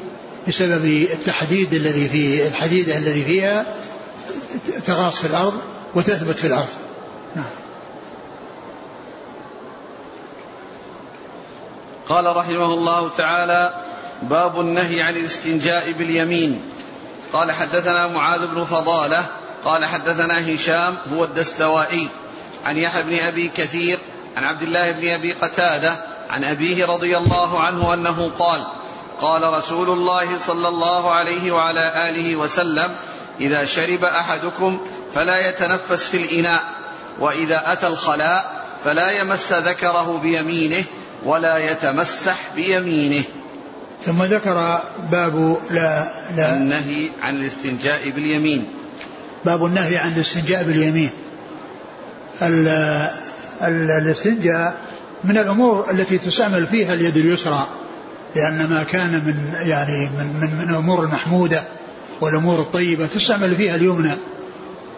بسبب 0.48 0.84
التحديد 0.84 1.74
الذي 1.74 2.08
في 2.08 2.48
الحديدة 2.48 2.96
الذي 2.96 3.24
فيها 3.24 3.76
تغاص 4.86 5.18
في 5.18 5.26
الأرض 5.26 5.60
وتثبت 5.94 6.38
في 6.38 6.46
الأرض. 6.46 6.68
نعم. 7.36 7.44
قال 12.08 12.36
رحمه 12.36 12.74
الله 12.74 13.08
تعالى 13.08 13.84
باب 14.22 14.60
النهي 14.60 15.02
عن 15.02 15.16
الاستنجاء 15.16 15.92
باليمين. 15.92 16.62
قال 17.32 17.52
حدثنا 17.52 18.06
معاذ 18.06 18.46
بن 18.46 18.64
فضالة 18.64 19.24
قال 19.64 19.84
حدثنا 19.84 20.54
هشام 20.54 20.96
هو 21.14 21.24
الدستوائي 21.24 22.08
عن 22.64 22.76
يحيى 22.76 23.02
بن 23.02 23.14
أبي 23.14 23.48
كثير 23.48 23.98
عن 24.36 24.44
عبد 24.44 24.62
الله 24.62 24.92
بن 24.92 25.08
أبي 25.08 25.32
قتادة 25.32 25.96
عن 26.30 26.44
أبيه 26.44 26.86
رضي 26.86 27.16
الله 27.16 27.60
عنه 27.60 27.94
أنه 27.94 28.30
قال 28.38 28.62
قال 29.20 29.42
رسول 29.42 29.90
الله 29.90 30.38
صلى 30.38 30.68
الله 30.68 31.10
عليه 31.10 31.52
وعلى 31.52 32.08
آله 32.08 32.36
وسلم 32.36 32.90
إذا 33.40 33.64
شرب 33.64 34.04
أحدكم 34.04 34.80
فلا 35.14 35.48
يتنفس 35.48 36.08
في 36.08 36.16
الإناء 36.16 36.62
وإذا 37.20 37.72
أتى 37.72 37.86
الخلاء 37.86 38.64
فلا 38.84 39.10
يمس 39.10 39.52
ذكره 39.52 40.18
بيمينه 40.22 40.84
ولا 41.24 41.58
يتمسح 41.58 42.38
بيمينه. 42.56 43.24
ثم 44.04 44.22
ذكر 44.22 44.80
باب 45.10 45.58
لا 45.70 46.08
لا 46.36 46.54
النهي 46.56 47.10
عن 47.22 47.36
الاستنجاء 47.36 48.10
باليمين. 48.10 48.72
باب 49.44 49.64
النهي 49.64 49.96
عن 49.96 50.12
الاستنجاء 50.12 50.64
باليمين. 50.64 51.10
الاستنجاء 53.62 54.76
من 55.24 55.38
الأمور 55.38 55.90
التي 55.90 56.18
تستعمل 56.18 56.66
فيها 56.66 56.94
اليد 56.94 57.16
اليسرى. 57.16 57.66
لأن 58.36 58.66
ما 58.70 58.82
كان 58.82 59.10
من 59.10 59.52
يعني 59.68 60.08
من 60.18 60.36
من, 60.40 60.56
من 60.56 60.70
الأمور 60.70 61.04
المحمودة 61.04 61.62
والأمور 62.20 62.60
الطيبة 62.60 63.06
تستعمل 63.06 63.56
فيها 63.56 63.74
اليمنى. 63.74 64.12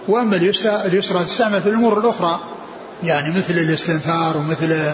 وأما 0.09 0.37
اليسرى 0.37 0.83
اليسرى 0.87 1.25
تستعمل 1.25 1.63
في 1.63 1.69
الأمور 1.69 1.99
الأخرى 1.99 2.41
يعني 3.05 3.35
مثل 3.35 3.59
الاستنثار 3.59 4.37
ومثل 4.37 4.93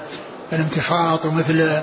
الامتخاط 0.52 1.26
ومثل 1.26 1.80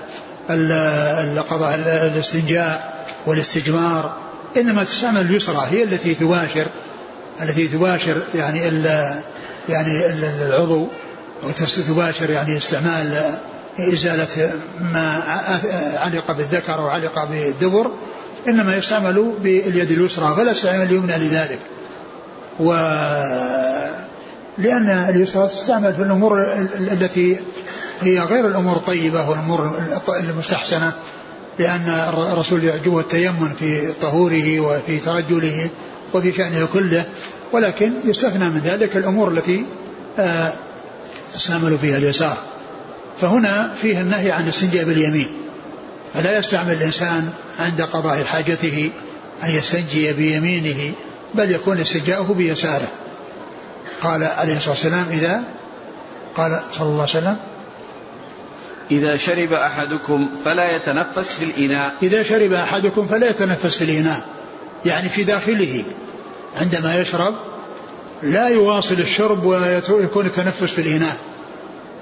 القضاء 0.50 1.76
الاستنجاء 2.14 3.06
والاستجمار. 3.26 4.18
إنما 4.58 4.84
تستعمل 4.84 5.22
اليسرى 5.22 5.68
هي 5.72 5.84
التي 5.84 6.14
تباشر 6.14 6.66
التي 7.42 7.68
تباشر 7.68 8.22
يعني 8.36 8.68
ال 8.68 8.86
يعني 9.70 10.06
العضو 10.42 10.88
وتباشر 11.44 12.30
يعني 12.30 12.58
استعمال 12.58 13.36
إزالة 13.80 14.52
ما 14.80 15.24
علق 15.96 16.32
بالذكر 16.32 16.74
أو 16.74 16.88
علق 16.88 17.24
بالدبر 17.24 17.92
إنما 18.48 18.76
يستعمل 18.76 19.34
باليد 19.44 19.92
اليسرى 19.92 20.36
فلا 20.36 20.52
يستعمل 20.52 20.82
اليمنى 20.82 21.18
لذلك. 21.18 21.60
و 22.60 22.74
لأن 24.58 24.90
اليسرى 24.90 25.48
تستعمل 25.48 25.94
في 25.94 26.02
الأمور 26.02 26.44
التي 26.80 27.38
هي 28.02 28.20
غير 28.20 28.48
الأمور 28.48 28.76
الطيبة 28.76 29.30
والأمور 29.30 29.72
المستحسنة 30.20 30.94
لأن 31.60 31.90
الرسول 32.32 32.64
يعجبه 32.64 33.00
التيمم 33.00 33.50
في 33.60 33.92
طهوره 34.02 34.60
وفي 34.60 35.00
ترجله 35.00 35.70
وفي 36.14 36.32
شأنه 36.32 36.68
كله 36.74 37.06
ولكن 37.52 37.94
يستثنى 38.06 38.50
من 38.50 38.62
ذلك 38.66 38.98
الأمور 38.98 39.32
التي 39.32 39.66
آه، 40.20 40.54
تستعمل 41.34 41.78
فيها 41.78 41.98
اليسار. 41.98 42.38
فهنا 43.22 43.74
فيه 43.82 44.02
النهي 44.02 44.32
عن 44.32 44.44
الاستنجاء 44.44 44.86
باليمين. 44.86 45.28
فلا 46.14 46.38
يستعمل 46.38 46.72
الإنسان 46.72 47.30
عند 47.60 47.82
قضاء 47.82 48.24
حاجته 48.24 48.92
أن 49.44 49.50
يستنجي 49.50 50.14
بيمينه 50.14 50.94
بل 51.34 51.52
يكون 51.52 51.80
استنجاؤه 51.80 52.34
بيساره. 52.34 52.88
قال 54.02 54.24
عليه 54.24 54.58
الصلاة 54.58 54.72
والسلام 54.72 55.06
إذا 55.10 55.44
قال 56.36 56.62
صلى 56.78 56.88
الله 56.88 57.02
عليه 57.02 57.04
وسلم 57.04 57.38
إذا 58.92 59.18
شرب 59.18 59.54
أحدكم 59.54 60.30
فلا 60.46 60.76
يتنفس 60.76 61.28
في 61.28 61.44
الإناء. 61.46 61.94
إذا 62.04 62.24
شرب 62.24 62.54
أحدكم 62.54 63.08
فلا 63.08 63.30
يتنفس 63.30 63.76
في 63.76 63.84
الإناء. 63.84 64.22
يعني 64.86 65.10
في 65.10 65.24
داخله 65.24 65.84
عندما 66.56 66.96
يشرب 66.96 67.34
لا 68.24 68.48
يواصل 68.48 68.96
الشرب 68.96 69.46
ويكون 69.90 70.26
التنفس 70.26 70.64
في 70.64 70.82
الإناء. 70.82 71.18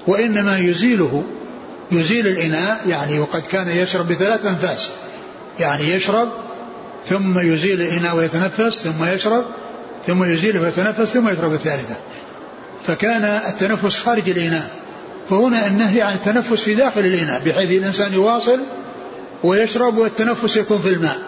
وإنما 0.06 0.58
يزيله 0.58 1.24
يزيل 1.92 2.26
الإناء 2.26 2.80
يعني 2.88 3.18
وقد 3.18 3.42
كان 3.52 3.68
يشرب 3.68 4.08
بثلاث 4.08 4.46
أنفاس. 4.46 4.90
يعني 5.60 5.90
يشرب 5.90 6.28
ثم 7.08 7.38
يزيل 7.38 7.82
الإناء 7.82 8.16
ويتنفس 8.16 8.82
ثم 8.82 9.04
يشرب 9.04 9.44
ثم 10.06 10.24
يزيله 10.24 10.60
ويتنفس 10.60 11.12
ثم 11.12 11.28
يشرب 11.28 11.52
الثالثة. 11.52 11.96
فكان 12.86 13.24
التنفس 13.24 13.98
خارج 13.98 14.28
الإناء. 14.28 14.70
فهنا 15.30 15.66
النهي 15.66 16.02
عن 16.02 16.14
التنفس 16.14 16.62
في 16.62 16.74
داخل 16.74 17.00
الإناء 17.00 17.42
بحيث 17.46 17.70
الإنسان 17.70 18.12
يواصل 18.12 18.60
ويشرب 19.44 19.98
والتنفس 19.98 20.56
يكون 20.56 20.78
في 20.78 20.88
الماء. 20.88 21.18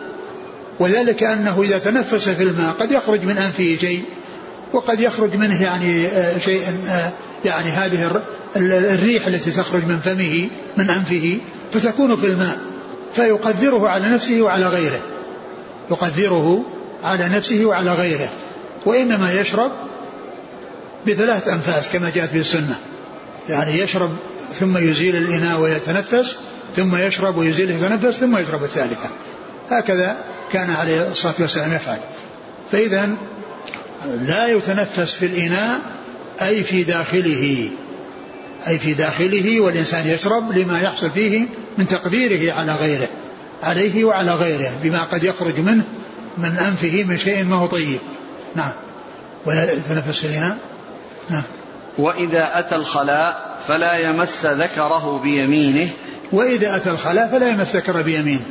وذلك 0.80 1.22
أنه 1.22 1.62
إذا 1.62 1.78
تنفس 1.78 2.28
في 2.28 2.42
الماء 2.42 2.72
قد 2.72 2.90
يخرج 2.92 3.24
من 3.24 3.38
أنفه 3.38 3.76
شيء 3.80 4.02
وقد 4.72 5.00
يخرج 5.00 5.36
منه 5.36 5.62
يعني 5.62 6.06
آه، 6.06 6.38
شيء 6.38 6.62
آه، 6.88 7.10
يعني 7.46 7.70
هذه 7.70 8.22
الريح 8.56 9.26
التي 9.26 9.50
تخرج 9.50 9.84
من 9.84 9.98
فمه 9.98 10.50
من 10.76 10.90
أنفه 10.90 11.40
فتكون 11.72 12.16
في 12.16 12.26
الماء 12.26 12.58
فيقدره 13.14 13.88
على 13.88 14.08
نفسه 14.08 14.42
وعلى 14.42 14.66
غيره. 14.66 15.00
يقدره 15.90 16.64
على 17.02 17.28
نفسه 17.28 17.64
وعلى 17.64 17.92
غيره. 17.92 18.28
وإنما 18.86 19.32
يشرب 19.32 19.72
بثلاث 21.06 21.48
أنفاس 21.48 21.92
كما 21.92 22.10
جاءت 22.10 22.28
في 22.28 22.38
السنة. 22.38 22.76
يعني 23.48 23.78
يشرب 23.78 24.16
ثم 24.60 24.76
يزيل 24.76 25.16
الإناء 25.16 25.60
ويتنفس 25.60 26.36
ثم 26.76 26.96
يشرب 26.96 27.36
ويزيل 27.36 27.72
ويتنفس 27.72 28.18
ثم 28.18 28.36
يشرب 28.36 28.64
الثالثة. 28.64 29.08
هكذا 29.70 30.24
كان 30.52 30.70
عليه 30.70 31.08
الصلاة 31.08 31.34
والسلام 31.38 31.72
يفعل. 31.72 31.98
فإذا 32.72 33.10
لا 34.06 34.46
يتنفس 34.46 35.14
في 35.14 35.26
الإناء 35.26 35.95
أي 36.42 36.62
في 36.62 36.82
داخله 36.82 37.70
أي 38.68 38.78
في 38.78 38.94
داخله 38.94 39.60
والإنسان 39.60 40.08
يشرب 40.08 40.58
لما 40.58 40.80
يحصل 40.80 41.10
فيه 41.10 41.46
من 41.78 41.88
تقديره 41.88 42.52
على 42.52 42.74
غيره 42.74 43.08
عليه 43.62 44.04
وعلى 44.04 44.34
غيره 44.34 44.72
بما 44.82 45.02
قد 45.02 45.24
يخرج 45.24 45.60
منه 45.60 45.84
من 46.38 46.56
أنفه 46.58 47.04
من 47.08 47.18
شيء 47.18 47.44
ما 47.44 47.56
هو 47.56 47.66
طيب. 47.66 48.00
نعم. 48.54 48.72
في 49.44 50.24
الإناء؟ 50.24 50.58
نعم. 51.30 51.42
وإذا 51.98 52.58
أتى 52.58 52.76
الخلاء 52.76 53.56
فلا 53.68 53.98
يمس 53.98 54.46
ذكره 54.46 55.20
بيمينه. 55.22 55.88
وإذا 56.32 56.76
أتى 56.76 56.90
الخلاء 56.90 57.28
فلا 57.28 57.48
يمس 57.48 57.76
ذكره 57.76 58.02
بيمينه. 58.02 58.44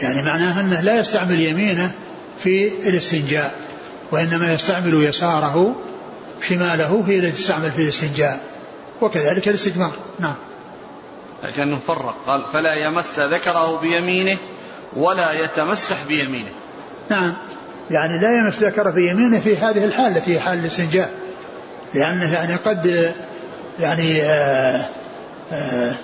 يعني 0.00 0.22
معناه 0.22 0.60
أنه 0.60 0.80
لا 0.80 0.98
يستعمل 0.98 1.40
يمينه 1.40 1.90
في 2.42 2.68
الاستنجاء 2.88 3.54
وإنما 4.12 4.52
يستعمل 4.54 5.04
يساره 5.04 5.76
شماله 6.48 7.04
هي 7.06 7.18
التي 7.18 7.30
تستعمل 7.32 7.70
في 7.70 7.82
الاستنجاء 7.82 8.40
وكذلك 9.00 9.48
الاستجمار. 9.48 9.92
نعم. 10.18 10.34
لكنه 11.44 11.78
فرق 11.78 12.14
قال 12.26 12.44
فلا 12.52 12.74
يمس 12.74 13.18
ذكره 13.18 13.80
بيمينه 13.80 14.36
ولا 14.96 15.32
يتمسح 15.32 15.96
بيمينه. 16.08 16.50
نعم. 17.10 17.36
يعني 17.90 18.18
لا 18.18 18.38
يمس 18.38 18.62
ذكره 18.62 18.90
بيمينه 18.90 19.40
في 19.40 19.56
هذه 19.56 19.84
الحالة 19.84 20.20
في 20.20 20.40
حال 20.40 20.58
الاستنجاء. 20.58 21.24
لأنه 21.94 22.32
يعني 22.32 22.54
قد 22.54 23.14
يعني 23.80 24.22
آآ 24.22 24.76
آه، 24.76 24.88
آآ 25.52 25.90
آه، 25.90 25.94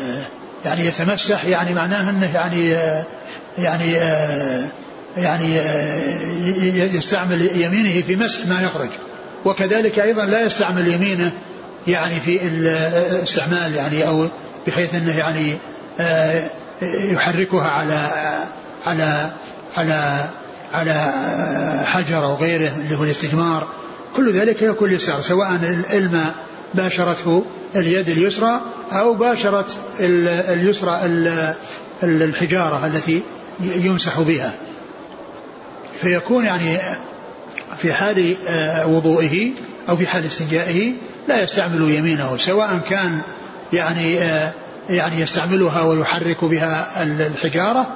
آه، 0.00 0.24
يعني 0.64 0.86
يتمسح 0.86 1.44
يعني 1.44 1.74
معناه 1.74 2.10
أنه 2.10 2.34
يعني 2.34 2.70
يعني 3.58 3.92
يعني 5.16 5.56
يستعمل 6.96 7.60
يمينه 7.60 8.02
في 8.02 8.16
مسح 8.16 8.46
ما 8.46 8.60
يخرج. 8.60 8.88
وكذلك 9.44 9.98
أيضا 9.98 10.24
لا 10.24 10.40
يستعمل 10.40 10.88
يمينه 10.88 11.32
يعني 11.86 12.20
في 12.20 12.40
الاستعمال 12.46 13.74
يعني 13.74 14.08
أو 14.08 14.28
بحيث 14.66 14.94
إنه 14.94 15.18
يعني 15.18 15.56
يحركها 17.12 17.68
على 17.68 18.10
على 18.86 19.30
على 19.76 20.24
على 20.72 21.12
حجر 21.84 22.24
أو 22.24 22.34
غيره 22.34 22.72
اللي 22.84 22.96
هو 22.96 23.04
الاستجمار. 23.04 23.68
كل 24.16 24.32
ذلك 24.32 24.62
يكون 24.62 24.92
يسار 24.92 25.20
سواء 25.20 25.50
الماء 25.92 26.34
باشرته 26.74 27.44
اليد 27.76 28.08
اليسرى 28.08 28.60
أو 28.92 29.14
باشرت 29.14 29.78
اليسرى 30.00 31.00
الحجارة 32.02 32.86
التي 32.86 33.22
يمسح 33.60 34.20
بها. 34.20 34.52
فيكون 36.00 36.44
يعني 36.44 36.78
في 37.78 37.92
حال 37.92 38.36
آه، 38.48 38.86
وضوئه 38.86 39.50
أو 39.88 39.96
في 39.96 40.06
حال 40.06 40.24
استنجائه 40.24 40.92
لا 41.28 41.42
يستعمل 41.42 41.90
يمينه 41.90 42.36
سواء 42.36 42.80
كان 42.90 43.20
يعني 43.72 44.18
آه، 44.18 44.52
يعني 44.90 45.20
يستعملها 45.20 45.82
ويحرك 45.82 46.44
بها 46.44 47.02
الحجارة 47.02 47.86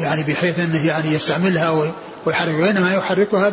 يعني 0.00 0.22
بحيث 0.22 0.60
أنه 0.60 0.86
يعني 0.86 1.14
يستعملها 1.14 1.92
ويحرك 2.26 2.54
وإنما 2.60 2.94
يحركها 2.94 3.52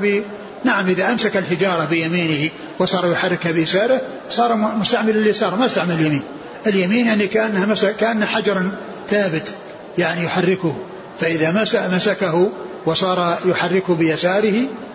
نعم 0.64 0.88
إذا 0.88 1.10
أمسك 1.10 1.38
الحجارة 1.38 1.86
بيمينه 1.86 2.50
وصار 2.80 3.12
يحركها 3.12 3.52
بيساره 3.52 4.02
صار 4.30 4.56
مستعمل 4.56 5.18
اليسار 5.18 5.56
ما 5.56 5.66
استعمل 5.66 5.92
اليمين. 5.92 6.24
اليمين 6.68 7.06
يعني 7.06 7.28
كأنها 7.28 7.92
كأن 7.92 8.26
حجرا 8.26 8.72
ثابت 9.10 9.54
يعني 9.98 10.26
يحركه 10.26 10.76
فإذا 11.20 11.66
مسكه 11.96 12.52
وصار 12.86 13.38
يحركه 13.46 13.96
بيساره 13.96 14.54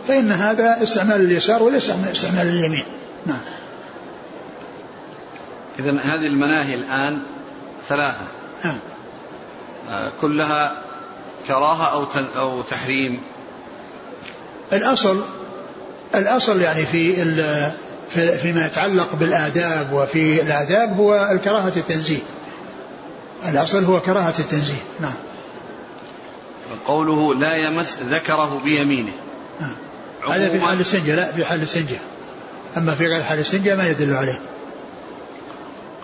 فإن 0.09 0.33
هذا 0.33 0.83
استعمال 0.83 1.21
اليسار 1.21 1.63
وليس 1.63 1.91
استعمال 1.91 2.49
اليمين. 2.49 2.85
نعم. 3.27 3.41
إذا 5.79 5.91
هذه 5.91 6.27
المناهي 6.27 6.75
الآن 6.75 7.23
ثلاثة. 7.89 8.25
نعم. 8.65 8.79
آه، 9.91 10.13
كلها 10.21 10.83
كراهة 11.49 11.93
أو 11.93 12.07
أو 12.37 12.63
تحريم؟ 12.63 13.21
الأصل 14.73 15.23
الأصل 16.15 16.61
يعني 16.61 16.87
في 16.87 17.25
فيما 18.39 18.67
يتعلق 18.67 19.15
بالآداب 19.15 19.93
وفي 19.93 20.43
الآداب 20.43 20.97
هو 20.97 21.29
الكراهة 21.33 21.73
التنزيه. 21.77 22.23
الأصل 23.49 23.85
هو 23.85 24.01
كراهة 24.01 24.35
التنزيه. 24.39 24.85
نعم. 25.01 25.15
قوله 26.87 27.35
لا 27.35 27.57
يمس 27.57 27.99
ذكره 28.11 28.61
بيمينه. 28.65 29.13
هذا 30.33 30.49
في 30.49 30.61
حال 30.61 30.81
السنجة 30.81 31.15
لا 31.15 31.33
في 31.33 31.45
حال 31.45 31.63
السنجة 31.63 31.99
أما 32.77 32.95
في 32.95 33.07
غير 33.07 33.23
حال 33.23 33.39
السنجة 33.39 33.77
ما 33.77 33.87
يدل 33.87 34.15
عليه. 34.15 34.41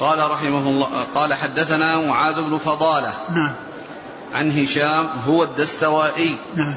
قال 0.01 0.31
رحمه 0.31 0.69
الله 0.69 1.05
قال 1.15 1.35
حدثنا 1.35 2.07
معاذ 2.09 2.43
بن 2.43 2.59
فضالة 2.59 3.13
نعم. 3.35 3.55
عن 4.35 4.51
هشام 4.51 5.09
هو 5.27 5.45
الدستوائي. 5.45 6.39
نعم. 6.57 6.75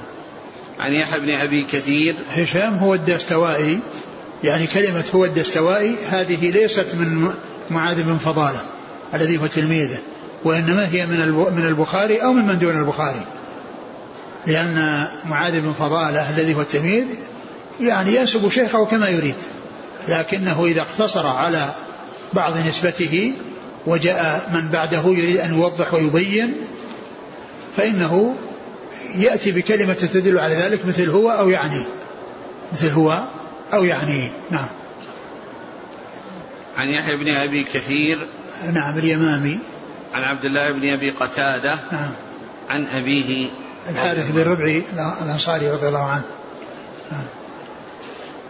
عن 0.80 0.94
يحيى 0.94 1.20
بن 1.20 1.30
أبي 1.30 1.64
كثير. 1.64 2.16
هشام 2.36 2.78
هو 2.78 2.94
الدستوائي 2.94 3.80
يعني 4.44 4.68
كلمة 4.68 5.04
هو 5.16 5.26
الدستوائي 5.26 5.96
هذه 6.10 6.52
ليست 6.52 6.96
من 6.96 7.34
معاذ 7.70 8.04
بن 8.04 8.18
فضالة 8.18 8.60
الذي 9.14 9.38
هو 9.38 9.48
تلميذه 9.48 9.98
وإنما 10.44 10.88
هي 10.88 11.06
من 11.06 11.32
من 11.32 11.66
البخاري 11.66 12.24
أو 12.24 12.34
من 12.34 12.46
من 12.46 12.60
دون 12.60 12.80
البخاري. 12.80 13.26
لأن 14.48 15.08
معاذ 15.26 15.62
بن 15.62 15.72
فضالة 15.72 16.30
الذي 16.30 16.56
هو 16.56 16.62
التلميذ 16.62 17.06
يعني 17.80 18.16
ينسب 18.16 18.50
شيخه 18.50 18.86
كما 18.86 19.10
يريد 19.10 19.36
لكنه 20.08 20.66
إذا 20.66 20.82
اقتصر 20.82 21.28
على 21.28 21.74
بعض 22.34 22.58
نسبته 22.68 23.34
وجاء 23.88 24.50
من 24.54 24.70
بعده 24.70 25.04
يريد 25.06 25.38
أن 25.38 25.54
يوضح 25.54 25.94
ويبين 25.94 26.68
فإنه 27.78 28.36
يأتي 29.16 29.52
بكلمة 29.52 29.94
تدل 29.94 30.40
على 30.40 30.56
ذلك 30.56 30.86
مثل 30.86 31.10
هو 31.10 31.32
أو 31.32 31.50
يعني 31.50 31.82
مثل 32.74 32.90
هو 32.90 33.28
أو 33.74 33.84
يعني 33.84 34.30
نعم. 34.52 34.68
عن 36.78 36.88
يحيى 36.88 37.18
بن 37.18 37.28
أبي 37.28 37.64
كثير 37.64 38.28
نعم 38.74 38.98
اليمامي. 38.98 39.60
عن 40.14 40.24
عبد 40.24 40.46
الله 40.46 40.74
بن 40.74 40.90
أبي 40.90 41.12
قتادة 41.12 41.80
نعم. 41.92 42.12
عن 42.70 42.86
أبيه. 42.86 43.50
الحارث 43.90 44.32
بن 44.32 44.42
ربعي 44.42 44.84
الأنصاري 45.22 45.70
رضي 45.70 45.88
الله 45.88 46.04
عنه. 46.04 46.24
نعم. 47.12 47.26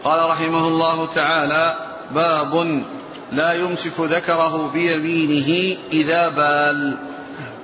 قال 0.06 0.30
رحمه 0.30 0.68
الله 0.68 1.08
تعالى 1.08 1.76
باب 2.12 2.84
لا 3.32 3.54
يمسك 3.54 4.00
ذكره 4.00 4.70
بيمينه 4.74 5.78
إذا 5.92 6.30
بال. 6.30 6.98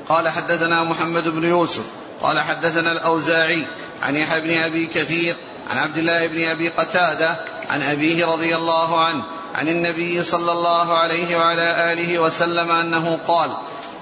قال 0.10 0.30
حدثنا 0.30 0.84
محمد 0.84 1.24
بن 1.24 1.44
يوسف 1.44 1.86
قال 2.22 2.40
حدثنا 2.40 2.92
الأوزاعي 2.92 3.68
عن 4.02 4.16
يحيى 4.16 4.42
بن 4.42 4.52
أبي 4.52 4.88
كثير 4.88 5.36
عن 5.70 5.78
عبد 5.78 5.98
الله 5.98 6.28
بن 6.28 6.44
أبي 6.44 6.70
قتادة 6.70 7.36
عن 7.70 7.82
أبيه 7.82 8.26
رضي 8.26 8.56
الله 8.56 9.04
عنه 9.06 9.24
عن 9.56 9.68
النبي 9.68 10.24
صلى 10.24 10.52
الله 10.52 10.98
عليه 10.98 11.38
وعلى 11.38 11.94
آله 11.94 12.20
وسلم 12.20 12.72
أنه 12.72 13.20
قال 13.28 13.52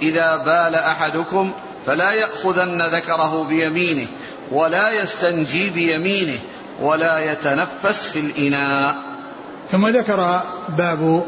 إذا 0.02 0.38
بال 0.38 0.76
أحدكم 0.76 1.54
فلا 1.86 2.12
يأخذن 2.12 2.82
ذكره 2.96 3.44
بيمينه 3.44 4.08
ولا 4.52 4.92
يستنجي 4.92 5.70
بيمينه 5.70 6.40
ولا 6.82 7.19
يتنفس 7.19 8.11
في 8.11 8.19
الإناء. 8.19 8.95
ثم 9.71 9.88
ذكر 9.88 10.41
باب 10.77 11.23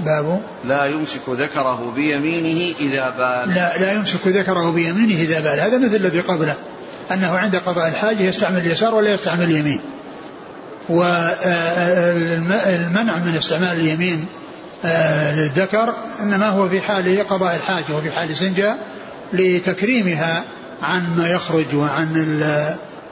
باب. 0.00 0.42
لا 0.64 0.84
يمسك 0.86 1.28
ذكره 1.28 1.92
بيمينه 1.94 2.74
إذا 2.80 3.10
بال. 3.10 3.54
لا 3.54 3.78
لا 3.78 3.92
يمسك 3.92 4.26
ذكره 4.26 4.70
بيمينه 4.70 5.20
إذا 5.20 5.40
بال. 5.40 5.60
هذا 5.60 5.78
مثل 5.78 5.96
الذي 5.96 6.20
قبله 6.20 6.56
أنه 7.12 7.38
عند 7.38 7.56
قضاء 7.56 7.88
الحاجة 7.88 8.22
يستعمل 8.22 8.56
اليسار 8.56 8.94
ولا 8.94 9.12
يستعمل 9.12 9.44
اليمين. 9.44 9.80
والمنع 10.88 11.98
من 13.18 13.34
استعمال 13.38 13.80
اليمين 13.80 14.26
آه، 14.84 15.34
للذكر 15.34 15.94
إنما 16.20 16.48
هو 16.48 16.68
في 16.68 16.80
حال 16.80 17.28
قضاء 17.28 17.56
الحاجة 17.56 17.96
وفي 17.96 18.10
حال 18.10 18.36
سنجا 18.36 18.76
لتكريمها 19.32 20.44
عن 20.82 21.16
ما 21.16 21.28
يخرج 21.28 21.74
وعن 21.74 22.12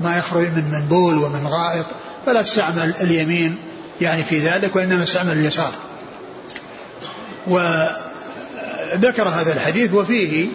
ما 0.00 0.16
يخرج 0.16 0.46
من 0.46 0.64
من 0.72 0.86
بول 0.88 1.18
ومن 1.18 1.46
غائط 1.46 1.86
فلا 2.26 2.42
تستعمل 2.42 2.94
اليمين 3.00 3.56
يعني 4.00 4.24
في 4.24 4.38
ذلك 4.38 4.76
وإنما 4.76 5.02
استعمل 5.02 5.32
اليسار. 5.32 5.72
وذكر 7.46 9.28
هذا 9.28 9.52
الحديث 9.52 9.94
وفيه 9.94 10.46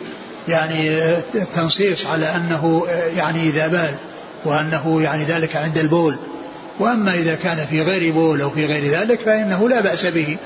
يعني 0.48 1.16
تنصيص 1.56 2.08
على 2.08 2.26
أنه 2.36 2.88
يعني 3.18 3.50
إذا 3.50 3.68
بال 3.68 3.96
وأنه 4.46 5.02
يعني 5.02 5.24
ذلك 5.24 5.56
عند 5.56 5.78
البول. 5.78 6.16
وأما 6.80 7.14
إذا 7.14 7.36
كان 7.36 7.66
في 7.70 7.82
غير 7.82 8.14
بول 8.14 8.42
أو 8.42 8.50
في 8.50 8.66
غير 8.66 9.00
ذلك 9.00 9.20
فإنه 9.20 9.70
لا 9.70 9.82
بأس 9.82 10.06
به. 10.06 10.38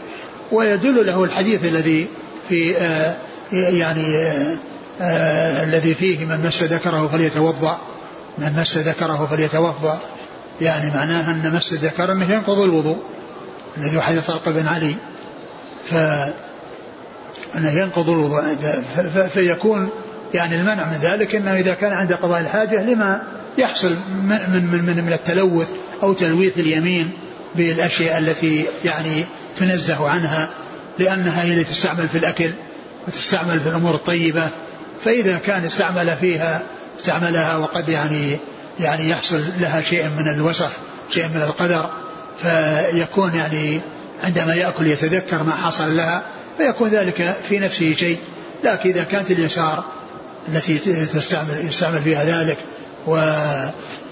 ويدل 0.52 1.08
له 1.08 1.24
الحديث 1.24 1.66
الذي 1.66 2.08
في 2.50 2.78
آه 2.78 3.16
يعني 3.54 4.18
آه 4.18 4.56
آه 5.02 5.64
الذي 5.64 5.94
فيه 5.94 6.26
من 6.26 6.48
مس 6.48 6.64
ذكره 6.64 7.10
فليتوضأ. 7.12 7.80
من 8.38 8.60
مس 8.60 8.78
ذكره 8.78 9.28
فليتوضأ. 9.32 10.00
يعني 10.62 10.92
معناه 10.96 11.32
أن 11.32 11.54
مس 11.56 11.74
الذكر 11.74 12.12
أنه 12.12 12.34
ينقض 12.34 12.60
الوضوء. 12.60 12.98
الذي 13.78 14.02
حديث 14.02 14.26
طلق 14.26 14.50
بن 14.50 14.68
علي. 14.68 14.96
ف 15.86 15.94
أنه 17.56 17.72
ينقض 17.72 18.10
الوضوء. 18.10 18.44
فيكون 19.34 19.90
يعني 20.34 20.56
المنع 20.56 20.86
من 20.92 20.98
ذلك 20.98 21.36
أنه 21.36 21.54
إذا 21.54 21.74
كان 21.74 21.94
عند 21.94 22.14
قضاء 22.14 22.40
الحاجة 22.40 22.84
لما 22.84 23.24
يحصل 23.58 23.90
من, 23.90 24.40
من, 24.74 24.84
من, 24.86 25.04
من 25.06 25.14
التلوث 25.14 25.68
أو 26.04 26.14
تلويث 26.14 26.60
اليمين 26.60 27.12
بالأشياء 27.56 28.18
التي 28.18 28.66
يعني 28.86 29.26
تنزه 29.58 30.10
عنها. 30.10 30.50
لأنها 31.00 31.44
هي 31.44 31.54
التي 31.54 31.74
تستعمل 31.74 32.08
في 32.08 32.18
الأكل 32.18 32.52
وتستعمل 33.08 33.60
في 33.60 33.70
الأمور 33.70 33.96
الطيبة. 33.96 34.50
فإذا 35.04 35.38
كان 35.38 35.66
استعمل 35.66 36.16
فيها 36.22 36.62
استعملها 37.00 37.58
وقد 37.58 37.90
يعني 37.90 38.40
يعني 38.80 39.10
يحصل 39.10 39.44
لها 39.60 39.82
شيء 39.82 40.10
من 40.10 40.28
الوسخ 40.28 40.72
شيء 41.10 41.28
من 41.28 41.42
القدر 41.42 41.90
فيكون 42.42 43.36
يعني 43.36 43.82
عندما 44.24 44.56
يأكل 44.56 44.88
يتذكر 44.88 45.44
ما 45.44 45.52
حصل 45.52 45.98
لها 45.98 46.30
فيكون 46.58 46.90
ذلك 46.90 47.36
في 47.50 47.60
نفسه 47.60 47.94
شيء. 47.94 48.20
لكن 48.64 48.90
إذا 48.90 49.04
كانت 49.04 49.32
اليسار 49.32 49.86
التي 50.50 50.78
تستعمل 51.14 51.68
يستعمل 51.68 52.02
فيها 52.02 52.26
ذلك 52.26 52.58
و 53.08 53.16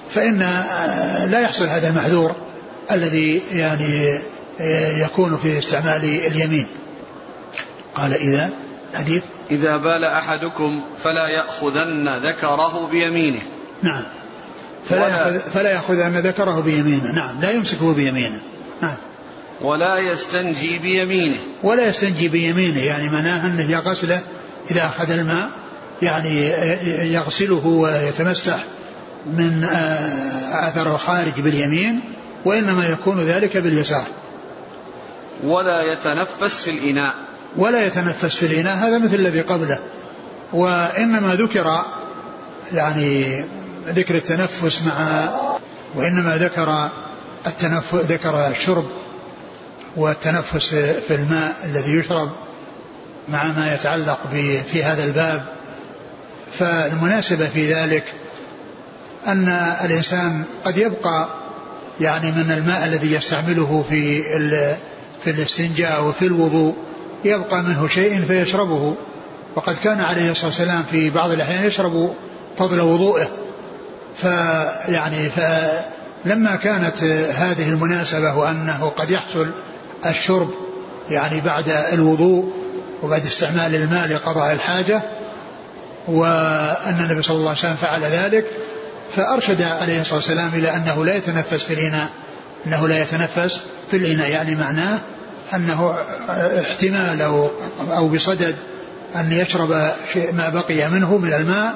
فإن 0.10 0.40
لا 1.32 1.40
يحصل 1.40 1.68
هذا 1.68 1.88
المحذور 1.88 2.36
الذي 2.92 3.42
يعني 3.52 4.20
يكون 5.00 5.38
في 5.38 5.60
استعمال 5.60 6.04
اليمين. 6.04 6.68
قال 7.96 8.14
إذا 8.14 8.50
حديث 8.96 9.24
إذا 9.52 9.78
بال 9.78 10.04
أحدكم 10.04 10.84
فلا 10.98 11.28
يأخذن 11.28 12.10
ذكره 12.24 12.88
بيمينه. 12.92 13.42
نعم. 13.82 14.04
فلا 14.90 15.08
يأخذ 15.08 15.40
فلا 15.40 15.72
يأخذن 15.72 16.18
ذكره 16.18 16.60
بيمينه. 16.60 17.12
نعم. 17.12 17.42
لا 17.42 17.52
يمسكه 17.52 17.94
بيمينه. 17.94 18.42
نعم. 18.82 18.96
ولا 19.62 19.98
يستنجي 19.98 20.80
بيمينه. 20.80 21.38
ولا 21.64 21.88
يستنجي 21.88 22.28
بيمينه. 22.28 22.84
يعني 22.84 23.10
معناه 23.10 23.48
أنه 23.48 23.72
يغسله 23.72 24.22
إذا 24.72 24.86
أخذ 24.86 25.12
الماء. 25.12 25.50
يعني 26.02 26.42
يغسله 27.14 27.68
ويتمسح 27.68 28.66
من 29.26 29.64
أثر 30.52 30.96
الخارج 30.96 31.34
باليمين 31.38 32.02
وإنما 32.46 32.86
يكون 32.86 33.20
ذلك 33.20 33.58
باليسار. 33.58 34.06
ولا 35.44 35.82
يتنفس 35.82 36.64
في 36.64 36.72
الإناء. 36.72 37.14
ولا 37.58 37.86
يتنفس 37.86 38.36
في 38.36 38.46
الإناء 38.46 38.76
هذا 38.76 38.98
مثل 38.98 39.16
الذي 39.16 39.42
قبله. 39.42 39.80
وإنما 40.54 41.36
ذكر 41.36 41.82
يعني 42.74 43.46
ذكر 43.88 44.16
التنفس 44.16 44.82
مع 44.82 45.30
وإنما 45.96 46.38
ذكر 46.38 46.90
التنفس 47.48 47.94
ذكر 47.94 48.48
الشرب 48.48 48.86
والتنفس 49.96 50.70
في 51.08 51.16
الماء 51.16 51.56
الذي 51.64 51.92
يشرب 51.92 52.32
مع 53.30 53.44
ما 53.44 53.74
يتعلق 53.74 54.20
في 54.72 54.84
هذا 54.84 55.04
الباب. 55.04 55.56
فالمناسبة 56.60 57.48
في 57.48 57.74
ذلك 57.74 58.04
أن 59.28 59.48
الإنسان 59.84 60.46
قد 60.66 60.78
يبقى 60.78 61.30
يعني 62.02 62.32
من 62.32 62.52
الماء 62.52 62.86
الذي 62.86 63.14
يستعمله 63.14 63.86
في 63.90 64.24
في 65.24 65.32
الاستنجاء 65.32 66.04
وفي 66.04 66.26
الوضوء. 66.26 66.76
يبقى 67.26 67.64
منه 67.64 67.88
شيء 67.88 68.22
فيشربه. 68.22 68.96
وقد 69.56 69.76
كان 69.84 70.02
عليه 70.02 70.32
الصلاة 70.32 70.48
والسلام 70.48 70.84
في 70.92 71.10
بعض 71.10 71.32
الأحيان 71.32 71.68
يشرب 71.68 72.14
فضل 72.58 72.82
وضوءه 72.82 73.30
فيعني 74.16 75.30
فلما 75.30 76.56
كانت 76.56 77.04
هذه 77.34 77.70
المناسبة 77.70 78.36
وأنه 78.36 78.90
قد 78.98 79.12
يحصل 79.12 79.52
الشرب 80.06 80.50
يعني 81.10 81.42
بعد 81.42 81.70
الوضوء 81.70 82.54
وبعد 83.04 83.26
استعمال 83.26 83.76
الماء 83.76 84.08
لقضاء 84.08 84.54
الحاجة 84.54 85.02
وأن 86.08 87.00
النبي 87.00 87.22
صلى 87.22 87.38
الله 87.38 87.50
عليه 87.50 87.60
وسلم 87.60 87.76
فعل 87.76 88.02
ذلك 88.02 88.46
فأرشد 89.16 89.62
عليه 89.62 90.02
الصلاة 90.02 90.16
والسلام 90.16 90.50
إلى 90.54 90.76
أنه 90.76 91.06
لا 91.06 91.16
يتنفس 91.16 91.64
في 91.64 91.74
الإناء 91.74 92.10
أنه 92.68 92.88
لا 92.88 93.02
يتنفس 93.02 93.62
في 93.92 93.98
الإناء 93.98 94.30
يعني 94.30 94.56
معناه 94.56 95.00
أنه 95.54 95.98
احتمال 96.62 97.22
أو, 97.22 97.50
أو 97.92 98.08
بصدد 98.08 98.56
أن 99.16 99.32
يشرب 99.32 99.92
شيء 100.14 100.34
ما 100.34 100.50
بقي 100.50 100.90
منه 100.90 101.18
من 101.18 101.34
الماء 101.34 101.76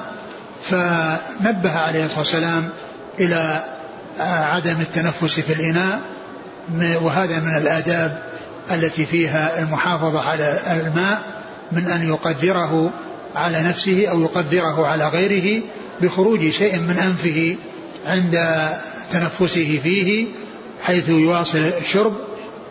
فنبه 0.70 1.78
عليه 1.78 2.04
الصلاة 2.04 2.18
والسلام 2.18 2.72
إلى 3.20 3.64
عدم 4.18 4.80
التنفس 4.80 5.40
في 5.40 5.52
الإناء 5.52 6.00
وهذا 7.02 7.40
من 7.40 7.56
الآداب 7.56 8.30
التي 8.70 9.06
فيها 9.06 9.62
المحافظة 9.62 10.28
على 10.28 10.60
الماء 10.70 11.22
من 11.72 11.88
أن 11.88 12.08
يقدره 12.08 12.90
على 13.34 13.62
نفسه 13.62 14.06
أو 14.10 14.20
يقدره 14.20 14.86
على 14.86 15.08
غيره 15.08 15.62
بخروج 16.00 16.50
شيء 16.50 16.78
من 16.78 16.98
أنفه 16.98 17.56
عند 18.06 18.40
تنفسه 19.10 19.80
فيه 19.82 20.26
حيث 20.82 21.08
يواصل 21.08 21.58
الشرب 21.58 22.12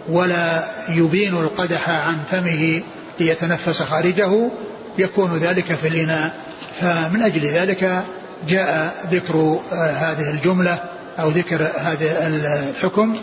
ولا 0.10 0.64
يبين 0.90 1.34
القدح 1.34 1.90
عن 1.90 2.20
فمه 2.32 2.84
ليتنفس 3.20 3.82
خارجه 3.82 4.52
يكون 4.98 5.38
ذلك 5.38 5.74
في 5.74 5.88
الإناء. 5.88 6.34
فمن 6.82 7.22
أجل 7.22 7.46
ذلك 7.46 8.04
جاء 8.48 8.94
ذكر 9.12 9.60
هذه 9.74 10.32
الجملة 10.32 10.84
أو 11.20 11.30
ذكر 11.30 11.72
هذا 11.78 12.28
الحكم 12.28 13.16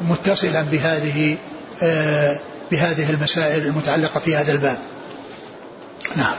متصلا 0.00 0.62
بهذه 0.62 1.36
بهذه 2.70 3.10
المسائل 3.10 3.66
المتعلقة 3.66 4.20
في 4.20 4.36
هذا 4.36 4.52
الباب. 4.52 4.78
نعم. 6.16 6.34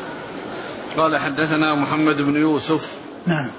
قال 0.97 1.17
حدثنا 1.17 1.75
محمد 1.81 2.21
بن 2.21 2.35
يوسف 2.35 2.91
نعم. 3.27 3.51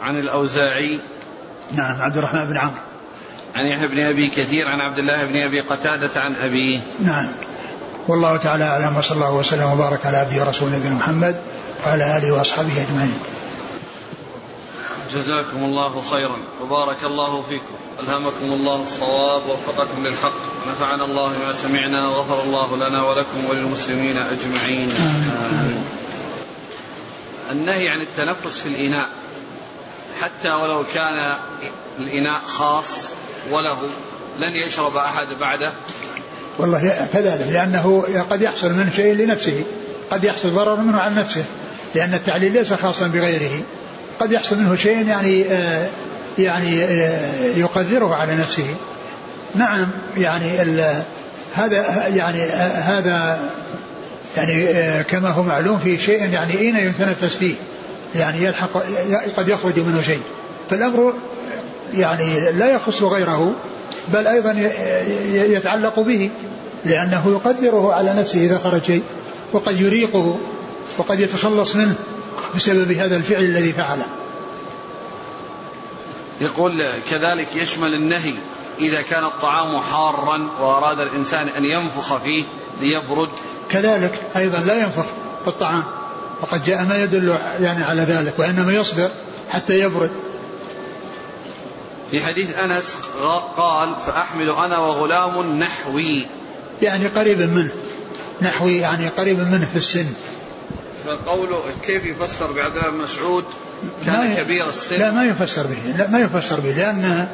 عن 0.00 0.18
الأوزاعي. 0.18 0.98
نعم 1.72 2.02
عبد 2.02 2.16
الرحمن 2.16 2.44
بن 2.44 2.56
عمرو. 2.56 2.89
عن 3.56 3.66
يحيى 3.66 3.88
بن 3.88 4.00
أبي 4.00 4.28
كثير 4.28 4.68
عن 4.68 4.80
عبد 4.80 4.98
الله 4.98 5.24
بن 5.24 5.36
أبي 5.36 5.60
قتادة 5.60 6.20
عن 6.20 6.34
أبيه. 6.34 6.80
نعم. 7.00 7.28
والله 8.08 8.36
تعالى 8.36 8.64
أعلم 8.64 8.96
وصلى 8.96 9.16
الله 9.16 9.32
وسلم 9.32 9.72
وبارك 9.72 10.06
على 10.06 10.16
عبده 10.16 10.44
ورسوله 10.44 10.76
نبينا 10.76 10.94
محمد 10.94 11.36
وعلى 11.86 12.16
آله 12.16 12.32
وأصحابه 12.32 12.72
أجمعين. 12.72 13.18
جزاكم 15.14 15.64
الله 15.64 16.02
خيرا. 16.10 16.36
وبارك 16.62 17.04
الله 17.04 17.42
فيكم. 17.48 17.74
ألهمكم 18.00 18.52
الله 18.52 18.82
الصواب 18.82 19.42
ووفقكم 19.48 20.06
للحق. 20.06 20.32
نفعنا 20.68 21.04
الله 21.04 21.28
ما 21.46 21.52
سمعنا 21.52 22.08
وغفر 22.08 22.42
الله 22.42 22.76
لنا 22.76 23.02
ولكم 23.02 23.44
وللمسلمين 23.50 24.16
أجمعين. 24.16 24.90
آمين. 24.90 25.84
النهي 27.50 27.88
عن 27.88 28.00
التنفس 28.00 28.60
في 28.60 28.68
الإناء. 28.68 29.08
حتى 30.22 30.50
ولو 30.50 30.84
كان 30.94 31.34
الإناء 31.98 32.40
خاص 32.46 32.86
وله 33.50 33.78
لن 34.40 34.56
يشرب 34.66 34.96
أحد 34.96 35.26
بعده؟ 35.40 35.72
والله 36.58 37.08
كذلك 37.12 37.46
لأنه 37.52 38.04
قد 38.30 38.42
يحصل 38.42 38.72
من 38.72 38.90
شيء 38.96 39.14
لنفسه 39.14 39.64
قد 40.10 40.24
يحصل 40.24 40.50
ضرر 40.50 40.76
منه 40.76 40.98
عن 40.98 41.14
نفسه 41.14 41.44
لأن 41.94 42.14
التعليل 42.14 42.52
ليس 42.52 42.72
خاصا 42.72 43.06
بغيره 43.06 43.62
قد 44.20 44.32
يحصل 44.32 44.58
منه 44.58 44.76
شيء 44.76 45.06
يعني 45.06 45.44
آه 45.44 45.88
يعني 46.38 46.84
آه 46.84 47.56
يقدره 47.56 48.14
على 48.14 48.34
نفسه. 48.34 48.74
نعم 49.54 49.86
يعني 50.16 50.58
هذا 51.54 52.06
يعني 52.14 52.42
آه 52.42 52.80
هذا 52.80 53.40
يعني 54.36 54.64
كما 55.04 55.28
هو 55.28 55.42
معلوم 55.42 55.78
في 55.78 55.98
شيء 55.98 56.32
يعني 56.32 56.58
أين 56.58 56.76
يتنفس 56.76 57.36
فيه 57.36 57.54
يعني 58.14 58.44
يلحق 58.44 58.82
قد 59.36 59.48
يخرج 59.48 59.78
منه 59.78 60.02
شيء. 60.02 60.22
فالأمر 60.70 61.14
يعني 61.94 62.52
لا 62.52 62.70
يخص 62.70 63.02
غيره 63.02 63.54
بل 64.08 64.26
أيضا 64.26 64.70
يتعلق 65.32 66.00
به 66.00 66.30
لأنه 66.84 67.22
يقدره 67.26 67.92
على 67.92 68.14
نفسه 68.14 68.40
إذا 68.40 68.58
خرج 68.58 68.82
شيء 68.84 69.02
وقد 69.52 69.80
يريقه 69.80 70.38
وقد 70.98 71.20
يتخلص 71.20 71.76
منه 71.76 71.94
بسبب 72.56 72.92
هذا 72.92 73.16
الفعل 73.16 73.42
الذي 73.42 73.72
فعله. 73.72 74.06
يقول 76.40 76.82
كذلك 77.10 77.56
يشمل 77.56 77.94
النهي 77.94 78.34
إذا 78.80 79.02
كان 79.02 79.24
الطعام 79.24 79.80
حارا 79.80 80.48
وأراد 80.60 81.00
الإنسان 81.00 81.48
أن 81.48 81.64
ينفخ 81.64 82.16
فيه 82.16 82.44
ليبرد. 82.80 83.30
كذلك 83.70 84.22
أيضا 84.36 84.58
لا 84.58 84.82
ينفخ 84.82 85.06
في 85.44 85.48
الطعام 85.48 85.84
وقد 86.42 86.64
جاء 86.64 86.84
ما 86.84 86.96
يدل 86.96 87.28
يعني 87.60 87.84
على 87.84 88.02
ذلك 88.02 88.38
وإنما 88.38 88.72
يصبر 88.72 89.10
حتى 89.48 89.78
يبرد. 89.78 90.10
في 92.10 92.20
حديث 92.20 92.58
أنس 92.58 92.96
قال 93.56 93.94
فأحمل 94.06 94.50
أنا 94.50 94.78
وغلام 94.78 95.58
نحوي. 95.58 96.26
يعني 96.82 97.06
قريب 97.06 97.38
منه. 97.40 97.70
نحوي 98.42 98.78
يعني 98.78 99.08
قريب 99.08 99.38
منه 99.38 99.68
في 99.72 99.76
السن. 99.76 100.06
فقوله 101.06 101.62
كيف 101.82 102.04
يفسر 102.04 102.52
بعبد 102.52 102.76
الله 102.76 102.90
بن 102.90 102.96
مسعود؟ 102.96 103.44
كان 104.06 104.34
كبير 104.34 104.68
السن. 104.68 104.98
لا 104.98 105.10
ما 105.10 105.24
يفسر 105.24 105.66
به. 105.66 105.96
لا 105.98 106.08
ما 106.08 106.18
يفسر 106.18 106.60
به 106.60 106.70
لأن 106.70 107.28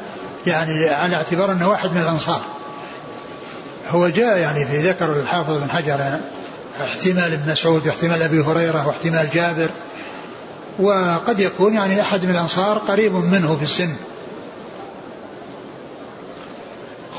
يعني 0.47 0.89
على 0.89 1.15
اعتبار 1.15 1.51
أنه 1.51 1.69
واحد 1.69 1.91
من 1.91 2.01
الأنصار. 2.01 2.41
هو 3.89 4.07
جاء 4.07 4.37
يعني 4.37 4.65
في 4.65 4.89
ذكر 4.89 5.19
الحافظ 5.19 5.57
بن 5.57 5.69
حجر 5.69 6.19
احتمال 6.81 7.33
ابن 7.33 7.51
مسعود 7.51 7.87
واحتمال 7.87 8.21
أبي 8.21 8.41
هريرة 8.41 8.87
واحتمال 8.87 9.29
جابر. 9.33 9.69
وقد 10.79 11.39
يكون 11.39 11.73
يعني 11.73 12.01
أحد 12.01 12.25
من 12.25 12.31
الأنصار 12.31 12.77
قريب 12.77 13.13
منه 13.13 13.55
في 13.55 13.63
السن. 13.63 13.95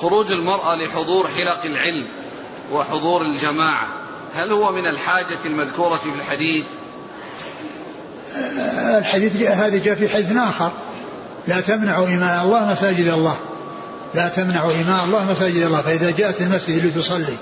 خروج 0.01 0.33
المرأة 0.33 0.77
لحضور 0.77 1.29
حلق 1.29 1.65
العلم 1.65 2.07
وحضور 2.73 3.23
الجماعة 3.23 3.87
هل 4.35 4.53
هو 4.53 4.73
من 4.73 4.87
الحاجة 4.87 5.39
المذكورة 5.47 5.97
في 5.97 6.09
الحديث؟ 6.19 6.65
الحديث 8.99 9.37
هذا 9.37 9.79
جاء 9.79 9.95
في 9.95 10.09
حديث 10.09 10.37
آخر. 10.37 10.73
لا 11.47 11.61
تمنعوا 11.61 12.07
إماء 12.09 12.45
الله 12.45 12.73
مساجد 12.73 13.07
الله. 13.07 13.37
لا 14.15 14.29
تمنعوا 14.29 14.73
إماء 14.73 15.05
الله 15.05 15.33
مساجد 15.33 15.63
الله. 15.63 15.83
فإذا 15.83 16.11
جاءت 16.11 16.41
المسجد 16.41 16.87
لتصلي 16.87 17.37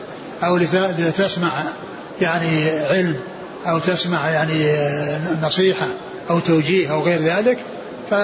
أو 0.44 0.56
لتسمع 0.98 1.64
يعني 2.20 2.70
علم 2.80 3.20
أو 3.66 3.78
تسمع 3.78 4.30
يعني 4.30 4.70
نصيحة 5.42 5.86
أو 6.30 6.40
توجيه 6.40 6.92
أو 6.92 7.02
غير 7.02 7.20
ذلك 7.20 7.58
ف 8.10 8.14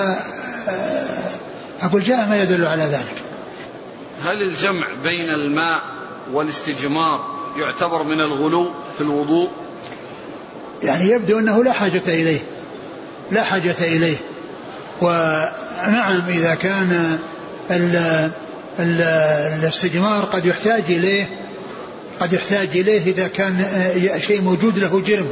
أقول 1.82 2.02
جاء 2.02 2.28
ما 2.28 2.42
يدل 2.42 2.66
على 2.66 2.84
ذلك. 2.84 3.31
هل 4.24 4.42
الجمع 4.42 4.86
بين 5.02 5.30
الماء 5.30 5.82
والاستجمار 6.32 7.26
يعتبر 7.56 8.02
من 8.02 8.20
الغلو 8.20 8.70
في 8.94 9.00
الوضوء؟ 9.00 9.50
يعني 10.82 11.08
يبدو 11.08 11.38
أنه 11.38 11.64
لا 11.64 11.72
حاجة 11.72 12.02
إليه. 12.08 12.40
لا 13.30 13.42
حاجة 13.42 13.76
إليه. 13.80 14.16
ونعم 15.02 16.28
إذا 16.28 16.54
كان 16.54 17.18
ال 17.70 17.96
ال 18.78 19.00
الاستجمار 19.60 20.24
قد 20.24 20.46
يحتاج 20.46 20.84
إليه 20.88 21.40
قد 22.20 22.32
يحتاج 22.32 22.68
إليه 22.68 23.02
إذا 23.02 23.28
كان 23.28 23.64
شيء 24.26 24.42
موجود 24.42 24.78
له 24.78 25.02
جرم. 25.06 25.30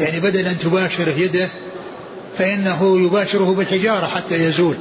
يعني 0.00 0.20
بدل 0.20 0.46
أن 0.46 0.58
تباشره 0.58 1.14
يده 1.16 1.48
فإنه 2.38 3.00
يباشره 3.00 3.54
بالحجارة 3.54 4.06
حتى 4.06 4.34
يزول. 4.34 4.76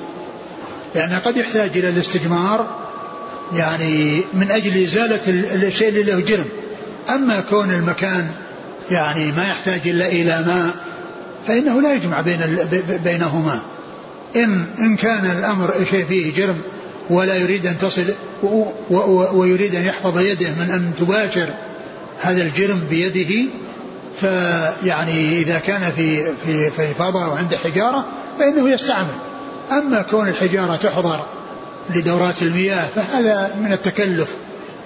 لأنه 0.96 1.18
قد 1.20 1.38
يحتاج 1.38 1.78
إلى 1.78 1.90
الاستجمار 1.90 2.83
يعني 3.56 4.22
من 4.34 4.52
أجل 4.52 4.84
إزالة 4.84 5.20
الشيء 5.68 5.90
اللي 5.90 6.04
له 6.04 6.20
جرم. 6.20 6.46
أما 7.10 7.44
كون 7.50 7.72
المكان 7.74 8.28
يعني 8.92 9.32
ما 9.32 9.48
يحتاج 9.48 9.82
إلا 9.86 10.08
إلى 10.08 10.44
ماء 10.48 10.76
فإنه 11.48 11.82
لا 11.82 11.94
يجمع 11.94 12.22
بين 12.22 12.40
بينهما. 13.04 13.60
إن 14.36 14.66
إن 14.80 14.96
كان 14.96 15.26
الأمر 15.38 15.74
شيء 15.92 16.06
فيه 16.06 16.34
جرم 16.34 16.62
ولا 17.10 17.36
يريد 17.36 17.66
أن 17.66 17.78
تصل 17.78 18.14
ويريد 19.34 19.76
أن 19.76 19.86
يحفظ 19.86 20.20
يده 20.20 20.50
من 20.50 20.72
أن 20.72 20.92
تباشر 21.00 21.50
هذا 22.22 22.44
الجرم 22.44 22.80
بيده 22.90 23.52
فيعني 24.20 25.42
إذا 25.42 25.60
كان 25.60 25.92
في 25.96 26.34
في 26.46 26.70
في 26.70 26.94
فضاء 26.94 27.30
وعنده 27.30 27.58
حجارة 27.58 28.06
فإنه 28.40 28.70
يستعمل. 28.70 29.16
أما 29.72 30.02
كون 30.02 30.28
الحجارة 30.28 30.76
تحضر 30.76 31.26
لدورات 31.90 32.42
المياه 32.42 32.88
فهذا 32.96 33.56
من 33.62 33.74
التكلف. 33.74 34.28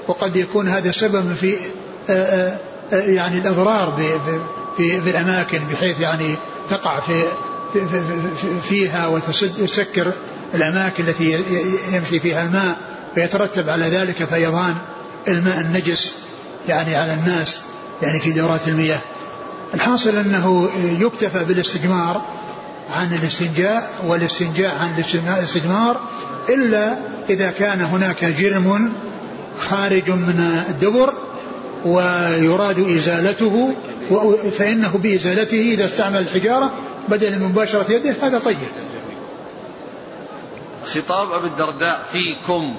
وقد 0.07 0.35
يكون 0.35 0.67
هذا 0.67 0.91
سبب 0.91 1.35
في 1.41 1.55
يعني 2.91 3.37
الأضرار 3.37 3.99
في, 4.77 4.97
الأماكن 4.97 5.59
بحيث 5.71 5.99
يعني 5.99 6.35
تقع 6.69 6.99
في 6.99 7.23
فيها 8.69 9.07
وتسكر 9.07 10.11
الأماكن 10.53 11.03
التي 11.07 11.43
يمشي 11.91 12.19
فيها 12.19 12.43
الماء 12.43 12.77
فيترتب 13.15 13.69
على 13.69 13.85
ذلك 13.85 14.23
فيضان 14.23 14.75
الماء 15.27 15.59
النجس 15.61 16.13
يعني 16.67 16.95
على 16.95 17.13
الناس 17.13 17.61
يعني 18.01 18.19
في 18.19 18.31
دورات 18.31 18.67
المياه. 18.67 18.99
الحاصل 19.73 20.15
أنه 20.15 20.69
يكتفى 20.99 21.45
بالاستجمار 21.45 22.21
عن 22.89 23.13
الاستنجاء 23.13 23.89
والاستنجاء 24.07 24.77
عن 24.77 25.03
الاستجمار 25.39 26.01
إلا 26.49 26.97
إذا 27.29 27.51
كان 27.51 27.81
هناك 27.81 28.25
جرم 28.25 28.93
خارج 29.59 30.09
من 30.09 30.63
الدبر 30.69 31.13
ويراد 31.85 32.79
إزالته 32.79 33.75
فإنه 34.57 34.97
بإزالته 34.97 35.61
إذا 35.61 35.85
استعمل 35.85 36.17
الحجارة 36.17 36.71
بدل 37.07 37.39
من 37.39 37.47
مباشرة 37.47 37.91
يده 37.91 38.15
هذا 38.21 38.39
طيب. 38.39 38.57
خطاب 40.85 41.31
أبي 41.31 41.47
الدرداء 41.47 42.05
فيكم 42.11 42.75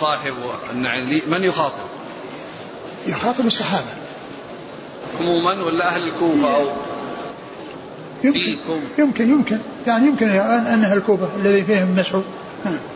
صاحب 0.00 0.34
النعل 0.72 1.22
من 1.28 1.44
يخاطب؟ 1.44 1.88
يخاطب 3.06 3.46
الصحابة. 3.46 3.86
عموما 5.20 5.52
ولا 5.52 5.88
أهل 5.88 6.02
الكوفة 6.02 6.56
أو 6.56 6.66
يمكن 8.24 8.38
يمكن 8.98 9.30
يمكن. 9.30 9.58
يعني 9.86 10.06
يمكن 10.06 10.28
أن 10.28 10.84
أهل 10.84 10.96
الكوفة 10.96 11.28
الذي 11.40 11.62
فيهم 11.62 11.96
مسعود 11.96 12.24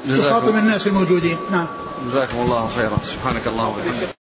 يخاطب 0.07 0.57
الناس 0.57 0.87
الموجودين. 0.87 1.37
نعم. 1.51 1.66
جزاكم 2.07 2.39
الله 2.39 2.68
خيرا. 2.68 2.99
سبحانك 3.05 3.47
اللهم 3.47 3.68
وبحمدك. 3.68 4.22